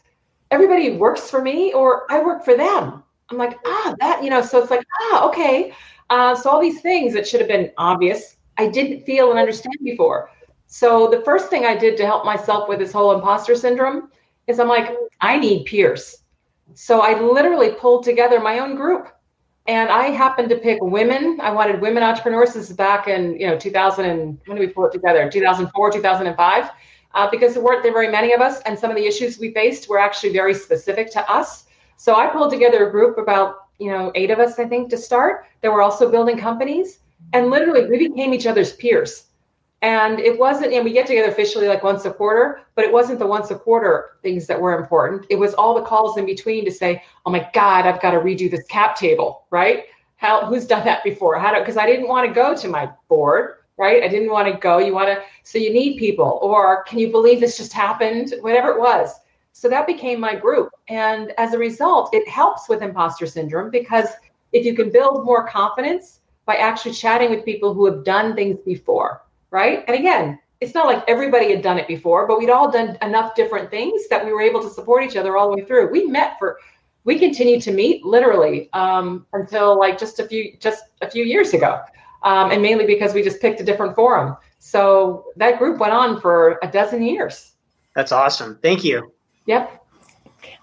Everybody 0.49 0.97
works 0.97 1.29
for 1.29 1.41
me 1.41 1.73
or 1.73 2.11
I 2.11 2.21
work 2.21 2.43
for 2.43 2.55
them. 2.55 3.03
I'm 3.29 3.37
like, 3.37 3.57
ah, 3.65 3.95
that, 3.99 4.23
you 4.23 4.29
know, 4.29 4.41
so 4.41 4.61
it's 4.61 4.71
like, 4.71 4.85
ah, 5.01 5.27
okay. 5.29 5.73
Uh, 6.09 6.35
so 6.35 6.49
all 6.49 6.59
these 6.59 6.81
things 6.81 7.13
that 7.13 7.27
should 7.27 7.39
have 7.39 7.47
been 7.47 7.71
obvious, 7.77 8.37
I 8.57 8.67
didn't 8.67 9.05
feel 9.05 9.31
and 9.31 9.39
understand 9.39 9.77
before. 9.83 10.29
So 10.67 11.07
the 11.09 11.21
first 11.21 11.49
thing 11.49 11.65
I 11.65 11.75
did 11.75 11.97
to 11.97 12.05
help 12.05 12.25
myself 12.25 12.67
with 12.67 12.79
this 12.79 12.91
whole 12.91 13.13
imposter 13.13 13.55
syndrome 13.55 14.09
is 14.47 14.59
I'm 14.59 14.67
like, 14.67 14.95
I 15.21 15.37
need 15.37 15.65
peers. 15.65 16.23
So 16.73 17.01
I 17.01 17.19
literally 17.19 17.71
pulled 17.71 18.03
together 18.03 18.39
my 18.39 18.59
own 18.59 18.75
group. 18.75 19.09
And 19.67 19.89
I 19.89 20.05
happened 20.07 20.49
to 20.49 20.57
pick 20.57 20.79
women. 20.81 21.39
I 21.41 21.51
wanted 21.51 21.81
women 21.81 22.01
entrepreneurs. 22.01 22.53
This 22.53 22.69
is 22.69 22.75
back 22.75 23.07
in, 23.07 23.39
you 23.39 23.47
know, 23.47 23.57
2000 23.57 24.05
and 24.05 24.39
when 24.45 24.57
did 24.57 24.67
we 24.67 24.73
pull 24.73 24.85
it 24.85 24.91
together? 24.91 25.29
2004, 25.29 25.91
2005, 25.91 26.69
uh, 27.13 27.29
because 27.29 27.53
there 27.53 27.63
weren't 27.63 27.83
there 27.83 27.93
very 27.93 28.09
many 28.09 28.33
of 28.33 28.41
us. 28.41 28.59
And 28.61 28.77
some 28.77 28.89
of 28.89 28.97
the 28.97 29.05
issues 29.05 29.37
we 29.37 29.53
faced 29.53 29.87
were 29.87 29.99
actually 29.99 30.33
very 30.33 30.55
specific 30.55 31.11
to 31.11 31.31
us. 31.31 31.65
So 31.97 32.15
I 32.15 32.27
pulled 32.27 32.51
together 32.51 32.87
a 32.87 32.91
group 32.91 33.19
about, 33.19 33.67
you 33.77 33.91
know, 33.91 34.11
eight 34.15 34.31
of 34.31 34.39
us, 34.39 34.57
I 34.57 34.65
think, 34.65 34.89
to 34.89 34.97
start. 34.97 35.45
That 35.61 35.71
were 35.71 35.83
also 35.83 36.09
building 36.09 36.37
companies. 36.37 36.99
And 37.33 37.51
literally 37.51 37.87
we 37.87 38.09
became 38.09 38.33
each 38.33 38.47
other's 38.47 38.73
peers. 38.73 39.25
And 39.81 40.19
it 40.19 40.37
wasn't, 40.37 40.73
and 40.73 40.85
we 40.85 40.91
get 40.91 41.07
together 41.07 41.29
officially 41.29 41.67
like 41.67 41.83
once 41.83 42.05
a 42.05 42.11
quarter, 42.11 42.61
but 42.75 42.85
it 42.85 42.93
wasn't 42.93 43.17
the 43.17 43.25
once 43.25 43.49
a 43.49 43.55
quarter 43.55 44.11
things 44.21 44.45
that 44.45 44.61
were 44.61 44.79
important. 44.79 45.25
It 45.31 45.39
was 45.39 45.55
all 45.55 45.73
the 45.73 45.81
calls 45.81 46.17
in 46.17 46.25
between 46.25 46.65
to 46.65 46.71
say, 46.71 47.03
oh 47.25 47.31
my 47.31 47.49
God, 47.53 47.87
I've 47.87 48.01
got 48.01 48.11
to 48.11 48.19
redo 48.19 48.49
this 48.49 48.65
cap 48.67 48.95
table, 48.95 49.47
right? 49.49 49.85
How, 50.17 50.45
who's 50.45 50.67
done 50.67 50.85
that 50.85 51.03
before? 51.03 51.39
How 51.39 51.51
do, 51.51 51.59
because 51.59 51.77
I 51.77 51.87
didn't 51.87 52.07
want 52.07 52.27
to 52.27 52.33
go 52.33 52.55
to 52.55 52.67
my 52.67 52.91
board, 53.09 53.55
right? 53.77 54.03
I 54.03 54.07
didn't 54.07 54.29
want 54.29 54.53
to 54.53 54.59
go. 54.59 54.77
You 54.77 54.93
want 54.93 55.07
to, 55.07 55.23
so 55.41 55.57
you 55.57 55.73
need 55.73 55.97
people, 55.97 56.39
or 56.43 56.83
can 56.83 56.99
you 56.99 57.09
believe 57.09 57.39
this 57.39 57.57
just 57.57 57.73
happened? 57.73 58.35
Whatever 58.41 58.69
it 58.69 58.79
was. 58.79 59.15
So 59.53 59.67
that 59.69 59.87
became 59.87 60.19
my 60.19 60.35
group. 60.35 60.69
And 60.89 61.33
as 61.39 61.53
a 61.53 61.57
result, 61.57 62.13
it 62.13 62.27
helps 62.27 62.69
with 62.69 62.83
imposter 62.83 63.25
syndrome 63.25 63.71
because 63.71 64.09
if 64.53 64.63
you 64.63 64.75
can 64.75 64.91
build 64.91 65.25
more 65.25 65.47
confidence 65.47 66.19
by 66.45 66.57
actually 66.57 66.93
chatting 66.93 67.31
with 67.31 67.43
people 67.43 67.73
who 67.73 67.85
have 67.85 68.03
done 68.03 68.35
things 68.35 68.59
before, 68.63 69.23
right? 69.51 69.83
And 69.87 69.97
again, 69.97 70.39
it's 70.59 70.73
not 70.73 70.85
like 70.85 71.03
everybody 71.07 71.51
had 71.51 71.61
done 71.61 71.77
it 71.77 71.87
before, 71.87 72.27
but 72.27 72.39
we'd 72.39 72.49
all 72.49 72.71
done 72.71 72.97
enough 73.01 73.35
different 73.35 73.69
things 73.69 74.07
that 74.09 74.25
we 74.25 74.31
were 74.31 74.41
able 74.41 74.61
to 74.61 74.69
support 74.69 75.03
each 75.03 75.15
other 75.15 75.37
all 75.37 75.49
the 75.49 75.57
way 75.57 75.65
through. 75.65 75.91
We 75.91 76.05
met 76.05 76.37
for, 76.39 76.57
we 77.03 77.17
continued 77.19 77.61
to 77.63 77.71
meet 77.71 78.05
literally 78.05 78.69
um, 78.73 79.25
until 79.33 79.77
like 79.77 79.97
just 79.97 80.19
a 80.19 80.27
few, 80.27 80.55
just 80.59 80.83
a 81.01 81.09
few 81.09 81.23
years 81.23 81.53
ago, 81.53 81.81
um, 82.23 82.51
and 82.51 82.61
mainly 82.61 82.85
because 82.85 83.13
we 83.13 83.23
just 83.23 83.41
picked 83.41 83.59
a 83.59 83.63
different 83.63 83.95
forum. 83.95 84.37
So 84.59 85.25
that 85.35 85.57
group 85.57 85.79
went 85.79 85.93
on 85.93 86.21
for 86.21 86.59
a 86.61 86.67
dozen 86.71 87.01
years. 87.01 87.53
That's 87.95 88.11
awesome. 88.11 88.59
Thank 88.61 88.83
you. 88.83 89.11
Yep. 89.47 89.83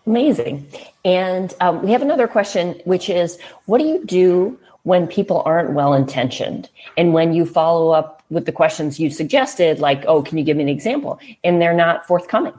Amazing. 0.07 0.67
And 1.05 1.53
um, 1.61 1.83
we 1.83 1.91
have 1.91 2.03
another 2.03 2.29
question, 2.29 2.81
which 2.85 3.11
is, 3.11 3.39
what 3.67 3.79
do 3.79 3.85
you 3.85 4.05
do 4.05 4.59
when 4.85 5.07
people 5.07 5.43
aren't 5.45 5.73
well 5.73 5.93
intentioned 5.93 6.71
and 6.97 7.13
when 7.13 7.35
you 7.35 7.45
follow 7.45 7.91
up 7.91 8.18
with 8.31 8.45
the 8.47 8.53
questions 8.53 9.01
you 9.01 9.11
suggested 9.11 9.79
like 9.79 10.05
oh 10.07 10.23
can 10.23 10.39
you 10.39 10.45
give 10.45 10.57
me 10.57 10.63
an 10.63 10.69
example? 10.69 11.19
And 11.45 11.61
they're 11.61 11.75
not 11.75 12.07
forthcoming. 12.07 12.55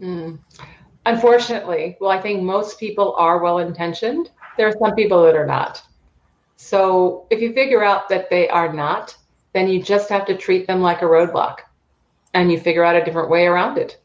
Mm. 0.00 0.38
unfortunately 1.04 1.98
well 2.00 2.10
i 2.10 2.18
think 2.18 2.42
most 2.42 2.80
people 2.80 3.14
are 3.18 3.36
well 3.42 3.58
intentioned 3.58 4.30
there 4.56 4.68
are 4.68 4.76
some 4.78 4.94
people 4.94 5.22
that 5.24 5.36
are 5.36 5.46
not. 5.46 5.82
So 6.56 7.26
if 7.30 7.40
you 7.40 7.52
figure 7.52 7.82
out 7.82 8.08
that 8.10 8.28
they 8.30 8.48
are 8.48 8.72
not 8.72 9.16
then 9.52 9.68
you 9.68 9.82
just 9.82 10.08
have 10.10 10.26
to 10.26 10.36
treat 10.36 10.66
them 10.66 10.80
like 10.80 11.02
a 11.02 11.06
roadblock 11.06 11.60
and 12.34 12.52
you 12.52 12.60
figure 12.60 12.84
out 12.84 12.94
a 12.94 13.04
different 13.04 13.30
way 13.30 13.46
around 13.46 13.78
it. 13.78 14.00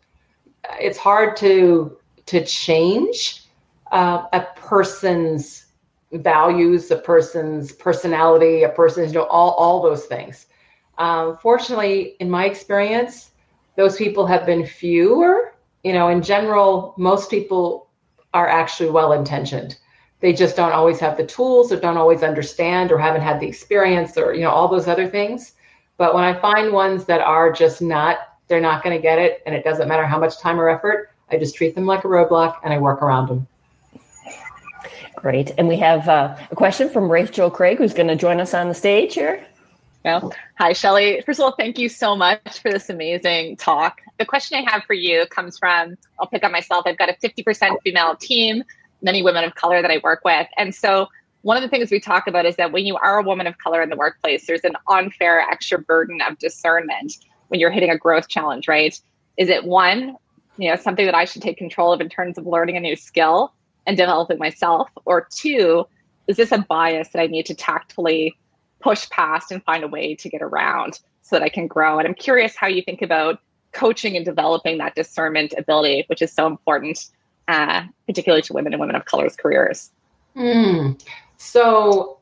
It's 0.80 0.97
hard 0.97 1.38
to 1.38 1.97
to 2.25 2.43
change 2.43 3.43
uh, 3.91 4.23
a 4.34 4.47
person's 4.56 5.65
values, 6.13 6.89
a 6.89 6.95
person's 6.95 7.71
personality, 7.71 8.63
a 8.63 8.69
person's, 8.69 9.13
you 9.13 9.19
know, 9.19 9.25
all, 9.25 9.51
all 9.51 9.82
those 9.82 10.06
things. 10.06 10.47
Um, 10.97 11.38
fortunately, 11.38 12.15
in 12.19 12.29
my 12.29 12.45
experience, 12.45 13.31
those 13.75 13.97
people 13.97 14.25
have 14.25 14.45
been 14.45 14.65
fewer. 14.65 15.53
You 15.84 15.93
know, 15.93 16.08
in 16.08 16.21
general, 16.21 16.93
most 16.97 17.29
people 17.29 17.89
are 18.34 18.47
actually 18.47 18.89
well 18.89 19.13
intentioned. 19.13 19.77
They 20.21 20.34
just 20.34 20.55
don't 20.55 20.71
always 20.71 20.99
have 20.99 21.17
the 21.17 21.25
tools 21.25 21.71
or 21.71 21.79
don't 21.79 21.97
always 21.97 22.23
understand 22.23 22.91
or 22.91 22.97
haven't 22.97 23.21
had 23.21 23.39
the 23.39 23.47
experience 23.47 24.17
or, 24.17 24.34
you 24.34 24.41
know, 24.41 24.49
all 24.49 24.67
those 24.67 24.88
other 24.88 25.08
things. 25.08 25.53
But 25.97 26.13
when 26.15 26.23
I 26.23 26.39
find 26.39 26.73
ones 26.73 27.05
that 27.05 27.21
are 27.21 27.51
just 27.51 27.81
not, 27.81 28.17
they're 28.47 28.62
not 28.62 28.84
going 28.84 28.95
to 28.95 29.01
get 29.01 29.17
it, 29.19 29.41
and 29.45 29.55
it 29.55 29.63
doesn't 29.63 29.88
matter 29.88 30.05
how 30.05 30.19
much 30.19 30.39
time 30.39 30.60
or 30.60 30.69
effort, 30.69 31.12
I 31.31 31.38
just 31.38 31.55
treat 31.55 31.75
them 31.75 31.86
like 31.86 32.03
a 32.03 32.08
roadblock 32.08 32.58
and 32.63 32.73
I 32.73 32.77
work 32.77 33.01
around 33.01 33.27
them. 33.27 33.47
Great. 35.15 35.51
And 35.58 35.67
we 35.67 35.77
have 35.77 36.08
uh, 36.08 36.36
a 36.51 36.55
question 36.55 36.89
from 36.89 37.10
Rachel 37.12 37.49
Craig, 37.49 37.77
who's 37.77 37.93
going 37.93 38.08
to 38.08 38.15
join 38.15 38.39
us 38.39 38.53
on 38.53 38.67
the 38.67 38.75
stage 38.75 39.15
here. 39.15 39.45
Hi, 40.06 40.72
Shellye. 40.72 41.26
First 41.26 41.39
of 41.39 41.46
all, 41.46 41.56
thank 41.58 41.80
you 41.80 41.89
so 41.89 42.15
much 42.15 42.60
for 42.62 42.72
this 42.72 42.89
amazing 42.91 43.58
talk. 43.58 44.02
The 44.20 44.26
question 44.26 44.58
I 44.60 44.72
have 44.72 44.84
for 44.84 44.94
you 44.94 45.26
comes 45.28 45.58
from 45.58 45.98
I'll 46.20 46.28
pick 46.28 46.44
on 46.44 46.52
myself. 46.52 46.84
I've 46.86 46.98
got 46.98 47.10
a 47.10 47.13
50% 47.13 47.78
female 47.84 48.15
team, 48.15 48.63
many 49.02 49.24
women 49.24 49.44
of 49.44 49.56
color 49.56 49.82
that 49.82 49.89
I 49.89 50.00
work 50.04 50.22
with. 50.24 50.48
And 50.58 50.76
so, 50.76 51.08
one 51.41 51.58
of 51.58 51.63
the 51.63 51.70
things 51.70 51.89
we 51.89 52.00
talk 52.00 52.28
about 52.28 52.46
is 52.46 52.56
that 52.58 52.72
when 52.72 52.86
you 52.86 52.96
are 52.98 53.20
a 53.20 53.24
woman 53.24 53.48
of 53.48 53.58
color 53.58 53.82
in 53.82 53.89
the 53.89 53.96
workplace, 53.96 54.46
there's 54.46 54.63
an 54.63 54.76
unfair 54.88 55.39
extra 55.39 55.80
burden 55.80 56.22
of 56.22 56.38
discernment 56.38 57.13
when 57.48 57.60
you're 57.60 57.72
hitting 57.72 57.89
a 57.89 57.98
growth 57.98 58.28
challenge, 58.28 58.68
right? 58.68 59.00
Is 59.38 59.50
it 59.50 59.63
one, 59.63 60.18
you 60.58 60.70
know, 60.70 60.76
something 60.76 61.06
that 61.06 61.15
I 61.15 61.26
should 61.26 61.41
take 61.41 61.58
control 61.58 61.94
of 61.94 62.02
in 62.02 62.10
terms 62.10 62.38
of 62.38 62.46
learning 62.46 62.78
a 62.78 62.80
new 62.80 62.96
skill? 62.96 63.54
and 63.86 63.98
developing 63.98 64.38
myself? 64.38 64.89
Or 65.06 65.28
two, 65.32 65.86
is 66.28 66.38
this 66.38 66.52
a 66.52 66.60
bias 66.60 67.10
that 67.10 67.22
I 67.22 67.28
need 67.28 67.46
to 67.48 67.56
tactfully 67.56 68.36
push 68.86 69.10
past 69.10 69.52
and 69.52 69.63
find 69.63 69.84
a 69.84 69.88
way 69.88 70.13
to 70.13 70.30
get 70.30 70.43
around 70.43 71.00
so 71.24 71.36
that 71.36 71.41
I 71.41 71.50
can 71.50 71.65
grow? 71.65 71.98
And 71.98 72.08
I'm 72.08 72.13
curious 72.13 72.56
how 72.56 72.67
you 72.67 72.84
think 72.84 73.02
about 73.02 73.39
coaching 73.71 74.15
and 74.15 74.24
developing 74.24 74.78
that 74.78 74.93
discernment 74.93 75.56
ability, 75.58 76.06
which 76.06 76.21
is 76.21 76.32
so 76.32 76.45
important, 76.45 77.08
uh, 77.48 77.82
particularly 78.06 78.43
to 78.43 78.54
women 78.54 78.74
and 78.74 78.80
women 78.80 78.95
of 78.95 79.06
color's 79.06 79.36
careers. 79.36 79.89
Mm. 80.36 81.02
So, 81.38 82.19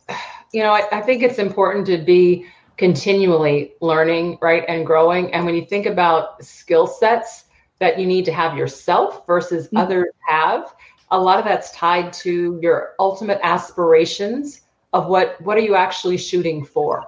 you 0.54 0.64
know, 0.64 0.72
I, 0.72 0.84
I 1.00 1.02
think 1.02 1.22
it's 1.22 1.38
important 1.38 1.86
to 1.88 1.98
be 1.98 2.46
continually 2.78 3.74
learning, 3.82 4.38
right, 4.42 4.64
and 4.70 4.86
growing. 4.86 5.34
And 5.34 5.46
when 5.46 5.56
you 5.56 5.66
think 5.66 5.86
about 5.86 6.44
skill 6.44 6.88
sets 6.88 7.44
that 7.80 8.00
you 8.00 8.08
need 8.08 8.24
to 8.26 8.32
have 8.32 8.58
yourself 8.58 9.28
versus 9.28 9.68
mm-hmm. 9.68 9.78
others 9.78 10.14
have, 10.28 10.74
a 11.12 11.20
lot 11.20 11.40
of 11.40 11.46
that's 11.46 11.72
tied 11.72 12.14
to 12.14 12.58
your 12.62 12.94
ultimate 13.00 13.40
aspirations 13.44 14.62
of 14.94 15.08
what 15.08 15.40
what 15.42 15.58
are 15.58 15.62
you 15.62 15.76
actually 15.76 16.18
shooting 16.18 16.64
for 16.64 17.04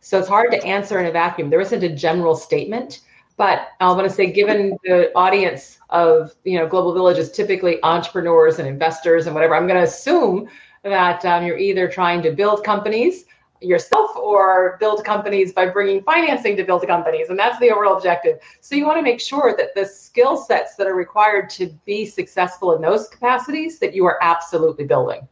so 0.00 0.18
it's 0.18 0.28
hard 0.28 0.50
to 0.50 0.64
answer 0.64 0.98
in 1.00 1.06
a 1.06 1.12
vacuum 1.12 1.50
there 1.50 1.60
isn't 1.60 1.82
a 1.82 1.94
general 1.94 2.34
statement 2.34 3.00
but 3.36 3.68
i 3.80 3.86
want 3.88 4.08
to 4.08 4.14
say 4.14 4.30
given 4.30 4.76
the 4.84 5.12
audience 5.14 5.78
of 5.90 6.34
you 6.44 6.58
know 6.58 6.66
global 6.66 6.92
village 6.94 7.18
is 7.18 7.30
typically 7.30 7.82
entrepreneurs 7.82 8.58
and 8.58 8.68
investors 8.68 9.26
and 9.26 9.34
whatever 9.34 9.54
i'm 9.54 9.66
going 9.66 9.78
to 9.78 9.88
assume 9.88 10.48
that 10.82 11.24
um, 11.24 11.44
you're 11.44 11.58
either 11.58 11.88
trying 11.88 12.22
to 12.22 12.30
build 12.30 12.62
companies 12.62 13.24
yourself 13.60 14.14
or 14.16 14.76
build 14.78 15.04
companies 15.04 15.52
by 15.52 15.66
bringing 15.66 16.02
financing 16.02 16.56
to 16.56 16.64
build 16.64 16.86
companies. 16.86 17.30
And 17.30 17.38
that's 17.38 17.58
the 17.58 17.70
overall 17.70 17.96
objective. 17.96 18.38
So 18.60 18.74
you 18.74 18.84
want 18.84 18.98
to 18.98 19.02
make 19.02 19.20
sure 19.20 19.54
that 19.56 19.74
the 19.74 19.86
skill 19.86 20.36
sets 20.36 20.76
that 20.76 20.86
are 20.86 20.94
required 20.94 21.50
to 21.50 21.66
be 21.84 22.06
successful 22.06 22.74
in 22.74 22.82
those 22.82 23.08
capacities 23.08 23.78
that 23.78 23.94
you 23.94 24.04
are 24.04 24.18
absolutely 24.22 24.84
building. 24.84 25.26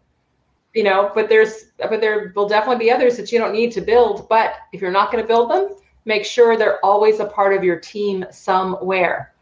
You 0.74 0.82
know, 0.82 1.10
but 1.14 1.28
there's, 1.28 1.66
but 1.78 2.00
there 2.00 2.32
will 2.34 2.48
definitely 2.48 2.84
be 2.84 2.90
others 2.90 3.16
that 3.16 3.30
you 3.30 3.38
don't 3.38 3.52
need 3.52 3.72
to 3.72 3.80
build. 3.80 4.28
But 4.28 4.54
if 4.72 4.80
you're 4.80 4.90
not 4.90 5.12
going 5.12 5.22
to 5.22 5.28
build 5.28 5.50
them, 5.50 5.76
make 6.04 6.24
sure 6.24 6.56
they're 6.56 6.84
always 6.84 7.20
a 7.20 7.26
part 7.26 7.54
of 7.54 7.62
your 7.62 7.78
team 7.78 8.24
somewhere. 8.30 9.34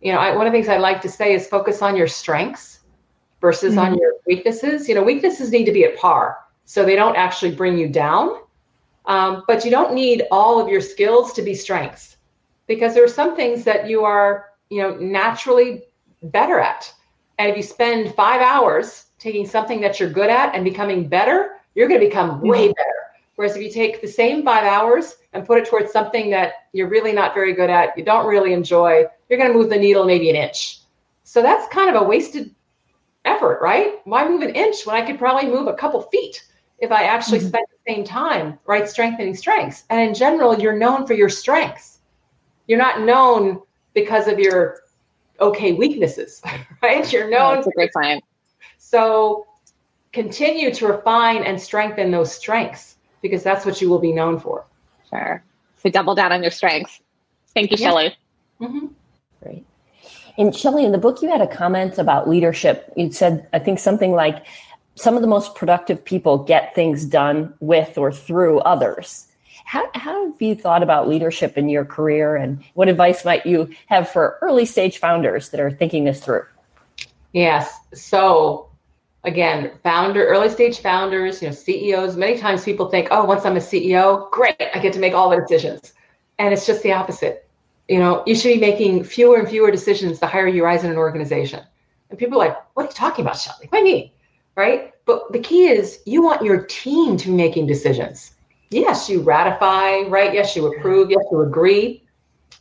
You 0.00 0.12
know, 0.12 0.18
I, 0.18 0.34
one 0.34 0.46
of 0.46 0.52
the 0.52 0.56
things 0.56 0.68
I 0.68 0.78
like 0.78 1.00
to 1.02 1.08
say 1.08 1.34
is 1.34 1.46
focus 1.46 1.82
on 1.82 1.96
your 1.96 2.08
strengths 2.08 2.80
versus 3.40 3.74
mm-hmm. 3.74 3.92
on 3.92 3.98
your 3.98 4.14
weaknesses. 4.26 4.88
You 4.88 4.94
know, 4.94 5.02
weaknesses 5.02 5.50
need 5.50 5.64
to 5.64 5.72
be 5.72 5.84
at 5.84 5.96
par 5.96 6.38
so 6.64 6.84
they 6.84 6.96
don't 6.96 7.16
actually 7.16 7.54
bring 7.54 7.76
you 7.76 7.88
down. 7.88 8.40
Um, 9.06 9.44
but 9.46 9.64
you 9.64 9.70
don't 9.70 9.94
need 9.94 10.24
all 10.30 10.60
of 10.60 10.68
your 10.68 10.80
skills 10.80 11.32
to 11.34 11.42
be 11.42 11.54
strengths 11.54 12.16
because 12.66 12.94
there 12.94 13.04
are 13.04 13.08
some 13.08 13.34
things 13.34 13.64
that 13.64 13.88
you 13.88 14.04
are, 14.04 14.50
you 14.70 14.80
know, 14.80 14.96
naturally 14.96 15.82
better 16.22 16.60
at. 16.60 16.92
And 17.38 17.50
if 17.50 17.56
you 17.56 17.62
spend 17.62 18.14
five 18.14 18.40
hours 18.40 19.06
taking 19.22 19.46
something 19.46 19.80
that 19.80 20.00
you're 20.00 20.10
good 20.10 20.28
at 20.28 20.54
and 20.54 20.64
becoming 20.64 21.06
better, 21.06 21.60
you're 21.74 21.88
going 21.88 22.00
to 22.00 22.06
become 22.06 22.40
way 22.40 22.64
mm-hmm. 22.66 22.72
better. 22.72 22.90
Whereas 23.36 23.56
if 23.56 23.62
you 23.62 23.70
take 23.70 24.02
the 24.02 24.08
same 24.08 24.44
five 24.44 24.64
hours 24.64 25.16
and 25.32 25.46
put 25.46 25.58
it 25.58 25.66
towards 25.66 25.92
something 25.92 26.30
that 26.30 26.54
you're 26.72 26.88
really 26.88 27.12
not 27.12 27.32
very 27.32 27.54
good 27.54 27.70
at, 27.70 27.96
you 27.96 28.04
don't 28.04 28.26
really 28.26 28.52
enjoy, 28.52 29.04
you're 29.28 29.38
going 29.38 29.52
to 29.52 29.56
move 29.56 29.70
the 29.70 29.78
needle 29.78 30.04
maybe 30.04 30.28
an 30.28 30.36
inch. 30.36 30.80
So 31.22 31.40
that's 31.40 31.72
kind 31.72 31.94
of 31.94 32.02
a 32.02 32.04
wasted 32.04 32.54
effort, 33.24 33.60
right? 33.62 33.94
Why 34.04 34.28
move 34.28 34.42
an 34.42 34.54
inch 34.54 34.84
when 34.84 34.96
I 34.96 35.06
could 35.06 35.18
probably 35.18 35.48
move 35.48 35.68
a 35.68 35.74
couple 35.74 36.02
feet 36.02 36.44
if 36.78 36.90
I 36.90 37.04
actually 37.04 37.38
mm-hmm. 37.38 37.48
spent 37.48 37.66
the 37.70 37.92
same 37.92 38.04
time, 38.04 38.58
right? 38.66 38.88
Strengthening 38.88 39.36
strengths. 39.36 39.84
And 39.88 40.00
in 40.00 40.14
general, 40.14 40.58
you're 40.58 40.76
known 40.76 41.06
for 41.06 41.14
your 41.14 41.28
strengths. 41.28 42.00
You're 42.66 42.78
not 42.78 43.02
known 43.02 43.62
because 43.94 44.26
of 44.26 44.38
your 44.38 44.80
okay 45.40 45.72
weaknesses, 45.72 46.42
right? 46.82 47.10
You're 47.10 47.30
known. 47.30 47.56
That's 47.56 47.68
a 47.68 47.70
great 47.70 47.92
point. 47.92 48.22
So 48.92 49.46
continue 50.12 50.70
to 50.74 50.86
refine 50.86 51.44
and 51.44 51.58
strengthen 51.58 52.10
those 52.10 52.30
strengths 52.30 52.96
because 53.22 53.42
that's 53.42 53.64
what 53.64 53.80
you 53.80 53.88
will 53.88 53.98
be 53.98 54.12
known 54.12 54.38
for. 54.38 54.66
Sure. 55.08 55.42
So 55.82 55.88
double 55.88 56.14
down 56.14 56.30
on 56.30 56.42
your 56.42 56.50
strengths. 56.50 57.00
Thank 57.54 57.70
you, 57.70 57.78
yeah. 57.80 57.90
Shellye. 57.90 58.12
Mm-hmm. 58.60 58.86
Great. 59.42 59.64
And 60.36 60.52
Shellye, 60.52 60.84
in 60.84 60.92
the 60.92 60.98
book, 60.98 61.22
you 61.22 61.30
had 61.30 61.40
a 61.40 61.46
comment 61.46 61.96
about 61.96 62.28
leadership. 62.28 62.92
You 62.94 63.10
said, 63.10 63.48
I 63.54 63.58
think 63.58 63.78
something 63.78 64.12
like, 64.12 64.44
some 64.94 65.16
of 65.16 65.22
the 65.22 65.28
most 65.28 65.54
productive 65.54 66.04
people 66.04 66.36
get 66.36 66.74
things 66.74 67.06
done 67.06 67.54
with 67.60 67.96
or 67.96 68.12
through 68.12 68.58
others. 68.60 69.26
How, 69.64 69.88
how 69.94 70.26
have 70.26 70.42
you 70.42 70.54
thought 70.54 70.82
about 70.82 71.08
leadership 71.08 71.56
in 71.56 71.70
your 71.70 71.86
career 71.86 72.36
and 72.36 72.62
what 72.74 72.88
advice 72.90 73.24
might 73.24 73.46
you 73.46 73.70
have 73.86 74.10
for 74.10 74.36
early 74.42 74.66
stage 74.66 74.98
founders 74.98 75.48
that 75.48 75.60
are 75.60 75.70
thinking 75.70 76.04
this 76.04 76.22
through? 76.22 76.44
Yes. 77.32 77.74
So 77.94 78.68
again, 79.24 79.70
founder, 79.82 80.26
early 80.26 80.48
stage 80.48 80.80
founders, 80.80 81.42
you 81.42 81.48
know, 81.48 81.54
CEOs, 81.54 82.16
many 82.16 82.38
times 82.38 82.64
people 82.64 82.88
think, 82.88 83.08
oh, 83.10 83.24
once 83.24 83.44
I'm 83.44 83.56
a 83.56 83.60
CEO, 83.60 84.30
great, 84.30 84.56
I 84.74 84.78
get 84.78 84.92
to 84.94 85.00
make 85.00 85.14
all 85.14 85.30
the 85.30 85.36
decisions. 85.36 85.94
And 86.38 86.52
it's 86.52 86.66
just 86.66 86.82
the 86.82 86.92
opposite. 86.92 87.48
You 87.88 87.98
know, 87.98 88.22
you 88.26 88.34
should 88.34 88.54
be 88.54 88.60
making 88.60 89.04
fewer 89.04 89.38
and 89.38 89.48
fewer 89.48 89.70
decisions 89.70 90.18
the 90.18 90.26
higher 90.26 90.48
you 90.48 90.64
rise 90.64 90.84
in 90.84 90.90
an 90.90 90.96
organization. 90.96 91.60
And 92.10 92.18
people 92.18 92.40
are 92.40 92.48
like, 92.48 92.56
what 92.74 92.84
are 92.84 92.86
you 92.86 92.92
talking 92.92 93.24
about, 93.24 93.36
Shellye? 93.36 93.70
What 93.70 93.80
do 93.82 93.88
you 93.88 93.94
mean? 93.94 94.10
Right? 94.56 94.92
But 95.04 95.32
the 95.32 95.40
key 95.40 95.68
is 95.68 96.00
you 96.04 96.22
want 96.22 96.44
your 96.44 96.64
team 96.66 97.16
to 97.16 97.28
be 97.28 97.34
making 97.34 97.66
decisions. 97.66 98.32
Yes, 98.70 99.08
you 99.08 99.20
ratify, 99.20 100.02
right? 100.08 100.32
Yes, 100.32 100.56
you 100.56 100.72
approve. 100.72 101.10
Yes, 101.10 101.24
you 101.30 101.42
agree. 101.42 102.04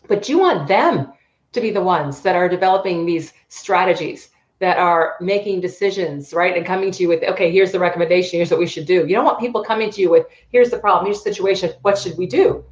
But 0.07 0.27
you 0.27 0.39
want 0.39 0.67
them 0.67 1.13
to 1.53 1.61
be 1.61 1.71
the 1.71 1.81
ones 1.81 2.21
that 2.21 2.35
are 2.35 2.49
developing 2.49 3.05
these 3.05 3.33
strategies 3.49 4.29
that 4.61 4.77
are 4.77 5.15
making 5.19 5.59
decisions, 5.59 6.33
right? 6.33 6.55
And 6.55 6.63
coming 6.63 6.91
to 6.91 7.01
you 7.01 7.09
with, 7.09 7.23
okay, 7.23 7.51
here's 7.51 7.71
the 7.71 7.79
recommendation, 7.79 8.37
here's 8.37 8.51
what 8.51 8.59
we 8.59 8.67
should 8.67 8.85
do. 8.85 9.07
You 9.07 9.15
don't 9.15 9.25
want 9.25 9.39
people 9.39 9.63
coming 9.63 9.89
to 9.89 9.99
you 9.99 10.11
with, 10.11 10.27
here's 10.51 10.69
the 10.69 10.77
problem, 10.77 11.05
here's 11.05 11.23
the 11.23 11.33
situation, 11.33 11.71
what 11.81 11.97
should 11.97 12.15
we 12.15 12.27
do? 12.27 12.63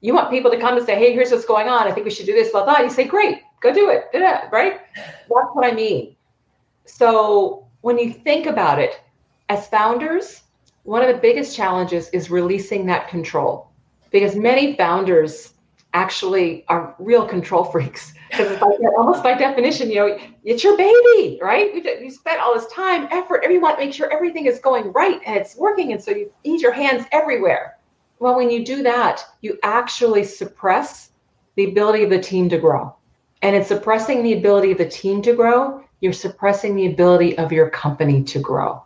You 0.00 0.14
want 0.14 0.30
people 0.30 0.50
to 0.50 0.58
come 0.58 0.78
and 0.78 0.86
say, 0.86 0.98
hey, 0.98 1.12
here's 1.12 1.30
what's 1.30 1.44
going 1.44 1.68
on. 1.68 1.86
I 1.86 1.92
think 1.92 2.06
we 2.06 2.10
should 2.10 2.24
do 2.24 2.32
this, 2.32 2.50
blah, 2.50 2.64
blah. 2.64 2.78
You 2.78 2.88
say, 2.88 3.04
great, 3.04 3.42
go 3.60 3.74
do 3.74 3.90
it, 3.90 4.08
right? 4.50 4.80
That's 4.96 5.50
what 5.52 5.70
I 5.70 5.72
mean. 5.72 6.16
So 6.86 7.68
when 7.82 7.98
you 7.98 8.10
think 8.10 8.46
about 8.46 8.78
it, 8.78 8.98
as 9.50 9.68
founders, 9.68 10.40
one 10.84 11.02
of 11.02 11.14
the 11.14 11.20
biggest 11.20 11.54
challenges 11.54 12.08
is 12.08 12.30
releasing 12.30 12.86
that 12.86 13.08
control 13.08 13.70
because 14.10 14.34
many 14.34 14.76
founders 14.76 15.52
actually 15.92 16.64
are 16.68 16.94
real 16.98 17.26
control 17.26 17.64
freaks 17.72 18.14
because 18.32 18.58
almost 18.96 19.22
by 19.22 19.34
definition, 19.36 19.90
you 19.90 19.96
know, 19.96 20.18
it's 20.42 20.64
your 20.64 20.76
baby, 20.76 21.38
right? 21.42 21.74
You 21.74 22.10
spent 22.10 22.40
all 22.40 22.54
this 22.54 22.66
time, 22.72 23.06
effort, 23.10 23.42
everyone 23.44 23.76
make 23.76 23.92
sure 23.92 24.10
everything 24.10 24.46
is 24.46 24.58
going 24.58 24.90
right 24.92 25.20
and 25.26 25.36
it's 25.36 25.54
working, 25.54 25.92
and 25.92 26.02
so 26.02 26.12
you 26.12 26.32
need 26.44 26.62
your 26.62 26.72
hands 26.72 27.04
everywhere. 27.12 27.76
Well, 28.20 28.36
when 28.36 28.50
you 28.50 28.64
do 28.64 28.82
that, 28.84 29.22
you 29.42 29.58
actually 29.62 30.24
suppress 30.24 31.10
the 31.56 31.64
ability 31.64 32.04
of 32.04 32.10
the 32.10 32.20
team 32.20 32.48
to 32.48 32.58
grow. 32.58 32.96
And 33.42 33.54
in 33.54 33.64
suppressing 33.64 34.22
the 34.22 34.38
ability 34.38 34.72
of 34.72 34.78
the 34.78 34.88
team 34.88 35.20
to 35.22 35.34
grow, 35.34 35.84
you're 36.00 36.12
suppressing 36.12 36.74
the 36.74 36.86
ability 36.86 37.36
of 37.36 37.52
your 37.52 37.68
company 37.68 38.22
to 38.24 38.38
grow. 38.38 38.82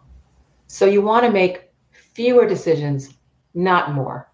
So 0.67 0.87
you 0.87 1.03
want 1.03 1.25
to 1.25 1.31
make 1.31 1.71
fewer 1.93 2.49
decisions, 2.49 3.15
not 3.55 3.93
more. 3.93 4.29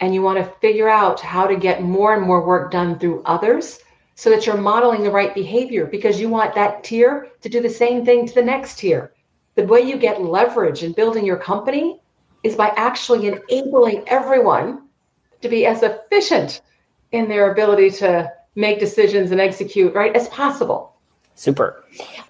And 0.00 0.12
you 0.12 0.20
want 0.20 0.38
to 0.38 0.52
figure 0.60 0.88
out 0.88 1.20
how 1.20 1.46
to 1.46 1.56
get 1.56 1.82
more 1.82 2.14
and 2.14 2.22
more 2.22 2.44
work 2.44 2.70
done 2.70 2.98
through 2.98 3.22
others 3.24 3.78
so 4.14 4.30
that 4.30 4.46
you're 4.46 4.56
modeling 4.56 5.02
the 5.02 5.10
right 5.10 5.34
behavior 5.34 5.86
because 5.86 6.20
you 6.20 6.28
want 6.28 6.54
that 6.54 6.84
tier 6.84 7.28
to 7.40 7.48
do 7.48 7.60
the 7.60 7.70
same 7.70 8.04
thing 8.04 8.26
to 8.26 8.34
the 8.34 8.42
next 8.42 8.78
tier. 8.78 9.12
The 9.54 9.64
way 9.64 9.80
you 9.80 9.96
get 9.96 10.22
leverage 10.22 10.82
in 10.82 10.92
building 10.92 11.26
your 11.26 11.36
company 11.36 12.00
is 12.42 12.54
by 12.54 12.68
actually 12.76 13.28
enabling 13.28 14.04
everyone 14.08 14.82
to 15.40 15.48
be 15.48 15.66
as 15.66 15.82
efficient 15.82 16.62
in 17.10 17.28
their 17.28 17.52
ability 17.52 17.90
to 17.90 18.32
make 18.54 18.78
decisions 18.78 19.30
and 19.30 19.40
execute 19.40 19.94
right 19.94 20.14
as 20.14 20.28
possible. 20.28 20.94
Super. 21.34 21.84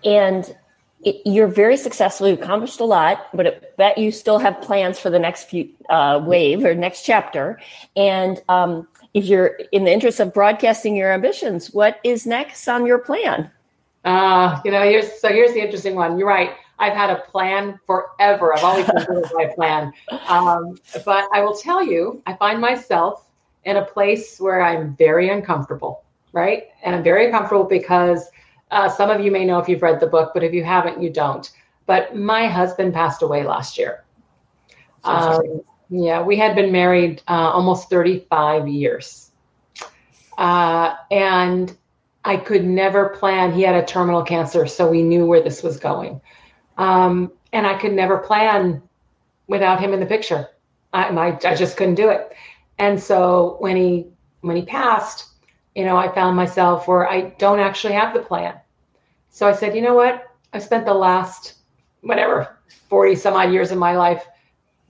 And 0.05 0.55
it, 1.03 1.21
you're 1.25 1.49
very 1.49 1.77
successful. 1.77 2.29
You've 2.29 2.41
accomplished 2.41 2.81
a 2.81 2.85
lot, 2.85 3.27
but 3.35 3.47
I 3.47 3.61
bet 3.77 3.99
you 3.99 4.13
still 4.13 4.39
have 4.39 4.61
plans 4.61 4.99
for 4.99 5.11
the 5.11 5.19
next 5.19 5.45
few 5.45 5.69
uh, 5.89 6.21
wave 6.25 6.65
or 6.65 6.75
next 6.75 7.03
chapter. 7.03 7.61
And 7.97 8.41
um, 8.49 8.87
if 9.15 9.27
you're 9.27 9.59
in 9.73 9.85
the 9.85 9.93
interest 9.93 10.21
of 10.21 10.33
broadcasting 10.33 10.97
your 10.97 11.13
ambitions, 11.13 11.73
what 11.73 12.01
is 12.05 12.27
next 12.27 12.67
on 12.69 12.87
your 12.87 12.99
plan? 12.99 13.51
Uh, 14.05 14.61
you 14.65 14.71
know, 14.71 14.83
here's 14.83 15.21
so 15.21 15.29
here's 15.29 15.53
the 15.53 15.61
interesting 15.61 15.95
one. 15.95 16.19
You're 16.19 16.29
right. 16.29 16.53
I've 16.79 16.95
had 16.95 17.11
a 17.11 17.21
plan 17.31 17.79
forever. 17.87 18.57
I've 18.57 18.65
always 18.65 18.87
been 18.87 19.05
doing 19.05 19.23
my 19.35 19.47
plan. 19.55 19.93
Um, 20.27 20.77
but 21.05 21.29
I 21.33 21.41
will 21.41 21.57
tell 21.57 21.85
you, 21.85 22.21
I 22.27 22.35
find 22.35 22.61
myself 22.61 23.29
in 23.65 23.77
a 23.77 23.85
place 23.85 24.41
where 24.41 24.61
I'm 24.61 24.97
very 24.97 25.29
uncomfortable, 25.29 26.03
right? 26.33 26.65
And 26.83 26.97
I'm 26.97 27.05
very 27.05 27.27
uncomfortable 27.27 27.65
because 27.65 28.31
uh, 28.73 28.89
some 28.89 29.11
of 29.11 29.21
you 29.21 29.31
may 29.31 29.45
know 29.45 29.61
if 29.61 29.69
you've 29.69 29.83
read 29.83 30.01
the 30.01 30.09
book, 30.09 30.33
but 30.35 30.43
if 30.43 30.53
you 30.53 30.65
haven't, 30.65 31.01
you 31.01 31.11
don't. 31.11 31.49
But 31.87 32.17
my 32.17 32.49
husband 32.49 32.95
passed 32.95 33.23
away 33.23 33.45
last 33.45 33.79
year. 33.79 34.03
Um, 35.05 35.61
yeah, 35.93 36.23
we 36.23 36.37
had 36.39 36.57
been 36.57 36.73
married 36.73 37.23
uh, 37.29 37.51
almost 37.53 37.91
35 37.91 38.67
years. 38.67 39.31
Uh, 40.39 40.95
and 41.11 41.77
I 42.25 42.39
could 42.39 42.65
never 42.65 43.11
plan. 43.11 43.53
He 43.53 43.61
had 43.61 43.75
a 43.75 43.85
terminal 43.85 44.23
cancer, 44.23 44.67
so 44.67 44.91
we 44.91 45.03
knew 45.03 45.27
where 45.27 45.43
this 45.43 45.63
was 45.63 45.79
going. 45.79 46.19
Um, 46.79 47.31
and 47.53 47.67
I 47.67 47.75
could 47.75 47.93
never 47.93 48.17
plan 48.19 48.83
without 49.49 49.81
him 49.81 49.93
in 49.93 50.01
the 50.01 50.07
picture. 50.07 50.49
I, 50.95 51.09
I, 51.09 51.39
I 51.45 51.55
just 51.55 51.77
couldn't 51.77 51.97
do 51.97 52.09
it. 52.09 52.33
And 52.79 52.99
so 52.99 53.57
when 53.59 53.77
he 53.77 54.07
when 54.41 54.57
he 54.57 54.65
passed, 54.65 55.29
you 55.75 55.85
know, 55.85 55.97
I 55.99 56.13
found 56.15 56.37
myself 56.37 56.89
where 56.89 57.07
I 57.07 57.35
don't 57.39 57.61
actually 57.61 57.93
have 57.93 58.15
the 58.15 58.21
plan. 58.21 58.55
So 59.29 59.47
I 59.47 59.53
said, 59.53 59.77
you 59.77 59.83
know 59.83 59.95
what? 59.95 60.35
I 60.55 60.59
spent 60.59 60.87
the 60.87 60.95
last 60.95 61.57
whatever 62.01 62.57
40 62.89 63.15
some 63.15 63.35
odd 63.35 63.53
years 63.53 63.71
of 63.71 63.79
my 63.79 63.95
life 63.95 64.27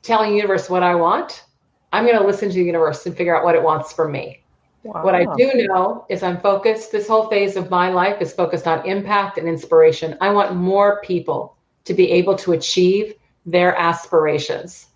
telling 0.02 0.30
the 0.30 0.36
universe 0.36 0.68
what 0.68 0.82
I 0.82 0.94
want, 0.94 1.44
I'm 1.92 2.04
going 2.04 2.18
to 2.18 2.26
listen 2.26 2.48
to 2.48 2.54
the 2.54 2.64
universe 2.64 3.06
and 3.06 3.16
figure 3.16 3.36
out 3.36 3.44
what 3.44 3.54
it 3.54 3.62
wants 3.62 3.92
from 3.92 4.12
me. 4.12 4.42
Wow. 4.82 5.04
What 5.04 5.14
I 5.14 5.26
do 5.36 5.66
know 5.68 6.06
is 6.08 6.22
I'm 6.22 6.40
focused. 6.40 6.90
This 6.90 7.06
whole 7.06 7.28
phase 7.28 7.56
of 7.56 7.70
my 7.70 7.88
life 7.90 8.20
is 8.20 8.32
focused 8.32 8.66
on 8.66 8.84
impact 8.84 9.38
and 9.38 9.48
inspiration. 9.48 10.16
I 10.20 10.30
want 10.30 10.56
more 10.56 11.00
people 11.02 11.56
to 11.84 11.94
be 11.94 12.10
able 12.10 12.36
to 12.38 12.52
achieve 12.52 13.14
their 13.46 13.76
aspirations. 13.76 14.88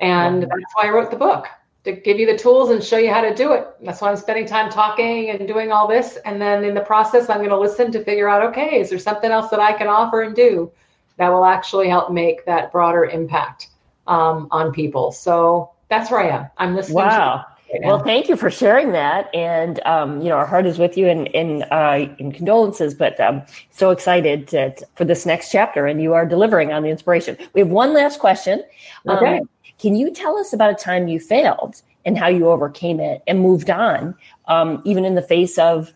And 0.00 0.42
wow. 0.42 0.48
that's 0.50 0.74
why 0.74 0.88
I 0.88 0.90
wrote 0.90 1.10
the 1.10 1.16
book 1.16 1.46
to 1.84 1.92
give 1.92 2.18
you 2.18 2.26
the 2.26 2.36
tools 2.36 2.70
and 2.70 2.82
show 2.82 2.98
you 2.98 3.10
how 3.10 3.20
to 3.20 3.34
do 3.34 3.52
it. 3.52 3.66
That's 3.82 4.00
why 4.00 4.10
I'm 4.10 4.16
spending 4.16 4.46
time 4.46 4.70
talking 4.70 5.30
and 5.30 5.46
doing 5.46 5.70
all 5.70 5.86
this. 5.86 6.16
And 6.24 6.40
then 6.40 6.64
in 6.64 6.74
the 6.74 6.80
process, 6.80 7.30
I'm 7.30 7.38
going 7.38 7.50
to 7.50 7.58
listen 7.58 7.92
to 7.92 8.04
figure 8.04 8.28
out 8.28 8.42
okay, 8.50 8.80
is 8.80 8.90
there 8.90 8.98
something 8.98 9.30
else 9.30 9.50
that 9.50 9.60
I 9.60 9.72
can 9.72 9.86
offer 9.86 10.22
and 10.22 10.34
do 10.34 10.70
that 11.16 11.28
will 11.28 11.44
actually 11.44 11.88
help 11.88 12.10
make 12.10 12.44
that 12.46 12.72
broader 12.72 13.04
impact? 13.04 13.68
Um, 14.06 14.48
on 14.50 14.72
people. 14.72 15.12
So 15.12 15.70
that's 15.88 16.10
where 16.10 16.20
I 16.20 16.28
am. 16.28 16.50
I'm 16.58 16.74
listening. 16.74 16.96
Wow. 16.96 17.46
Well, 17.82 18.04
thank 18.04 18.28
you 18.28 18.36
for 18.36 18.50
sharing 18.50 18.92
that, 18.92 19.34
and 19.34 19.84
um, 19.84 20.20
you 20.20 20.28
know 20.28 20.36
our 20.36 20.46
heart 20.46 20.66
is 20.66 20.78
with 20.78 20.96
you 20.96 21.08
in 21.08 21.26
in, 21.26 21.64
uh, 21.64 22.06
in 22.18 22.30
condolences, 22.30 22.94
but 22.94 23.18
um, 23.18 23.42
so 23.70 23.90
excited 23.90 24.46
to, 24.48 24.74
for 24.94 25.04
this 25.04 25.26
next 25.26 25.50
chapter, 25.50 25.86
and 25.86 26.00
you 26.00 26.14
are 26.14 26.24
delivering 26.24 26.72
on 26.72 26.82
the 26.82 26.88
inspiration. 26.88 27.36
We 27.52 27.60
have 27.60 27.70
one 27.70 27.92
last 27.92 28.20
question. 28.20 28.62
Okay. 29.08 29.38
Um, 29.38 29.48
can 29.78 29.96
you 29.96 30.12
tell 30.12 30.38
us 30.38 30.52
about 30.52 30.70
a 30.70 30.74
time 30.74 31.08
you 31.08 31.18
failed 31.18 31.82
and 32.04 32.16
how 32.16 32.28
you 32.28 32.48
overcame 32.48 33.00
it 33.00 33.22
and 33.26 33.40
moved 33.40 33.70
on, 33.70 34.14
um, 34.46 34.80
even 34.84 35.04
in 35.04 35.14
the 35.14 35.22
face 35.22 35.58
of 35.58 35.92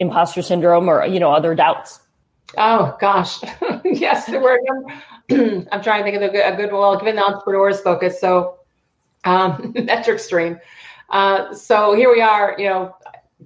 imposter 0.00 0.42
syndrome 0.42 0.88
or 0.88 1.06
you 1.06 1.20
know 1.20 1.32
other 1.32 1.54
doubts? 1.54 2.00
Oh 2.58 2.94
gosh, 3.00 3.42
yes, 3.84 4.26
there 4.26 4.40
were. 4.40 4.60
I'm 5.30 5.82
trying 5.82 6.04
to 6.04 6.10
think 6.10 6.16
of 6.16 6.22
a 6.22 6.28
good, 6.28 6.52
a 6.52 6.56
good 6.56 6.72
well, 6.72 6.96
given 6.98 7.16
the 7.16 7.22
entrepreneur's 7.22 7.80
focus. 7.80 8.20
So, 8.20 8.58
um, 9.24 9.72
MetricStream. 9.74 10.60
Uh, 11.10 11.54
so 11.54 11.94
here 11.94 12.10
we 12.10 12.20
are. 12.20 12.56
You 12.58 12.68
know, 12.68 12.96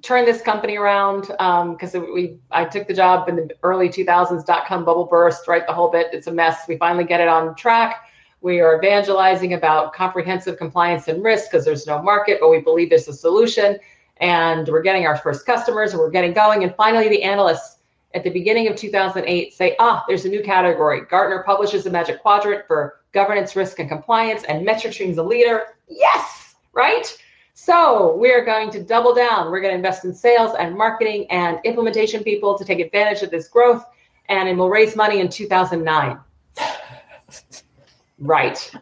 turn 0.02 0.24
this 0.24 0.42
company 0.42 0.76
around 0.76 1.22
because 1.22 1.94
um, 1.94 2.12
we 2.14 2.38
I 2.50 2.64
took 2.64 2.86
the 2.86 2.94
job 2.94 3.28
in 3.28 3.36
the 3.36 3.50
early 3.62 3.88
2000s. 3.88 4.44
Dot 4.46 4.66
com 4.66 4.84
bubble 4.84 5.06
burst. 5.06 5.48
Right, 5.48 5.66
the 5.66 5.72
whole 5.72 5.90
bit. 5.90 6.08
It's 6.12 6.26
a 6.26 6.32
mess. 6.32 6.60
We 6.68 6.76
finally 6.76 7.04
get 7.04 7.20
it 7.20 7.28
on 7.28 7.54
track. 7.56 8.02
We 8.40 8.60
are 8.60 8.76
evangelizing 8.76 9.54
about 9.54 9.92
comprehensive 9.92 10.58
compliance 10.58 11.08
and 11.08 11.24
risk 11.24 11.50
because 11.50 11.64
there's 11.64 11.86
no 11.86 12.02
market, 12.02 12.38
but 12.40 12.50
we 12.50 12.60
believe 12.60 12.90
there's 12.90 13.08
a 13.08 13.12
solution. 13.12 13.78
And 14.18 14.68
we're 14.68 14.82
getting 14.82 15.06
our 15.06 15.16
first 15.16 15.44
customers 15.44 15.92
and 15.92 16.00
we're 16.00 16.10
getting 16.10 16.32
going. 16.32 16.62
And 16.62 16.74
finally, 16.74 17.08
the 17.08 17.22
analysts 17.22 17.75
at 18.16 18.24
the 18.24 18.30
beginning 18.30 18.66
of 18.66 18.76
2008 18.76 19.52
say, 19.52 19.76
ah, 19.78 20.02
there's 20.08 20.24
a 20.24 20.28
new 20.28 20.42
category. 20.42 21.02
Gartner 21.02 21.42
publishes 21.44 21.84
a 21.84 21.90
magic 21.90 22.22
quadrant 22.22 22.66
for 22.66 23.00
governance, 23.12 23.54
risk, 23.54 23.78
and 23.78 23.90
compliance, 23.90 24.42
and 24.44 24.66
MetricStream's 24.66 25.18
a 25.18 25.22
leader. 25.22 25.66
Yes, 25.86 26.54
right? 26.72 27.16
So 27.52 28.16
we're 28.16 28.44
going 28.44 28.70
to 28.70 28.82
double 28.82 29.14
down. 29.14 29.50
We're 29.50 29.60
going 29.60 29.72
to 29.72 29.76
invest 29.76 30.06
in 30.06 30.14
sales 30.14 30.56
and 30.58 30.74
marketing 30.74 31.26
and 31.30 31.58
implementation 31.64 32.24
people 32.24 32.56
to 32.56 32.64
take 32.64 32.80
advantage 32.80 33.22
of 33.22 33.30
this 33.30 33.48
growth, 33.48 33.84
and, 34.30 34.48
and 34.48 34.58
we'll 34.58 34.70
raise 34.70 34.96
money 34.96 35.20
in 35.20 35.28
2009. 35.28 36.18
right, 38.18 38.72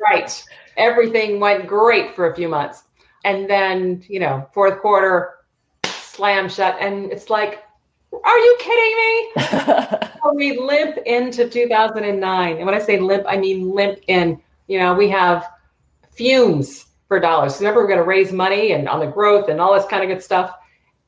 right. 0.00 0.44
Everything 0.76 1.38
went 1.38 1.68
great 1.68 2.16
for 2.16 2.32
a 2.32 2.34
few 2.34 2.48
months, 2.48 2.82
and 3.24 3.48
then 3.48 4.04
you 4.08 4.18
know, 4.18 4.48
fourth 4.52 4.80
quarter, 4.80 5.36
slam 5.84 6.48
shut, 6.48 6.76
and 6.80 7.12
it's 7.12 7.30
like 7.30 7.62
are 8.12 8.38
you 8.38 8.56
kidding 8.58 8.96
me? 8.96 10.08
so 10.22 10.34
we 10.34 10.58
limp 10.58 10.98
into 11.06 11.48
2009. 11.48 12.56
And 12.56 12.66
when 12.66 12.74
I 12.74 12.78
say 12.78 12.98
limp, 12.98 13.24
I 13.28 13.36
mean 13.36 13.70
limp 13.70 14.00
in, 14.08 14.40
you 14.66 14.78
know, 14.78 14.94
we 14.94 15.08
have 15.10 15.48
fumes 16.12 16.86
for 17.08 17.20
dollars. 17.20 17.54
So 17.54 17.60
remember, 17.60 17.80
we're 17.80 17.88
going 17.88 17.98
to 17.98 18.04
raise 18.04 18.32
money 18.32 18.72
and 18.72 18.88
on 18.88 19.00
the 19.00 19.06
growth 19.06 19.48
and 19.48 19.60
all 19.60 19.74
this 19.74 19.86
kind 19.86 20.02
of 20.02 20.08
good 20.08 20.22
stuff. 20.22 20.54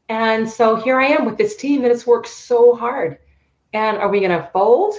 And 0.09 0.49
so 0.49 0.77
here 0.77 1.01
I 1.01 1.07
am 1.07 1.25
with 1.25 1.39
this 1.39 1.57
team 1.57 1.83
that 1.83 1.91
has 1.91 2.07
worked 2.07 2.29
so 2.29 2.75
hard. 2.75 3.19
And 3.73 3.97
are 3.99 4.09
we 4.09 4.21
going 4.21 4.31
to 4.31 4.49
fold 4.53 4.95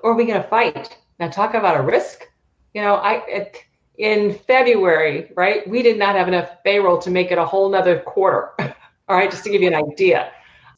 or 0.00 0.12
are 0.12 0.16
we 0.16 0.26
going 0.26 0.42
to 0.42 0.48
fight? 0.48 0.96
Now, 1.18 1.28
talk 1.28 1.54
about 1.54 1.78
a 1.78 1.82
risk. 1.82 2.28
You 2.74 2.82
know, 2.82 2.94
I, 2.94 3.24
it, 3.26 3.64
in 3.98 4.34
February, 4.34 5.30
right, 5.36 5.68
we 5.68 5.82
did 5.82 5.98
not 5.98 6.14
have 6.14 6.28
enough 6.28 6.50
payroll 6.64 6.98
to 6.98 7.10
make 7.10 7.30
it 7.30 7.38
a 7.38 7.44
whole 7.44 7.70
nother 7.70 8.00
quarter. 8.00 8.52
All 9.08 9.16
right, 9.16 9.30
just 9.30 9.44
to 9.44 9.50
give 9.50 9.62
you 9.62 9.68
an 9.68 9.74
idea. 9.74 10.32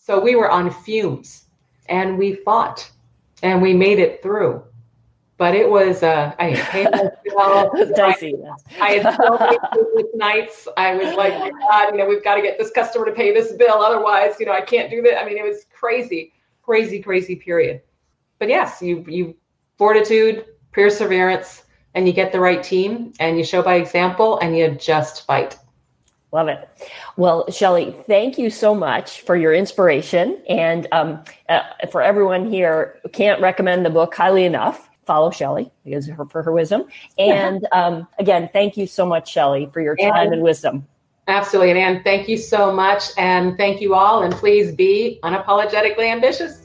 So 0.05 0.21
we 0.21 0.35
were 0.35 0.51
on 0.51 0.69
fumes 0.69 1.45
and 1.87 2.19
we 2.19 2.35
fought 2.35 2.91
and 3.45 3.63
we 3.63 3.73
made 3.73 4.01
it 4.01 4.21
through. 4.21 4.65
But 5.37 5.55
it 5.55 5.71
was, 5.71 6.03
uh, 6.03 6.35
I 6.41 6.51
myself. 6.51 7.71
Dicey. 7.97 8.35
I, 8.81 8.95
had 8.95 9.17
so 9.17 9.39
many 9.95 10.09
nights. 10.15 10.67
I 10.77 10.97
was 10.97 11.15
like, 11.15 11.53
God, 11.53 11.93
you 11.93 11.99
know, 11.99 12.07
we've 12.07 12.23
got 12.23 12.35
to 12.35 12.43
get 12.43 12.59
this 12.59 12.73
customer 12.73 13.07
to 13.07 13.13
pay 13.13 13.33
this 13.33 13.53
bill. 13.53 13.75
Otherwise, 13.75 14.35
you 14.41 14.47
know, 14.47 14.53
I 14.53 14.61
can't 14.61 14.91
do 14.91 15.03
that. 15.03 15.21
I 15.21 15.25
mean, 15.25 15.39
it 15.39 15.45
was 15.45 15.67
crazy, 15.73 16.33
crazy, 16.63 17.01
crazy 17.01 17.37
period. 17.37 17.81
But 18.41 18.49
yes, 18.49 18.83
you, 18.83 19.05
you 19.07 19.37
fortitude, 19.79 20.47
perseverance, 20.73 21.63
and 21.95 22.09
you 22.09 22.13
get 22.13 22.33
the 22.33 22.41
right 22.41 22.63
team 22.63 23.13
and 23.21 23.39
you 23.39 23.45
show 23.45 23.63
by 23.63 23.77
example 23.77 24.39
and 24.41 24.57
you 24.57 24.71
just 24.73 25.27
fight. 25.27 25.59
Love 26.33 26.49
it. 26.49 26.67
Well, 27.17 27.45
Shellye, 27.49 28.07
thank 28.07 28.39
you 28.39 28.49
so 28.49 28.75
much 28.75 29.21
for 29.21 29.37
your 29.37 29.53
inspiration. 29.53 30.43
And 30.49 30.89
um, 30.91 31.23
uh, 31.51 31.61
for 31.91 32.01
everyone 32.01 32.51
here, 32.51 33.01
can't 33.13 33.41
recommend 33.41 33.85
the 33.85 33.91
book 33.91 34.15
highly 34.15 34.45
enough. 34.45 34.89
Follow 35.05 35.31
Shellye 35.31 35.71
because 35.85 36.07
her, 36.07 36.25
for 36.25 36.43
her 36.43 36.53
wisdom. 36.53 36.85
And 37.19 37.67
um, 37.73 38.09
again, 38.19 38.49
thank 38.53 38.77
you 38.79 38.87
so 38.87 39.05
much, 39.05 39.35
Shellye, 39.35 39.71
for 39.73 39.81
your 39.83 39.97
time 39.97 40.13
and, 40.15 40.35
and 40.35 40.43
wisdom. 40.43 40.87
Absolutely. 41.29 41.73
And 41.73 41.79
Anne, 41.79 42.03
thank 42.03 42.29
you 42.29 42.39
so 42.39 42.73
much. 42.73 43.11
And 43.19 43.57
thank 43.59 43.81
you 43.81 43.95
all. 43.95 44.23
And 44.23 44.33
please 44.33 44.75
be 44.75 45.21
unapologetically 45.23 46.11
ambitious. 46.11 46.65